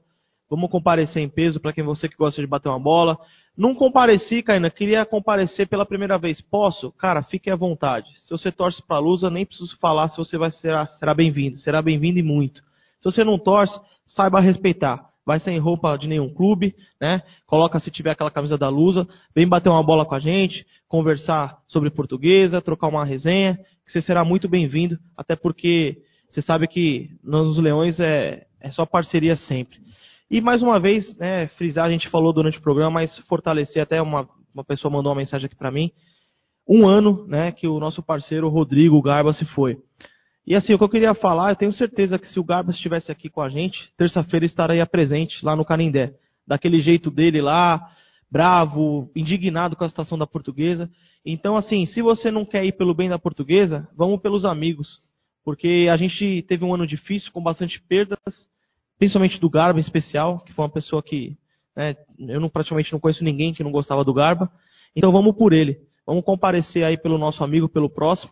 Vamos 0.49 0.69
comparecer 0.69 1.21
em 1.21 1.27
peso 1.27 1.59
para 1.59 1.73
quem 1.73 1.83
você 1.83 2.07
que 2.07 2.15
gosta 2.15 2.39
de 2.39 2.47
bater 2.47 2.69
uma 2.69 2.79
bola. 2.79 3.17
Não 3.57 3.75
compareci, 3.75 4.41
Caína, 4.41 4.69
queria 4.69 5.05
comparecer 5.05 5.67
pela 5.67 5.85
primeira 5.85 6.17
vez. 6.17 6.39
Posso? 6.39 6.91
Cara, 6.93 7.23
fique 7.23 7.49
à 7.49 7.55
vontade. 7.55 8.07
Se 8.19 8.29
você 8.29 8.51
torce 8.51 8.81
para 8.81 8.97
a 8.97 8.99
Lusa, 8.99 9.29
nem 9.29 9.45
preciso 9.45 9.77
falar 9.79 10.07
se 10.07 10.17
você 10.17 10.37
vai 10.37 10.49
ser, 10.49 10.87
será 10.99 11.13
bem-vindo. 11.13 11.57
Será 11.57 11.81
bem-vindo 11.81 12.19
e 12.19 12.23
muito. 12.23 12.61
Se 12.99 13.11
você 13.11 13.23
não 13.23 13.37
torce, 13.37 13.77
saiba 14.05 14.39
respeitar. 14.39 15.13
Vai 15.25 15.39
sem 15.39 15.57
roupa 15.57 15.97
de 15.97 16.07
nenhum 16.07 16.33
clube, 16.33 16.75
né? 16.99 17.21
Coloca 17.45 17.79
se 17.79 17.89
tiver 17.89 18.11
aquela 18.11 18.31
camisa 18.31 18.57
da 18.57 18.67
Lusa, 18.67 19.07
vem 19.33 19.47
bater 19.47 19.69
uma 19.69 19.83
bola 19.83 20.05
com 20.05 20.15
a 20.15 20.19
gente, 20.19 20.65
conversar 20.87 21.57
sobre 21.67 21.89
portuguesa, 21.89 22.61
trocar 22.61 22.87
uma 22.87 23.05
resenha, 23.05 23.57
que 23.85 23.91
você 23.91 24.01
será 24.01 24.25
muito 24.25 24.49
bem-vindo, 24.49 24.97
até 25.17 25.35
porque 25.35 25.97
você 26.29 26.41
sabe 26.41 26.67
que 26.67 27.09
nos 27.23 27.57
Leões 27.57 27.99
é, 27.99 28.45
é 28.59 28.69
só 28.71 28.85
parceria 28.85 29.35
sempre. 29.35 29.77
E 30.29 30.41
mais 30.41 30.63
uma 30.63 30.79
vez, 30.79 31.15
né, 31.17 31.47
frisar, 31.49 31.85
a 31.85 31.91
gente 31.91 32.09
falou 32.09 32.33
durante 32.33 32.57
o 32.57 32.61
programa, 32.61 32.91
mas 32.91 33.15
fortalecer 33.27 33.83
até 33.83 34.01
uma, 34.01 34.27
uma 34.53 34.63
pessoa 34.63 34.91
mandou 34.91 35.11
uma 35.11 35.19
mensagem 35.19 35.45
aqui 35.45 35.55
para 35.55 35.71
mim. 35.71 35.91
Um 36.67 36.87
ano, 36.87 37.27
né, 37.27 37.51
que 37.51 37.67
o 37.67 37.79
nosso 37.79 38.01
parceiro 38.01 38.49
Rodrigo 38.49 39.01
Garba 39.01 39.31
se 39.31 39.45
foi. 39.45 39.77
E 40.45 40.55
assim, 40.55 40.73
o 40.73 40.77
que 40.77 40.83
eu 40.83 40.89
queria 40.89 41.13
falar, 41.13 41.51
eu 41.51 41.55
tenho 41.55 41.71
certeza 41.71 42.19
que 42.19 42.27
se 42.27 42.39
o 42.39 42.43
Garba 42.43 42.71
estivesse 42.71 43.11
aqui 43.11 43.29
com 43.29 43.41
a 43.41 43.49
gente, 43.49 43.89
terça-feira 43.97 44.45
estaria 44.45 44.85
presente 44.85 45.43
lá 45.43 45.55
no 45.55 45.63
Canindé. 45.63 46.13
Daquele 46.45 46.81
jeito 46.81 47.09
dele 47.09 47.41
lá, 47.41 47.89
bravo, 48.29 49.09
indignado 49.15 49.75
com 49.75 49.85
a 49.85 49.89
situação 49.89 50.17
da 50.17 50.27
portuguesa. 50.27 50.89
Então, 51.25 51.55
assim, 51.55 51.85
se 51.85 52.01
você 52.01 52.29
não 52.29 52.43
quer 52.43 52.65
ir 52.65 52.73
pelo 52.73 52.93
bem 52.93 53.07
da 53.07 53.17
portuguesa, 53.17 53.87
vamos 53.95 54.21
pelos 54.21 54.43
amigos. 54.43 54.89
Porque 55.45 55.87
a 55.89 55.95
gente 55.95 56.43
teve 56.47 56.65
um 56.65 56.73
ano 56.73 56.85
difícil, 56.85 57.31
com 57.31 57.41
bastante 57.41 57.81
perdas, 57.81 58.17
principalmente 58.97 59.39
do 59.39 59.49
Garba 59.49 59.79
em 59.79 59.81
especial, 59.81 60.39
que 60.39 60.53
foi 60.53 60.65
uma 60.65 60.71
pessoa 60.71 61.01
que 61.01 61.37
né, 61.75 61.95
eu 62.19 62.39
não, 62.39 62.49
praticamente 62.49 62.91
não 62.91 62.99
conheço 62.99 63.23
ninguém 63.23 63.53
que 63.53 63.63
não 63.63 63.71
gostava 63.71 64.03
do 64.03 64.13
Garba. 64.13 64.51
Então 64.95 65.11
vamos 65.11 65.35
por 65.35 65.53
ele. 65.53 65.77
Vamos 66.05 66.25
comparecer 66.25 66.83
aí 66.83 66.97
pelo 66.97 67.17
nosso 67.17 67.43
amigo, 67.43 67.69
pelo 67.69 67.89
próximo. 67.89 68.31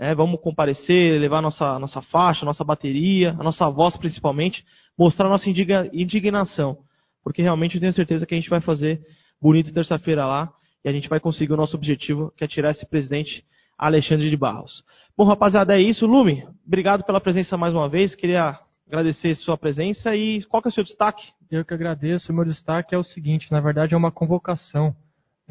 Né, 0.00 0.14
vamos 0.14 0.40
comparecer, 0.40 1.20
levar 1.20 1.42
nossa, 1.42 1.78
nossa 1.78 2.00
faixa, 2.00 2.46
nossa 2.46 2.64
bateria, 2.64 3.36
a 3.38 3.42
nossa 3.42 3.68
voz 3.68 3.98
principalmente, 3.98 4.64
mostrar 4.98 5.28
nossa 5.28 5.50
indignação. 5.50 6.78
Porque 7.22 7.42
realmente 7.42 7.74
eu 7.74 7.80
tenho 7.82 7.92
certeza 7.92 8.24
que 8.24 8.34
a 8.34 8.38
gente 8.38 8.48
vai 8.48 8.62
fazer 8.62 8.98
bonito 9.38 9.74
terça-feira 9.74 10.24
lá 10.24 10.50
e 10.82 10.88
a 10.88 10.92
gente 10.92 11.06
vai 11.06 11.20
conseguir 11.20 11.52
o 11.52 11.56
nosso 11.56 11.76
objetivo, 11.76 12.32
que 12.34 12.42
é 12.42 12.48
tirar 12.48 12.70
esse 12.70 12.86
presidente 12.86 13.44
Alexandre 13.76 14.30
de 14.30 14.36
Barros. 14.38 14.82
Bom, 15.14 15.24
rapaziada, 15.24 15.78
é 15.78 15.82
isso. 15.82 16.06
Lume, 16.06 16.48
obrigado 16.66 17.04
pela 17.04 17.20
presença 17.20 17.58
mais 17.58 17.74
uma 17.74 17.86
vez. 17.86 18.14
Queria 18.14 18.58
agradecer 18.86 19.34
sua 19.34 19.58
presença 19.58 20.16
e 20.16 20.42
qual 20.44 20.62
que 20.62 20.68
é 20.68 20.70
o 20.70 20.72
seu 20.72 20.82
destaque? 20.82 21.22
Eu 21.50 21.62
que 21.62 21.74
agradeço. 21.74 22.32
O 22.32 22.34
meu 22.34 22.46
destaque 22.46 22.94
é 22.94 22.98
o 22.98 23.04
seguinte, 23.04 23.52
na 23.52 23.60
verdade 23.60 23.92
é 23.92 23.98
uma 23.98 24.10
convocação. 24.10 24.96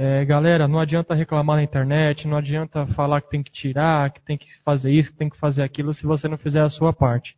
É, 0.02 0.24
galera, 0.24 0.66
não 0.66 0.80
adianta 0.80 1.14
reclamar 1.14 1.58
na 1.58 1.64
internet, 1.64 2.26
não 2.26 2.38
adianta 2.38 2.88
falar 2.95 3.20
que 3.20 3.30
tem 3.30 3.43
que 3.43 3.52
tirar, 3.52 4.10
que 4.12 4.22
tem 4.22 4.38
que 4.38 4.47
fazer 4.64 4.89
isso, 4.93 5.12
que 5.12 5.18
tem 5.18 5.30
que 5.30 5.38
fazer 5.38 5.62
aquilo, 5.62 5.93
se 5.93 6.06
você 6.06 6.26
não 6.26 6.38
fizer 6.38 6.62
a 6.62 6.70
sua 6.70 6.93
parte. 6.93 7.36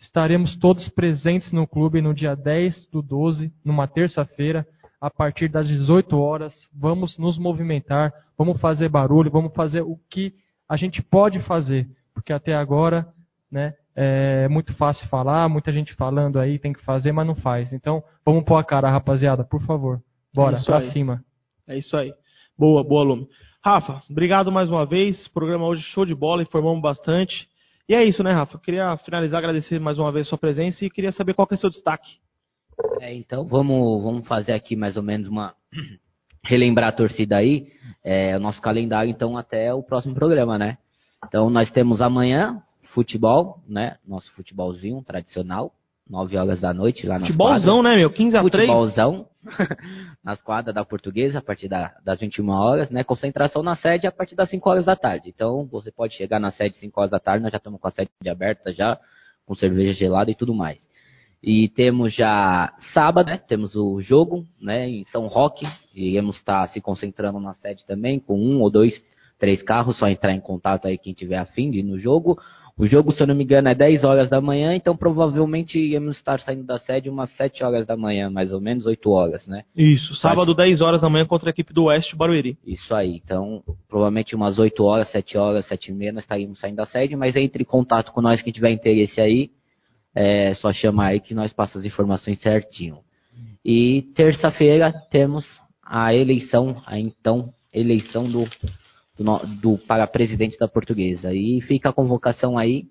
Estaremos 0.00 0.56
todos 0.56 0.88
presentes 0.88 1.52
no 1.52 1.66
clube 1.66 2.00
no 2.00 2.14
dia 2.14 2.34
10 2.34 2.86
do 2.86 3.02
12, 3.02 3.52
numa 3.62 3.86
terça-feira, 3.86 4.66
a 4.98 5.10
partir 5.10 5.48
das 5.48 5.68
18 5.68 6.18
horas. 6.18 6.54
Vamos 6.74 7.18
nos 7.18 7.36
movimentar, 7.36 8.10
vamos 8.38 8.58
fazer 8.58 8.88
barulho, 8.88 9.30
vamos 9.30 9.52
fazer 9.52 9.82
o 9.82 10.00
que 10.08 10.32
a 10.66 10.78
gente 10.78 11.02
pode 11.02 11.40
fazer, 11.40 11.86
porque 12.14 12.32
até 12.32 12.54
agora, 12.54 13.06
né, 13.52 13.74
é 13.94 14.48
muito 14.48 14.74
fácil 14.76 15.06
falar, 15.08 15.46
muita 15.50 15.70
gente 15.70 15.92
falando 15.92 16.40
aí, 16.40 16.58
tem 16.58 16.72
que 16.72 16.82
fazer, 16.82 17.12
mas 17.12 17.26
não 17.26 17.34
faz. 17.34 17.70
Então, 17.70 18.02
vamos 18.24 18.44
pôr 18.44 18.56
a 18.56 18.64
cara, 18.64 18.90
rapaziada, 18.90 19.44
por 19.44 19.60
favor. 19.60 20.00
Bora, 20.32 20.56
é 20.56 20.62
pra 20.62 20.78
aí. 20.78 20.90
cima. 20.90 21.22
É 21.68 21.76
isso 21.76 21.94
aí. 21.96 22.12
Boa, 22.58 22.82
boa, 22.82 23.04
Lume. 23.04 23.28
Rafa, 23.62 24.02
obrigado 24.08 24.50
mais 24.50 24.70
uma 24.70 24.86
vez. 24.86 25.28
Programa 25.28 25.66
hoje 25.66 25.82
show 25.82 26.06
de 26.06 26.14
bola, 26.14 26.42
informamos 26.42 26.80
bastante. 26.80 27.46
E 27.86 27.94
é 27.94 28.02
isso, 28.02 28.22
né, 28.22 28.32
Rafa? 28.32 28.58
Queria 28.58 28.96
finalizar, 28.96 29.38
agradecer 29.38 29.78
mais 29.78 29.98
uma 29.98 30.10
vez 30.10 30.26
sua 30.26 30.38
presença 30.38 30.84
e 30.84 30.90
queria 30.90 31.12
saber 31.12 31.34
qual 31.34 31.46
que 31.46 31.54
é 31.54 31.56
o 31.56 31.60
seu 31.60 31.68
destaque. 31.68 32.08
É, 33.00 33.14
então 33.14 33.44
vamos, 33.44 34.02
vamos 34.02 34.26
fazer 34.26 34.52
aqui 34.52 34.74
mais 34.74 34.96
ou 34.96 35.02
menos 35.02 35.28
uma. 35.28 35.54
relembrar 36.44 36.88
a 36.88 36.92
torcida 36.92 37.36
aí. 37.36 37.66
É, 38.02 38.34
o 38.36 38.40
nosso 38.40 38.62
calendário, 38.62 39.10
então, 39.10 39.36
até 39.36 39.74
o 39.74 39.82
próximo 39.82 40.14
programa, 40.14 40.56
né? 40.56 40.78
Então 41.26 41.50
nós 41.50 41.70
temos 41.70 42.00
amanhã 42.00 42.62
futebol, 42.94 43.60
né? 43.68 43.98
Nosso 44.06 44.32
futebolzinho 44.32 45.02
tradicional. 45.02 45.72
9 46.08 46.36
horas 46.36 46.60
da 46.60 46.72
noite 46.72 47.06
lá 47.06 47.18
nas 47.18 47.28
Futebolzão, 47.28 47.76
quadras. 47.76 47.92
né, 47.92 48.00
meu? 48.00 48.10
15 48.10 48.36
a 48.36 48.40
3. 48.40 48.52
Futebolzão. 48.52 49.26
nas 50.24 50.42
quadras 50.42 50.74
da 50.74 50.84
Portuguesa, 50.84 51.38
a 51.38 51.42
partir 51.42 51.68
da, 51.68 51.94
das 52.04 52.20
21 52.20 52.48
horas, 52.50 52.90
né? 52.90 53.04
Concentração 53.04 53.62
na 53.62 53.76
sede 53.76 54.06
a 54.06 54.12
partir 54.12 54.34
das 54.34 54.50
5 54.50 54.68
horas 54.68 54.84
da 54.84 54.96
tarde. 54.96 55.30
Então, 55.34 55.66
você 55.70 55.90
pode 55.90 56.14
chegar 56.14 56.38
na 56.38 56.50
sede 56.50 56.74
às 56.74 56.80
5 56.80 57.00
horas 57.00 57.10
da 57.10 57.20
tarde, 57.20 57.42
nós 57.42 57.52
já 57.52 57.58
estamos 57.58 57.80
com 57.80 57.88
a 57.88 57.90
sede 57.90 58.10
aberta 58.28 58.72
já, 58.72 58.98
com 59.46 59.54
cerveja 59.54 59.92
gelada 59.92 60.30
e 60.30 60.34
tudo 60.34 60.54
mais. 60.54 60.86
E 61.42 61.68
temos 61.68 62.14
já 62.14 62.72
sábado, 62.92 63.28
né? 63.28 63.38
Temos 63.38 63.76
o 63.76 64.00
jogo, 64.00 64.44
né? 64.60 64.88
Em 64.88 65.04
São 65.04 65.26
Roque. 65.28 65.64
Iremos 65.94 66.36
estar 66.36 66.66
se 66.68 66.80
concentrando 66.80 67.38
na 67.38 67.54
sede 67.54 67.86
também, 67.86 68.18
com 68.18 68.38
um 68.38 68.60
ou 68.60 68.70
dois, 68.70 69.00
três 69.38 69.62
carros, 69.62 69.96
só 69.98 70.08
entrar 70.08 70.34
em 70.34 70.40
contato 70.40 70.88
aí 70.88 70.98
quem 70.98 71.14
tiver 71.14 71.38
afim 71.38 71.70
de 71.70 71.78
ir 71.78 71.84
no 71.84 71.98
jogo. 71.98 72.38
O 72.78 72.86
jogo, 72.86 73.12
se 73.12 73.20
eu 73.20 73.26
não 73.26 73.34
me 73.34 73.42
engano, 73.42 73.68
é 73.68 73.74
10 73.74 74.04
horas 74.04 74.30
da 74.30 74.40
manhã, 74.40 74.72
então 74.72 74.96
provavelmente 74.96 75.76
íamos 75.80 76.16
estar 76.16 76.38
saindo 76.38 76.64
da 76.64 76.78
sede 76.78 77.10
umas 77.10 77.28
7 77.32 77.64
horas 77.64 77.84
da 77.84 77.96
manhã, 77.96 78.30
mais 78.30 78.52
ou 78.52 78.60
menos 78.60 78.86
8 78.86 79.10
horas, 79.10 79.46
né? 79.48 79.64
Isso, 79.76 80.14
sábado 80.14 80.54
10 80.54 80.80
horas 80.80 81.00
da 81.00 81.10
manhã 81.10 81.26
contra 81.26 81.48
a 81.48 81.50
equipe 81.50 81.74
do 81.74 81.84
Oeste 81.84 82.14
Barueri. 82.14 82.56
Isso 82.64 82.94
aí, 82.94 83.16
então 83.16 83.64
provavelmente 83.88 84.36
umas 84.36 84.60
8 84.60 84.84
horas, 84.84 85.10
7 85.10 85.36
horas, 85.36 85.66
7 85.66 85.90
e 85.90 85.92
meia 85.92 86.12
nós 86.12 86.22
estaríamos 86.22 86.60
saindo 86.60 86.76
da 86.76 86.86
sede, 86.86 87.16
mas 87.16 87.34
entre 87.34 87.64
em 87.64 87.66
contato 87.66 88.12
com 88.12 88.20
nós 88.20 88.40
quem 88.42 88.52
tiver 88.52 88.70
interesse 88.70 89.20
aí, 89.20 89.50
é 90.14 90.54
só 90.54 90.72
chamar 90.72 91.08
aí 91.08 91.20
que 91.20 91.34
nós 91.34 91.52
passamos 91.52 91.84
as 91.84 91.92
informações 91.92 92.40
certinho. 92.40 92.98
E 93.64 94.02
terça-feira 94.14 94.92
temos 95.10 95.44
a 95.84 96.14
eleição, 96.14 96.80
a 96.86 96.96
então 96.96 97.52
eleição 97.74 98.24
do 98.24 98.46
do, 99.18 99.24
do, 99.60 99.78
para 99.78 100.06
presidente 100.06 100.56
da 100.58 100.68
portuguesa. 100.68 101.34
E 101.34 101.60
fica 101.62 101.90
a 101.90 101.92
convocação 101.92 102.56
aí 102.56 102.86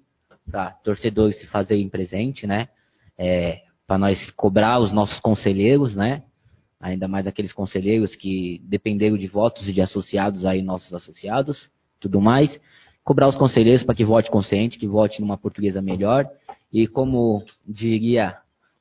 para 0.50 0.72
torcedores 0.84 1.40
se 1.40 1.48
fazerem 1.48 1.90
presente, 1.90 2.46
né? 2.46 2.68
É, 3.18 3.62
para 3.86 3.98
nós 3.98 4.30
cobrar 4.32 4.80
os 4.80 4.92
nossos 4.92 5.20
conselheiros, 5.22 5.96
né? 5.96 6.24
Ainda 6.80 7.08
mais 7.08 7.26
aqueles 7.26 7.54
conselheiros 7.54 8.16
que 8.16 8.62
dependeram 8.66 9.18
de 9.18 9.28
votos 9.28 9.68
e 9.68 9.74
de 9.74 9.82
associados 9.82 10.46
aí, 10.46 10.62
nossos 10.62 10.94
associados, 10.94 11.70
tudo 12.00 12.22
mais. 12.22 12.60
Cobrar 13.04 13.28
os 13.30 13.36
conselheiros 13.36 13.84
para 13.84 13.96
que 13.96 14.06
vote 14.06 14.30
consciente, 14.30 14.78
que 14.78 14.88
vote 14.88 15.22
numa 15.22 15.38
portuguesa 15.38 15.82
melhor. 15.82 16.30
E 16.72 16.86
como 16.86 17.44
diria 17.66 18.38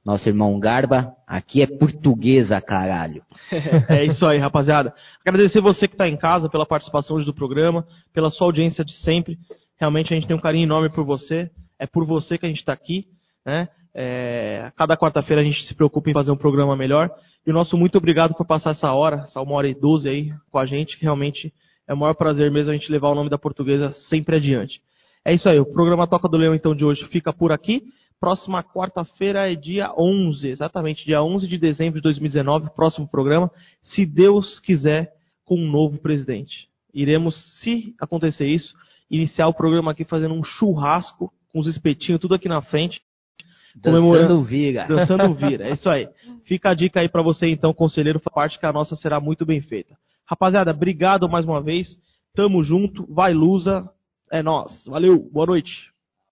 nosso 0.07 0.29
irmão 0.29 0.57
Garba, 0.61 1.13
aqui 1.27 1.61
é 1.61 1.67
portuguesa, 1.67 2.61
caralho. 2.61 3.25
é 3.91 4.05
isso 4.05 4.25
aí, 4.25 4.39
rapaziada. 4.39 4.95
Agradecer 5.27 5.61
você 5.61 5.89
que 5.89 5.95
está 5.95 6.09
em 6.09 6.17
casa 6.17 6.49
pela 6.49 6.65
participação 6.65 7.17
hoje 7.17 7.27
do 7.27 7.35
programa, 7.35 7.85
pela 8.15 8.31
sua 8.31 8.47
audiência 8.47 8.85
de 8.85 8.93
sempre. 8.99 9.37
Realmente 9.81 10.15
a 10.15 10.17
gente 10.17 10.29
tem 10.29 10.37
um 10.37 10.41
carinho 10.41 10.63
enorme 10.63 10.91
por 10.95 11.05
você. 11.05 11.51
É 11.77 11.89
por 11.89 12.07
você 12.07 12.39
que 12.39 12.47
a 12.47 12.49
gente 12.49 12.61
está 12.61 12.73
aqui. 12.73 13.05
Né? 13.45 13.69
É, 13.93 14.71
cada 14.77 14.97
quarta-feira 14.97 15.43
a 15.43 15.45
gente 15.45 15.67
se 15.67 15.75
preocupa 15.75 16.09
em 16.09 16.15
fazer 16.15 16.31
um 16.31 16.37
programa 16.37 16.77
melhor. 16.77 17.11
E 17.45 17.51
o 17.51 17.53
nosso 17.53 17.77
muito 17.77 17.99
obrigado 17.99 18.33
por 18.37 18.47
passar 18.47 18.71
essa 18.71 18.93
hora, 18.93 19.25
essa 19.25 19.43
uma 19.43 19.57
hora 19.57 19.69
e 19.69 19.75
doze 19.75 20.09
aí 20.09 20.31
com 20.53 20.59
a 20.59 20.67
gente, 20.67 20.97
que 20.97 21.03
realmente 21.03 21.53
é 21.89 21.93
o 21.93 21.97
maior 21.97 22.15
prazer 22.15 22.49
mesmo 22.53 22.71
a 22.71 22.77
gente 22.77 22.93
levar 22.93 23.09
o 23.09 23.15
nome 23.17 23.29
da 23.29 23.39
portuguesa 23.39 23.91
sempre 24.09 24.37
adiante. 24.37 24.81
É 25.25 25.35
isso 25.35 25.49
aí, 25.49 25.59
o 25.59 25.67
programa 25.67 26.07
Toca 26.07 26.29
do 26.29 26.37
Leão 26.37 26.55
então 26.55 26.77
de 26.77 26.85
hoje 26.85 27.05
fica 27.07 27.33
por 27.33 27.51
aqui. 27.51 27.83
Próxima 28.19 28.63
quarta-feira 28.63 29.51
é 29.51 29.55
dia 29.55 29.93
11, 29.97 30.49
exatamente, 30.49 31.05
dia 31.05 31.23
11 31.23 31.47
de 31.47 31.59
dezembro 31.59 31.97
de 31.97 32.03
2019, 32.03 32.71
próximo 32.75 33.07
programa, 33.07 33.51
se 33.83 34.07
Deus 34.07 34.59
quiser, 34.61 35.13
com 35.45 35.57
um 35.57 35.71
novo 35.71 35.99
presidente. 35.99 36.69
Iremos, 36.93 37.35
se 37.61 37.95
acontecer 38.01 38.47
isso, 38.47 38.75
iniciar 39.11 39.49
o 39.49 39.55
programa 39.55 39.93
aqui 39.93 40.05
fazendo 40.05 40.35
um 40.35 40.43
churrasco 40.43 41.33
com 41.53 41.61
os 41.61 41.67
espetinhos 41.67 42.21
tudo 42.21 42.35
aqui 42.35 42.49
na 42.49 42.63
frente. 42.63 43.01
Dançando 43.75 44.43
vira. 44.43 44.87
Dançando 44.87 45.35
vira, 45.37 45.69
é 45.69 45.73
isso 45.73 45.89
aí. 45.89 46.09
Fica 46.45 46.71
a 46.71 46.75
dica 46.75 47.01
aí 47.01 47.09
para 47.09 47.23
você 47.23 47.49
então, 47.49 47.75
conselheiro, 47.75 48.21
parte 48.21 48.59
que 48.59 48.67
a 48.67 48.73
nossa 48.73 48.97
será 48.97 49.21
muito 49.21 49.45
bem 49.45 49.61
feita. 49.61 49.95
Rapaziada, 50.25 50.71
obrigado 50.71 51.29
mais 51.29 51.45
uma 51.45 51.63
vez. 51.63 51.87
Tamo 52.35 52.63
junto, 52.63 53.07
vai 53.13 53.33
Lusa, 53.33 53.89
é 54.31 54.43
nós. 54.43 54.85
Valeu, 54.87 55.19
boa 55.31 55.47
noite. 55.47 55.96